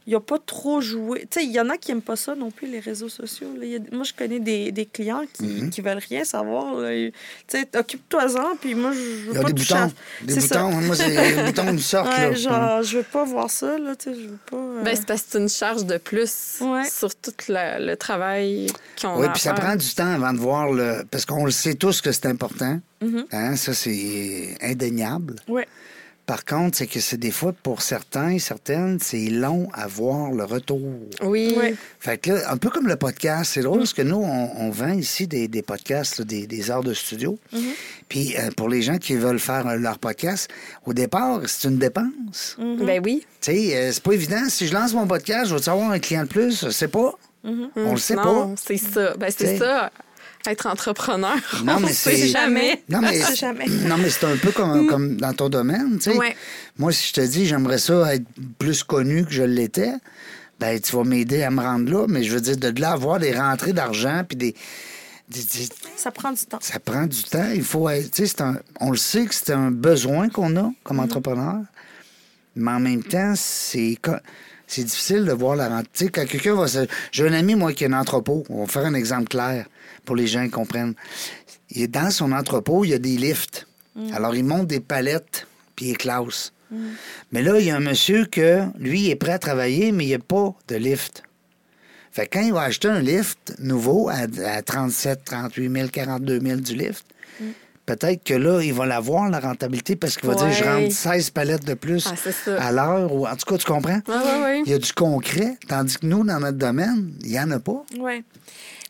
Ils 0.07 0.13
n'ont 0.13 0.21
pas 0.21 0.37
trop 0.37 0.81
joué. 0.81 1.21
Tu 1.31 1.39
sais, 1.39 1.45
il 1.45 1.51
y 1.51 1.59
en 1.59 1.67
a 1.69 1.77
qui 1.77 1.89
n'aiment 1.91 2.01
pas 2.03 2.15
ça 2.15 2.35
non 2.35 2.51
plus, 2.51 2.67
les 2.67 2.79
réseaux 2.79 3.09
sociaux. 3.09 3.47
là. 3.57 3.65
Il 3.65 3.71
y 3.71 3.75
a- 3.75 3.79
Moi, 3.91 4.03
je 4.03 4.13
connais 4.13 4.39
des, 4.39 4.71
des 4.71 4.85
clients 4.85 5.23
qui, 5.33 5.43
Mm-hmm. 5.43 5.69
qui 5.71 5.81
veulent 5.81 6.01
rien 6.09 6.23
savoir. 6.23 6.75
Tu 6.87 7.11
sais, 7.47 7.67
occupe-toi-en, 7.75 8.55
puis 8.57 8.75
moi, 8.75 8.91
je 8.93 8.99
veux 8.99 9.31
Il 9.31 9.35
y 9.35 9.37
a 9.37 9.41
pas 9.41 9.47
des 9.51 9.53
toucher 9.61 9.73
boutons. 9.73 9.85
à- 9.85 10.25
Des 10.25 10.39
ça. 10.41 10.63
boutons. 10.63 10.81
Moi, 10.81 10.95
c'est 10.95 11.35
les 11.35 11.43
boutons 11.51 11.73
me 11.73 11.77
sortent, 11.79 12.07
Ouais, 12.17 12.35
genre, 12.35 12.83
je 12.83 12.97
veux 12.97 13.03
pas 13.03 13.23
voir 13.23 13.49
ça, 13.49 13.77
là, 13.79 13.95
tu 13.95 14.11
sais, 14.13 14.15
je 14.21 14.27
veux 14.27 14.39
pas... 14.51 14.57
euh, 14.57 14.83
Ben, 14.83 14.95
c'est 14.95 15.05
parce 15.07 15.21
que 15.23 15.27
c'est 15.31 15.39
une 15.39 15.49
charge 15.49 15.85
de 15.85 15.97
plus 15.97 16.57
Ouais. 16.61 16.87
sur 16.87 17.15
tout 17.15 17.31
la- 17.47 17.79
le 17.79 17.95
travail 17.97 18.67
qu'on 19.01 19.17
Oui, 19.19 19.25
a 19.25 19.29
à 19.29 19.33
puis 19.33 19.41
ça 19.41 19.55
faire. 19.55 19.63
prend 19.65 19.75
du 19.75 19.93
temps 19.95 20.13
avant 20.13 20.33
de 20.33 20.37
voir 20.39 20.71
le. 20.71 21.03
Parce 21.09 21.25
qu'on 21.25 21.45
le 21.45 21.51
sait 21.51 21.73
tous 21.73 22.01
que 22.01 22.11
c'est 22.11 22.27
important. 22.27 22.79
Mhm. 23.01 23.25
Hein, 23.31 23.55
ça, 23.55 23.73
c'est 23.73 24.55
indéniable. 24.61 25.35
Ouais. 25.47 25.67
Par 26.25 26.43
contre, 26.43 26.77
c'est 26.77 26.87
que 26.87 26.99
c'est 26.99 27.17
des 27.17 27.29
fois, 27.29 27.53
pour 27.53 27.83
certains 27.83 28.29
et 28.31 28.39
certaines, 28.39 28.99
c'est 28.99 29.27
long 29.29 29.69
à 29.73 29.85
voir 29.85 30.31
le 30.31 30.43
retour. 30.43 30.81
Oui. 31.21 31.53
Ouais. 31.55 31.75
Fait 31.99 32.17
que 32.17 32.31
là, 32.31 32.51
un 32.51 32.57
peu 32.57 32.71
comme 32.71 32.87
le 32.87 32.95
podcast, 32.95 33.51
c'est 33.53 33.61
drôle 33.61 33.79
parce 33.79 33.93
que 33.93 34.01
nous, 34.01 34.17
on, 34.17 34.51
on 34.57 34.71
vend 34.71 34.93
ici 34.93 35.27
des, 35.27 35.47
des 35.47 35.61
podcasts, 35.61 36.17
là, 36.17 36.25
des, 36.25 36.47
des 36.47 36.71
heures 36.71 36.83
de 36.83 36.95
studio. 36.95 37.37
Puis 38.09 38.35
euh, 38.37 38.49
pour 38.57 38.69
les 38.69 38.81
gens 38.81 38.97
qui 38.97 39.15
veulent 39.15 39.39
faire 39.39 39.67
euh, 39.67 39.75
leur 39.75 39.99
podcast, 39.99 40.49
au 40.85 40.93
départ, 40.93 41.41
c'est 41.45 41.67
une 41.67 41.77
dépense. 41.77 42.57
Ben 42.57 42.99
oui. 43.03 43.25
Tu 43.41 43.51
sais, 43.51 43.77
euh, 43.77 43.91
c'est 43.91 44.03
pas 44.03 44.13
évident. 44.13 44.49
Si 44.49 44.65
je 44.65 44.73
lance 44.73 44.93
mon 44.93 45.05
podcast, 45.05 45.49
je 45.49 45.55
vais 45.55 45.69
avoir 45.69 45.91
un 45.91 45.99
client 45.99 46.23
de 46.23 46.29
plus? 46.29 46.65
Je 46.65 46.71
sais 46.71 46.87
pas. 46.87 47.13
On 47.43 47.91
le 47.91 47.97
sait 47.97 48.15
non, 48.15 48.23
pas. 48.23 48.61
c'est 48.65 48.77
ça. 48.77 49.15
Ben, 49.17 49.29
c'est 49.35 49.57
ça. 49.57 49.91
Être 50.47 50.67
entrepreneur. 50.67 51.35
Non, 51.63 51.75
on 51.77 51.79
mais 51.81 51.93
sait 51.93 52.15
c'est- 52.15 52.27
jamais. 52.27 52.81
Non, 52.89 52.99
mais, 53.01 53.21
On 53.23 53.27
sait 53.27 53.35
jamais. 53.35 53.65
non, 53.87 53.97
mais 53.97 54.09
c'est 54.09 54.25
un 54.25 54.37
peu 54.37 54.51
comme, 54.51 54.87
comme 54.87 55.17
dans 55.17 55.33
ton 55.33 55.49
domaine. 55.49 55.97
tu 55.97 56.11
sais. 56.11 56.17
Ouais. 56.17 56.35
Moi, 56.77 56.91
si 56.91 57.07
je 57.09 57.13
te 57.13 57.21
dis, 57.21 57.45
j'aimerais 57.47 57.77
ça 57.79 58.13
être 58.15 58.25
plus 58.59 58.83
connu 58.83 59.25
que 59.25 59.31
je 59.31 59.43
l'étais, 59.43 59.93
ben, 60.59 60.79
tu 60.79 60.95
vas 60.95 61.03
m'aider 61.03 61.43
à 61.43 61.49
me 61.51 61.61
rendre 61.61 61.91
là. 61.91 62.05
Mais 62.07 62.23
je 62.23 62.33
veux 62.33 62.41
dire, 62.41 62.57
de 62.57 62.79
là 62.79 62.91
avoir 62.91 63.19
des 63.19 63.33
rentrées 63.33 63.73
d'argent, 63.73 64.23
puis 64.27 64.37
des, 64.37 64.55
des- 65.29 65.39
des- 65.43 65.69
Ça 65.95 66.11
prend 66.11 66.31
du 66.31 66.45
temps. 66.45 66.59
Ça 66.61 66.79
prend 66.79 67.07
du 67.07 67.23
temps. 67.23 67.49
Il 67.53 67.63
faut 67.63 67.89
être- 67.89 68.11
un- 68.41 68.59
on 68.79 68.91
le 68.91 68.97
sait 68.97 69.25
que 69.25 69.33
c'est 69.33 69.51
un 69.51 69.71
besoin 69.71 70.29
qu'on 70.29 70.55
a 70.57 70.71
comme 70.83 70.99
entrepreneur. 70.99 71.57
Mais 72.55 72.71
en 72.71 72.79
même 72.79 73.03
temps, 73.03 73.33
c'est. 73.35 73.97
difficile 74.83 75.25
de 75.25 75.31
voir 75.33 75.55
la 75.55 75.69
sais, 75.93 76.07
quand 76.09 76.25
quelqu'un 76.25 76.55
va 76.55 76.67
se. 76.67 76.87
J'ai 77.11 77.27
un 77.27 77.33
ami, 77.33 77.53
moi, 77.55 77.73
qui 77.73 77.85
a 77.85 77.87
un 77.87 77.93
entrepôt. 77.93 78.43
On 78.49 78.61
va 78.65 78.67
faire 78.67 78.85
un 78.85 78.93
exemple 78.93 79.27
clair 79.27 79.65
pour 80.05 80.15
les 80.15 80.27
gens 80.27 80.43
qui 80.45 80.51
comprennent. 80.51 80.93
Il 81.71 81.81
est 81.81 81.87
dans 81.87 82.11
son 82.11 82.31
entrepôt, 82.31 82.85
il 82.85 82.91
y 82.91 82.93
a 82.93 82.99
des 82.99 83.17
lifts. 83.17 83.67
Alors, 84.13 84.35
il 84.35 84.43
monte 84.43 84.67
des 84.67 84.79
palettes, 84.81 85.47
puis 85.75 85.87
il 85.87 85.97
classe. 85.97 86.51
Mais 87.31 87.41
là, 87.41 87.59
il 87.59 87.65
y 87.65 87.71
a 87.71 87.75
un 87.77 87.79
monsieur 87.79 88.25
que, 88.25 88.63
lui, 88.77 89.05
il 89.05 89.09
est 89.11 89.15
prêt 89.15 89.31
à 89.33 89.39
travailler, 89.39 89.91
mais 89.91 90.03
il 90.03 90.07
n'y 90.07 90.13
a 90.13 90.19
pas 90.19 90.53
de 90.67 90.75
lift. 90.75 91.23
Fait 92.11 92.27
que 92.27 92.37
quand 92.37 92.45
il 92.45 92.53
va 92.53 92.61
acheter 92.63 92.87
un 92.89 92.99
lift 93.01 93.55
nouveau 93.59 94.09
à, 94.09 94.25
à 94.45 94.61
37, 94.61 95.23
38 95.25 95.71
000, 95.71 95.87
42 95.89 96.39
000 96.41 96.59
du 96.61 96.75
lift, 96.75 97.05
peut-être 97.85 98.23
que 98.23 98.33
là, 98.33 98.61
il 98.61 98.73
va 98.73 98.85
l'avoir, 98.85 99.29
la 99.29 99.39
rentabilité, 99.39 99.95
parce 99.95 100.17
qu'il 100.17 100.27
va 100.29 100.35
dire, 100.35 100.51
je 100.51 100.63
rentre 100.63 100.91
16 100.91 101.29
palettes 101.29 101.65
de 101.65 101.73
plus 101.75 102.07
Ah, 102.07 102.67
à 102.67 102.71
l'heure. 102.71 103.13
Ou, 103.13 103.27
en 103.27 103.35
tout 103.35 103.45
cas, 103.45 103.57
tu 103.57 103.65
comprends? 103.65 104.01
Ouais, 104.07 104.15
ouais, 104.15 104.41
ouais. 104.43 104.61
Il 104.65 104.71
y 104.71 104.75
a 104.75 104.79
du 104.79 104.91
concret, 104.91 105.57
tandis 105.67 105.97
que 105.97 106.05
nous, 106.05 106.25
dans 106.25 106.39
notre 106.39 106.57
domaine, 106.57 107.13
il 107.23 107.31
n'y 107.31 107.39
en 107.39 107.51
a 107.51 107.59
pas. 107.59 107.83
Oui. 107.99 108.23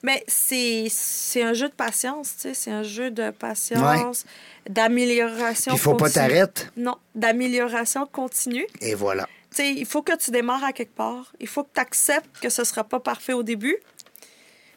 Mais 0.06 0.24
c'est 0.28 0.86
c'est 0.90 1.42
un 1.42 1.54
jeu 1.54 1.68
de 1.68 1.74
patience, 1.74 2.36
tu 2.36 2.42
sais. 2.42 2.54
C'est 2.54 2.70
un 2.72 2.84
jeu 2.84 3.10
de 3.10 3.32
patience, 3.32 4.24
d'amélioration. 4.70 5.72
Puis 5.72 5.80
il 5.80 5.84
faut 5.84 5.96
pas 5.96 6.12
t'arrêter. 6.12 6.64
Non, 6.78 6.96
d'amélioration 7.16 8.06
continue. 8.06 8.68
Et 8.82 8.94
voilà. 8.94 9.26
Tu 9.50 9.58
sais, 9.58 9.72
il 9.74 9.86
faut 9.88 10.04
que 10.04 10.16
tu 10.16 10.30
démarres 10.30 10.64
à 10.64 10.74
quelque 10.74 10.94
part. 10.96 11.34
Il 11.40 11.48
faut 11.48 11.64
que 11.64 11.70
tu 11.74 11.82
acceptes 11.82 12.40
que 12.40 12.50
ce 12.50 12.64
sera 12.64 12.84
pas 12.84 13.00
parfait 13.00 13.34
au 13.34 13.42
début. 13.42 13.78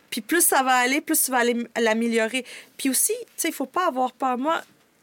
Puis 0.09 0.22
plus 0.22 0.41
ça 0.41 0.62
va 0.62 0.76
aller, 0.76 1.03
plus 1.03 1.22
tu 1.24 1.31
vas 1.31 1.39
aller 1.41 1.66
l'améliorer. 1.79 2.47
Puis 2.79 2.89
aussi, 2.89 3.12
tu 3.12 3.26
sais, 3.37 3.49
il 3.49 3.55
faut 3.55 3.66
pas 3.66 3.87
avoir 3.87 4.12
peur. 4.12 4.39
Moi, 4.39 4.62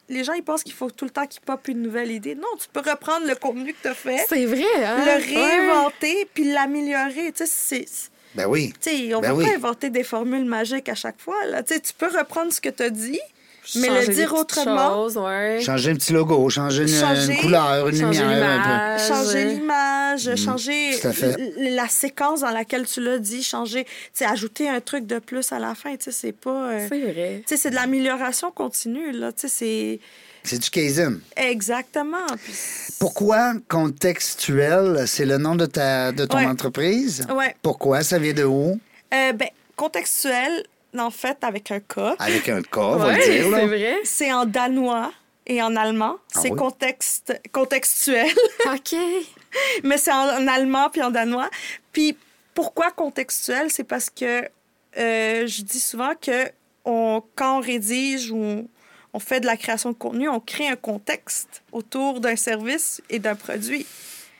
les 0.09 0.23
gens, 0.23 0.33
ils 0.33 0.43
pensent 0.43 0.63
qu'il 0.63 0.73
faut 0.73 0.89
tout 0.89 1.05
le 1.05 1.11
temps 1.11 1.27
qu'ils 1.27 1.41
popent 1.41 1.67
une 1.67 1.83
nouvelle 1.83 2.09
idée. 2.11 2.33
Non, 2.33 2.47
tu 2.59 2.67
peux 2.73 2.79
reprendre 2.89 3.27
le 3.27 3.35
contenu 3.35 3.73
que 3.73 3.81
tu 3.83 3.87
as 3.89 3.93
fait, 3.93 4.25
C'est 4.27 4.45
vrai, 4.47 4.63
hein? 4.83 4.97
le 5.05 5.05
Ouais. 5.05 5.17
réinventer, 5.17 6.27
puis 6.33 6.51
l'améliorer. 6.51 7.31
Tu 7.31 7.45
sais, 7.45 7.85
c'est... 7.85 7.85
Ben 8.35 8.45
oui. 8.47 8.73
Tu 8.81 8.89
sais, 8.89 9.15
on 9.15 9.21
Ben 9.21 9.29
va 9.29 9.35
oui. 9.35 9.45
pas 9.45 9.55
inventer 9.55 9.89
des 9.89 10.03
formules 10.03 10.45
magiques 10.45 10.89
à 10.89 10.95
chaque 10.95 11.19
fois. 11.19 11.45
Là. 11.49 11.63
Tu 11.63 11.73
sais, 11.73 11.79
tu 11.79 11.93
peux 11.93 12.07
reprendre 12.15 12.51
ce 12.51 12.59
que 12.61 12.69
tu 12.69 12.83
as 12.83 12.89
dit, 12.89 13.19
Mais 13.77 13.87
le 13.89 13.95
changer 13.95 14.13
dire 14.13 14.33
autrement. 14.35 14.89
choses, 14.89 15.17
ouais. 15.17 15.59
Changer 15.65 15.91
un 15.91 15.95
petit 15.95 16.13
logo, 16.13 16.49
changer 16.49 16.83
une, 16.83 16.87
Changer- 16.89 17.33
une 17.33 17.37
couleur, 17.39 17.87
une 17.87 17.99
changer 17.99 18.21
lumière. 18.21 18.49
un 18.49 18.97
peu. 18.97 19.03
l'image. 19.03 19.07
changer 19.07 19.45
l'image, 19.45 20.35
changer 20.35 20.91
Mm. 21.03 21.59
l- 21.59 21.75
la 21.75 21.87
séquence 21.87 22.41
dans 22.41 22.51
laquelle 22.51 22.85
tu 22.85 23.01
l'as 23.01 23.17
dit, 23.19 23.41
changer, 23.41 23.85
tu 23.85 23.91
sais, 24.13 24.25
ajouter 24.25 24.69
un 24.69 24.81
truc 24.81 25.07
de 25.07 25.17
plus 25.19 25.51
à 25.51 25.59
la 25.59 25.73
fin, 25.73 25.95
tu 25.95 26.05
sais, 26.05 26.11
c'est 26.11 26.31
pas... 26.31 26.71
euh, 26.71 26.85
C'est 26.89 26.99
vrai. 27.01 27.37
tu 27.47 27.55
sais, 27.55 27.57
c'est 27.57 27.69
de 27.71 27.75
l'amélioration 27.75 28.51
continue, 28.51 29.11
là, 29.11 29.31
tu 29.31 29.41
sais, 29.41 29.47
c'est... 29.47 29.99
C'est 30.45 30.59
du 30.59 30.69
Kaizen. 30.69 31.19
Exactement. 31.35 32.25
Puis- 32.43 32.53
Pourquoi 32.99 33.53
contextuel, 33.67 35.07
c'est 35.07 35.25
le 35.25 35.37
nom 35.37 35.55
de, 35.55 35.65
ta, 35.65 36.11
de 36.11 36.25
ton 36.25 36.37
Ouais. 36.37 36.45
entreprise? 36.45 37.25
Ouais. 37.29 37.55
Pourquoi? 37.61 38.01
Ça 38.03 38.19
vient 38.19 38.33
de 38.33 38.43
où? 38.43 38.79
Euh, 39.13 39.33
ben, 39.33 39.49
contextuel, 39.75 40.63
en 40.97 41.11
fait, 41.11 41.37
avec 41.43 41.71
un 41.71 41.79
K, 41.79 42.15
Avec 42.19 42.47
un 42.49 42.61
cas, 42.61 42.79
on 42.81 42.95
va 42.97 43.07
Ouais, 43.07 43.17
le 43.27 43.33
dire. 43.33 43.49
là. 43.49 43.57
c'est 43.59 43.65
vrai. 43.67 43.95
c'est 44.03 44.31
en 44.33 44.45
danois 44.45 45.11
et 45.47 45.61
en 45.61 45.75
allemand. 45.75 46.15
Ah 46.35 46.39
c'est 46.41 46.51
oui? 46.51 46.57
contexte, 46.57 47.39
contextuel, 47.51 48.31
OK. 48.73 48.95
mais 49.83 49.97
c'est 49.97 50.11
en, 50.11 50.41
en 50.43 50.47
allemand 50.47 50.89
puis 50.89 51.01
en 51.03 51.11
danois. 51.11 51.49
Puis 51.91 52.17
pourquoi 52.53 52.91
contextuel? 52.91 53.69
C'est 53.69 53.83
parce 53.83 54.09
que 54.09 54.43
euh, 54.97 55.45
je 55.47 55.61
dis 55.63 55.79
souvent 55.79 56.13
que 56.19 56.49
on, 56.85 57.21
quand 57.35 57.57
on 57.57 57.61
rédige 57.61 58.31
ou 58.31 58.67
on, 59.15 59.19
fait 59.19 59.39
de 59.39 59.45
la 59.45 59.57
création 59.57 59.91
de 59.91 59.95
contenu, 59.95 60.29
on 60.29 60.39
crée 60.39 60.67
un 60.67 60.75
contexte 60.75 61.63
autour 61.71 62.19
d'un 62.19 62.35
service 62.35 63.01
et 63.09 63.19
d'un 63.19 63.35
produit. 63.35 63.85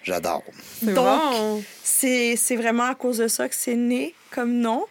J'adore. 0.04 0.44
Donc, 0.82 0.96
bon. 0.96 1.64
C'est 1.84 2.36
c'est 2.36 2.56
vraiment 2.56 2.84
à 2.84 2.96
cause 2.96 3.18
de 3.18 3.28
ça 3.28 3.50
que 3.50 3.56
c'est 3.56 3.76
né 3.76 4.14
comme 4.30 4.54
nom. 4.54 4.86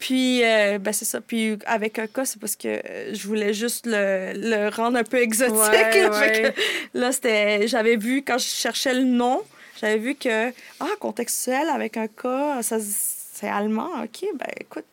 Puis, 0.00 0.42
euh, 0.42 0.78
ben 0.78 0.92
c'est 0.92 1.04
ça. 1.04 1.20
Puis, 1.20 1.58
avec 1.66 1.98
un 1.98 2.06
cas, 2.06 2.24
c'est 2.24 2.40
parce 2.40 2.56
que 2.56 2.68
euh, 2.68 3.14
je 3.14 3.28
voulais 3.28 3.52
juste 3.52 3.84
le, 3.86 4.32
le 4.34 4.70
rendre 4.74 4.96
un 4.96 5.04
peu 5.04 5.18
exotique. 5.18 5.54
Ouais, 5.54 6.08
ouais. 6.10 6.54
là, 6.94 7.12
c'était... 7.12 7.68
J'avais 7.68 7.96
vu, 7.96 8.22
quand 8.26 8.38
je 8.38 8.46
cherchais 8.46 8.94
le 8.94 9.04
nom, 9.04 9.42
j'avais 9.78 9.98
vu 9.98 10.14
que, 10.14 10.48
ah, 10.80 10.88
contextuel 10.98 11.68
avec 11.68 11.98
un 11.98 12.08
cas, 12.08 12.62
ça, 12.62 12.78
c'est 12.80 13.48
allemand. 13.48 13.90
OK, 14.02 14.24
ben 14.36 14.48
écoute, 14.58 14.86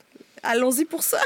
allons-y 0.43 0.83
pour 0.83 1.03
ça. 1.03 1.19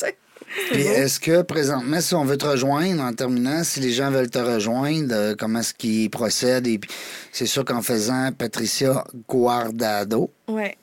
Puis 0.70 0.80
est-ce 0.82 1.18
que 1.20 1.42
présentement, 1.42 2.00
si 2.00 2.14
on 2.14 2.24
veut 2.24 2.38
te 2.38 2.46
rejoindre 2.46 3.02
en 3.02 3.12
terminant, 3.12 3.62
si 3.64 3.80
les 3.80 3.92
gens 3.92 4.10
veulent 4.10 4.30
te 4.30 4.38
rejoindre, 4.38 5.14
euh, 5.14 5.34
comment 5.38 5.60
est-ce 5.60 5.74
qu'ils 5.74 6.08
procèdent? 6.10 6.66
Et 6.66 6.78
puis, 6.78 6.90
c'est 7.32 7.46
sûr 7.46 7.64
qu'en 7.64 7.82
faisant 7.82 8.32
Patricia 8.32 9.04
Guardado, 9.28 10.30
ouais. 10.48 10.76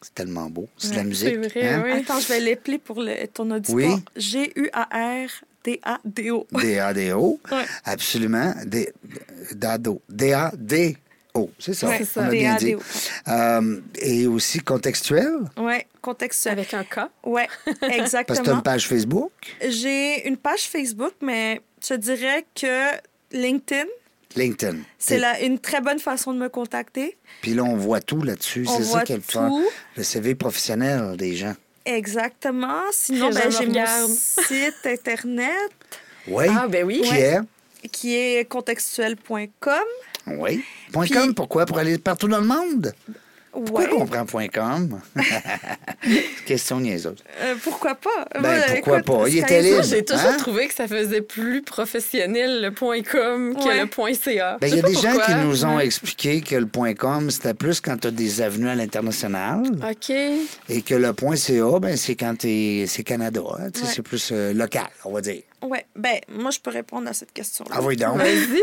c'est 0.00 0.14
tellement 0.14 0.48
beau, 0.48 0.68
c'est 0.78 0.92
de 0.92 0.96
la 0.96 1.04
musique. 1.04 1.28
c'est 1.28 1.36
vrai, 1.60 1.68
hein? 1.68 1.82
oui. 1.84 1.90
Attends, 1.92 2.20
je 2.20 2.28
vais 2.28 2.40
l'épeler 2.40 2.78
pour 2.78 3.02
le- 3.02 3.26
ton 3.26 3.50
auditoire. 3.50 3.76
Oui. 3.76 3.90
G-U-A-R-D-A-D-O. 4.16 5.26
D-A-D-O. 6.52 7.40
Ouais. 7.52 7.64
Absolument. 7.84 8.54
D- 8.64 8.90
Dado. 9.54 10.00
D-A-D-O. 11.34 11.50
C'est 11.58 11.74
ça. 11.74 11.88
Ouais, 11.88 12.04
ça. 12.04 12.20
On 12.22 12.24
a 12.24 12.30
bien 12.30 12.54
dit. 12.56 12.74
Euh, 13.28 13.80
et 14.00 14.26
aussi 14.26 14.58
contextuel, 14.60 15.30
Ouais, 15.56 15.86
contextuel. 16.00 16.52
Avec 16.52 16.74
un 16.74 16.84
cas. 16.84 17.10
Ouais, 17.24 17.48
parce 17.64 17.78
que 17.78 17.86
tu 17.86 17.92
as 17.92 17.96
exactement. 17.96 18.52
une 18.56 18.62
page 18.62 18.86
Facebook. 18.88 19.32
J'ai 19.66 20.26
une 20.28 20.36
page 20.36 20.62
Facebook, 20.68 21.12
mais 21.22 21.60
je 21.86 21.94
dirais 21.94 22.44
que 22.54 22.90
LinkedIn, 23.32 23.86
LinkedIn. 24.36 24.78
c'est 24.98 25.18
la- 25.18 25.40
une 25.42 25.58
très 25.58 25.80
bonne 25.80 25.98
façon 25.98 26.32
de 26.32 26.38
me 26.38 26.48
contacter. 26.48 27.16
Puis 27.42 27.54
là, 27.54 27.62
on 27.64 27.76
voit 27.76 28.00
tout 28.00 28.22
là-dessus. 28.22 28.64
On 28.68 28.76
C'est 28.76 28.84
ça 28.84 28.90
voit 28.90 29.02
qui 29.02 29.12
est 29.12 29.16
le 29.16 29.22
fun. 29.22 29.48
tout. 29.48 29.66
Le 29.96 30.02
CV 30.02 30.34
professionnel 30.34 31.16
des 31.16 31.34
gens. 31.36 31.54
Exactement. 31.84 32.82
Sinon, 32.92 33.30
ben, 33.30 33.50
j'ai 33.50 33.66
mon 33.66 34.06
site 34.08 34.74
Internet 34.84 35.70
Oui. 36.28 36.44
Ah, 36.48 36.66
ben 36.68 36.84
oui. 36.84 37.00
Qui 37.02 37.10
Ouais. 37.10 37.20
est? 37.20 37.40
qui 37.92 38.14
est 38.14 38.44
contextuel.com. 38.46 39.74
Oui. 40.38 40.64
Point 40.92 41.04
Puis- 41.04 41.14
.com, 41.14 41.34
pourquoi? 41.34 41.66
Pour 41.66 41.78
aller 41.78 41.98
partout 41.98 42.28
dans 42.28 42.40
le 42.40 42.46
monde? 42.46 42.92
Pourquoi 43.52 43.80
Ouais. 43.84 43.88
qu'on 43.90 44.06
prend 44.06 44.24
point 44.26 44.48
.com? 44.48 45.00
Question 46.46 46.80
niaiseuse. 46.80 47.16
Euh, 47.40 47.54
pourquoi 47.62 47.94
pas? 47.94 48.26
Ben, 48.40 48.62
pourquoi 48.74 48.98
écoute, 48.98 49.06
pas? 49.06 49.28
Il 49.28 49.38
était 49.38 49.62
libre. 49.62 49.82
J'ai 49.82 50.04
toujours 50.04 50.30
Hein? 50.30 50.36
trouvé 50.38 50.68
que 50.68 50.74
ça 50.74 50.86
faisait 50.88 51.20
plus 51.20 51.62
professionnel 51.62 52.62
le 52.62 52.70
point 52.72 53.02
.com 53.02 53.54
que 53.54 53.80
le 53.80 53.86
point 53.86 54.12
.ca. 54.14 54.56
Ben, 54.60 54.68
il 54.68 54.76
y 54.76 54.78
a 54.78 54.82
des 54.82 54.94
gens 54.94 55.16
qui 55.26 55.34
nous 55.34 55.64
ont 55.64 55.76
Ouais. 55.76 55.86
expliqué 55.86 56.40
que 56.40 56.56
le 56.56 56.66
point 56.66 56.94
.com, 56.94 57.30
c'était 57.30 57.54
plus 57.54 57.80
quand 57.80 57.96
tu 57.98 58.08
as 58.08 58.10
des 58.10 58.40
avenues 58.40 58.68
à 58.68 58.74
l'international 58.74 59.62
OK. 59.88 60.10
et 60.10 60.82
que 60.82 60.94
le 60.94 61.12
point 61.12 61.36
.ca, 61.36 61.78
ben, 61.80 61.96
c'est 61.96 62.14
quand 62.14 62.36
t'es- 62.38 62.84
c'est 62.88 63.02
Canada. 63.04 63.40
hein. 63.58 63.68
C'est 63.74 64.02
plus 64.02 64.30
euh, 64.32 64.52
local, 64.52 64.88
on 65.04 65.12
va 65.12 65.20
dire. 65.20 65.42
Ouais, 65.62 65.84
ben, 65.96 66.18
moi, 66.28 66.50
je 66.50 66.58
peux 66.60 66.70
répondre 66.70 67.08
à 67.08 67.12
cette 67.12 67.32
question-là. 67.32 67.70
Ah 67.74 67.82
oui, 67.82 67.96
donc. 67.96 68.16
Vas-y. 68.18 68.62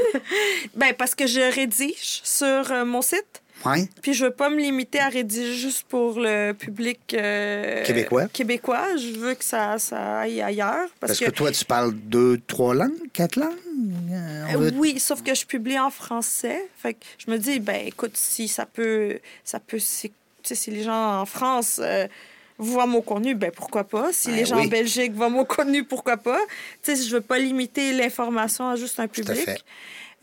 Ben, 0.76 0.94
parce 0.98 1.14
que 1.14 1.28
je 1.28 1.54
rédige 1.54 2.22
sur 2.24 2.72
euh, 2.72 2.86
mon 2.86 3.02
site. 3.02 3.42
Ouais. 3.66 3.90
Puis 4.02 4.14
je 4.14 4.26
veux 4.26 4.32
pas 4.32 4.50
me 4.50 4.58
limiter 4.58 5.00
à 5.00 5.10
rédiger 5.10 5.54
juste 5.56 5.84
pour 5.90 6.20
le 6.20 6.54
public 6.54 7.00
euh, 7.14 7.84
Québécois. 7.84 8.28
Québécois. 8.28 8.96
Je 8.98 9.18
veux 9.20 9.34
que 9.34 9.44
ça, 9.44 9.78
ça 9.80 10.20
aille 10.20 10.42
ailleurs. 10.42 10.88
Parce, 11.00 11.14
Parce 11.14 11.20
que, 11.20 11.30
toi, 11.32 11.52
tu 11.52 11.66
parles 11.66 11.94
deux, 11.94 12.40
trois 12.48 12.74
langues, 12.76 12.94
quatre 13.14 13.36
langues? 13.36 13.56
Euh, 14.12 14.46
Euh, 14.54 14.58
veut- 14.58 14.74
Oui, 14.78 15.00
sauf 15.00 15.24
que 15.24 15.34
je 15.36 15.46
publie 15.46 15.78
en 15.80 15.90
français. 15.90 16.68
Fait 16.78 16.94
que 16.94 17.00
je 17.18 17.30
me 17.32 17.38
dis, 17.38 17.60
ben 17.60 17.88
écoute, 17.88 18.16
si 18.16 18.48
ça 18.48 18.66
peut, 18.66 19.20
ça 19.44 19.60
peut, 19.60 19.80
si, 19.80 20.12
si 20.44 20.72
les 20.72 20.84
gens 20.84 21.20
en 21.22 21.26
France 21.26 21.80
euh, 21.84 22.08
voient 22.60 22.86
mon 22.88 23.02
contenu, 23.02 23.36
ben 23.36 23.52
pourquoi 23.52 23.84
pas. 23.84 24.14
Si 24.14 24.30
Ben 24.30 24.36
les 24.38 24.46
gens 24.46 24.58
oui. 24.60 24.66
en 24.68 24.70
Belgique 24.70 25.14
voient 25.14 25.30
mon 25.30 25.46
contenu, 25.46 25.84
pourquoi 25.84 26.18
pas. 26.18 26.40
Tu 26.84 26.96
sais, 26.96 27.04
je 27.04 27.12
veux 27.16 27.22
pas 27.22 27.38
limiter 27.40 27.92
l'information 27.94 28.70
à 28.70 28.76
juste 28.76 29.00
un 29.00 29.04
à 29.04 29.08
public. 29.08 29.36
fait. 29.46 29.62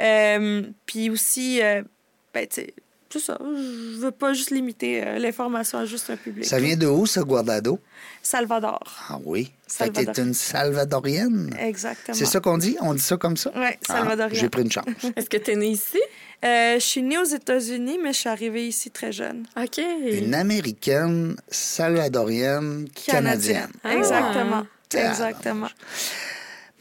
Euh, 0.01 0.63
Puis 0.87 1.11
aussi, 1.11 1.61
ben 1.61 2.47
tu 2.49 2.63
sais, 2.63 2.75
c'est 3.15 3.21
ça. 3.27 3.39
Je 3.41 3.97
veux 3.99 4.11
pas 4.11 4.33
juste 4.33 4.51
limiter 4.51 5.07
euh, 5.07 5.19
l'information 5.21 5.79
à 5.79 5.85
juste 5.85 6.11
un 6.11 6.17
public. 6.17 6.45
Ça 6.45 6.59
vient 6.59 6.77
de 6.77 6.87
où, 6.87 7.07
ça, 7.07 7.23
Guardado? 7.23 7.79
Salvador. 8.23 8.81
Ah 9.09 9.19
oui. 9.25 9.53
Fait 9.69 9.89
que 9.89 9.95
Salvador. 9.95 10.15
t'es 10.15 10.23
une 10.23 10.35
salvadorienne. 10.35 11.55
Exactement. 11.61 12.17
C'est 12.17 12.25
ça 12.25 12.41
qu'on 12.41 12.59
dit? 12.59 12.77
On 12.81 12.93
dit 12.93 13.01
ça 13.03 13.17
comme 13.17 13.37
ça? 13.37 13.51
Ouais, 13.57 13.79
Ah, 13.89 13.99
salvadorienne. 13.99 14.41
J'ai 14.41 14.49
pris 14.49 14.63
une 14.63 14.73
chance. 14.73 14.85
Est-ce 15.17 15.31
que 15.31 15.37
tu 15.37 15.53
es 15.53 15.57
né 15.57 15.69
ici? 15.69 16.01
Euh, 16.45 16.75
je 16.75 16.85
suis 16.85 17.03
née 17.03 17.19
aux 17.19 17.25
États-Unis, 17.25 17.99
mais 18.03 18.13
je 18.13 18.19
suis 18.19 18.29
arrivée 18.29 18.67
ici 18.67 18.91
très 18.91 19.13
jeune. 19.13 19.47
OK. 19.57 19.79
Une 20.11 20.35
américaine 20.35 21.37
salvadorienne 21.49 22.89
canadienne. 23.07 23.71
Ah. 23.85 23.95
Exactement. 23.95 24.65
Ah. 24.95 25.09
Exactement. 25.11 25.69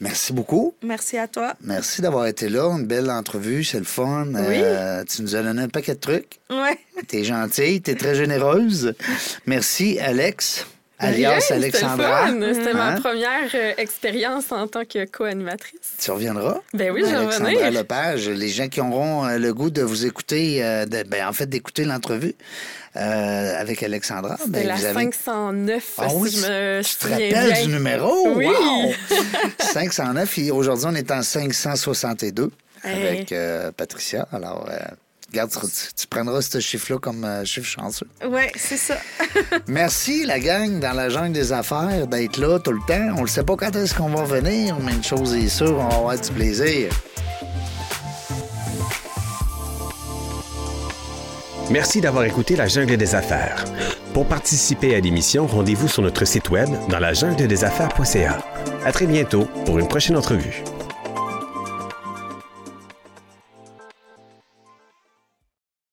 Merci 0.00 0.32
beaucoup. 0.32 0.74
Merci 0.82 1.16
à 1.18 1.28
toi. 1.28 1.54
Merci 1.62 2.02
d'avoir 2.02 2.26
été 2.26 2.48
là. 2.48 2.68
Une 2.76 2.86
belle 2.86 3.10
entrevue, 3.10 3.64
c'est 3.64 3.78
le 3.78 3.84
fun. 3.84 4.26
Euh, 4.34 5.04
tu 5.04 5.22
nous 5.22 5.36
as 5.36 5.42
donné 5.42 5.62
un 5.62 5.68
paquet 5.68 5.94
de 5.94 6.00
trucs. 6.00 6.40
Ouais. 6.50 6.78
T'es 7.06 7.24
gentille, 7.24 7.80
t'es 7.80 7.94
très 7.94 8.14
généreuse. 8.14 8.94
Merci, 9.46 9.98
Alex, 10.00 10.66
alias 10.98 11.50
Alexandra. 11.50 12.28
C'était 12.52 12.72
ma 12.72 12.88
Hein? 12.92 13.00
première 13.00 13.50
euh, 13.54 13.72
expérience 13.78 14.50
en 14.52 14.66
tant 14.68 14.84
que 14.84 15.04
co-animatrice. 15.06 15.96
Tu 16.00 16.10
reviendras? 16.10 16.60
Ben 16.72 16.90
oui, 16.92 17.02
je 17.08 17.14
Alexandra. 17.14 17.70
Lepage, 17.70 18.28
les 18.28 18.48
gens 18.48 18.68
qui 18.68 18.80
auront 18.80 19.26
euh, 19.26 19.38
le 19.38 19.52
goût 19.54 19.70
de 19.70 19.82
vous 19.82 20.06
écouter, 20.06 20.64
euh, 20.64 20.86
de- 20.86 21.02
ben, 21.02 21.26
en 21.26 21.32
fait, 21.32 21.46
d'écouter 21.46 21.84
l'entrevue 21.84 22.34
euh, 22.96 23.60
avec 23.60 23.82
Alexandra. 23.82 24.36
C'était 24.38 24.50
ben, 24.50 24.66
la 24.68 24.74
vous 24.76 24.84
avez- 24.84 24.94
509, 24.94 25.84
Ah 25.98 26.08
si 26.08 26.14
je 26.16 26.46
me 26.46 26.82
tu 26.82 26.94
te 26.94 27.00
souviens 27.02 27.16
rappelles 27.16 27.52
bien. 27.54 27.62
du 27.66 27.72
numéro? 27.72 28.28
Oui. 28.36 28.46
Wow! 28.54 28.92
509. 29.58 30.38
Et 30.38 30.50
aujourd'hui, 30.50 30.86
on 30.88 30.94
est 30.94 31.10
en 31.10 31.22
562 31.22 32.50
Hey. 32.86 33.06
avec 33.06 33.34
Patricia. 33.76 34.28
Alors, 34.30 34.68
euh, 34.70 34.76
regarde, 35.34 35.50
tu, 35.50 35.94
tu 35.94 36.06
prendras 36.06 36.42
ce 36.42 36.60
chiffre-là 36.60 36.98
comme 36.98 37.24
euh, 37.24 37.44
chiffre 37.44 37.66
chanceux. 37.66 38.06
Ouais, 38.28 38.52
c'est 38.56 38.76
ça. 38.76 38.96
Merci, 39.66 40.24
la 40.24 40.38
gang, 40.38 40.78
dans 40.80 40.92
la 40.92 41.08
jungle 41.08 41.32
des 41.32 41.52
affaires, 41.52 42.06
d'être 42.06 42.38
là 42.38 42.58
tout 42.58 42.72
le 42.72 42.80
temps. 42.86 43.14
On 43.18 43.22
ne 43.22 43.26
sait 43.26 43.42
pas 43.42 43.56
quand 43.56 43.74
est-ce 43.74 43.94
qu'on 43.94 44.10
va 44.10 44.24
venir, 44.24 44.76
mais 44.80 44.92
une 44.92 45.04
chose 45.04 45.34
est 45.34 45.48
sûre, 45.48 45.76
on 45.78 45.88
va 45.88 45.96
avoir 45.96 46.18
du 46.18 46.30
plaisir. 46.30 46.90
Merci 51.70 52.00
d'avoir 52.00 52.24
écouté 52.24 52.56
La 52.56 52.68
Jungle 52.68 52.98
des 52.98 53.14
Affaires. 53.14 53.64
Pour 54.12 54.26
participer 54.26 54.94
à 54.94 55.00
l'émission, 55.00 55.46
rendez-vous 55.46 55.88
sur 55.88 56.02
notre 56.02 56.26
site 56.26 56.50
web 56.50 56.68
dans 56.90 56.98
la 56.98 57.14
jungle 57.14 57.46
des 57.46 57.64
affaires.ca. 57.64 58.38
À 58.84 58.92
très 58.92 59.06
bientôt 59.06 59.46
pour 59.64 59.78
une 59.78 59.88
prochaine 59.88 60.16
entrevue. 60.16 60.62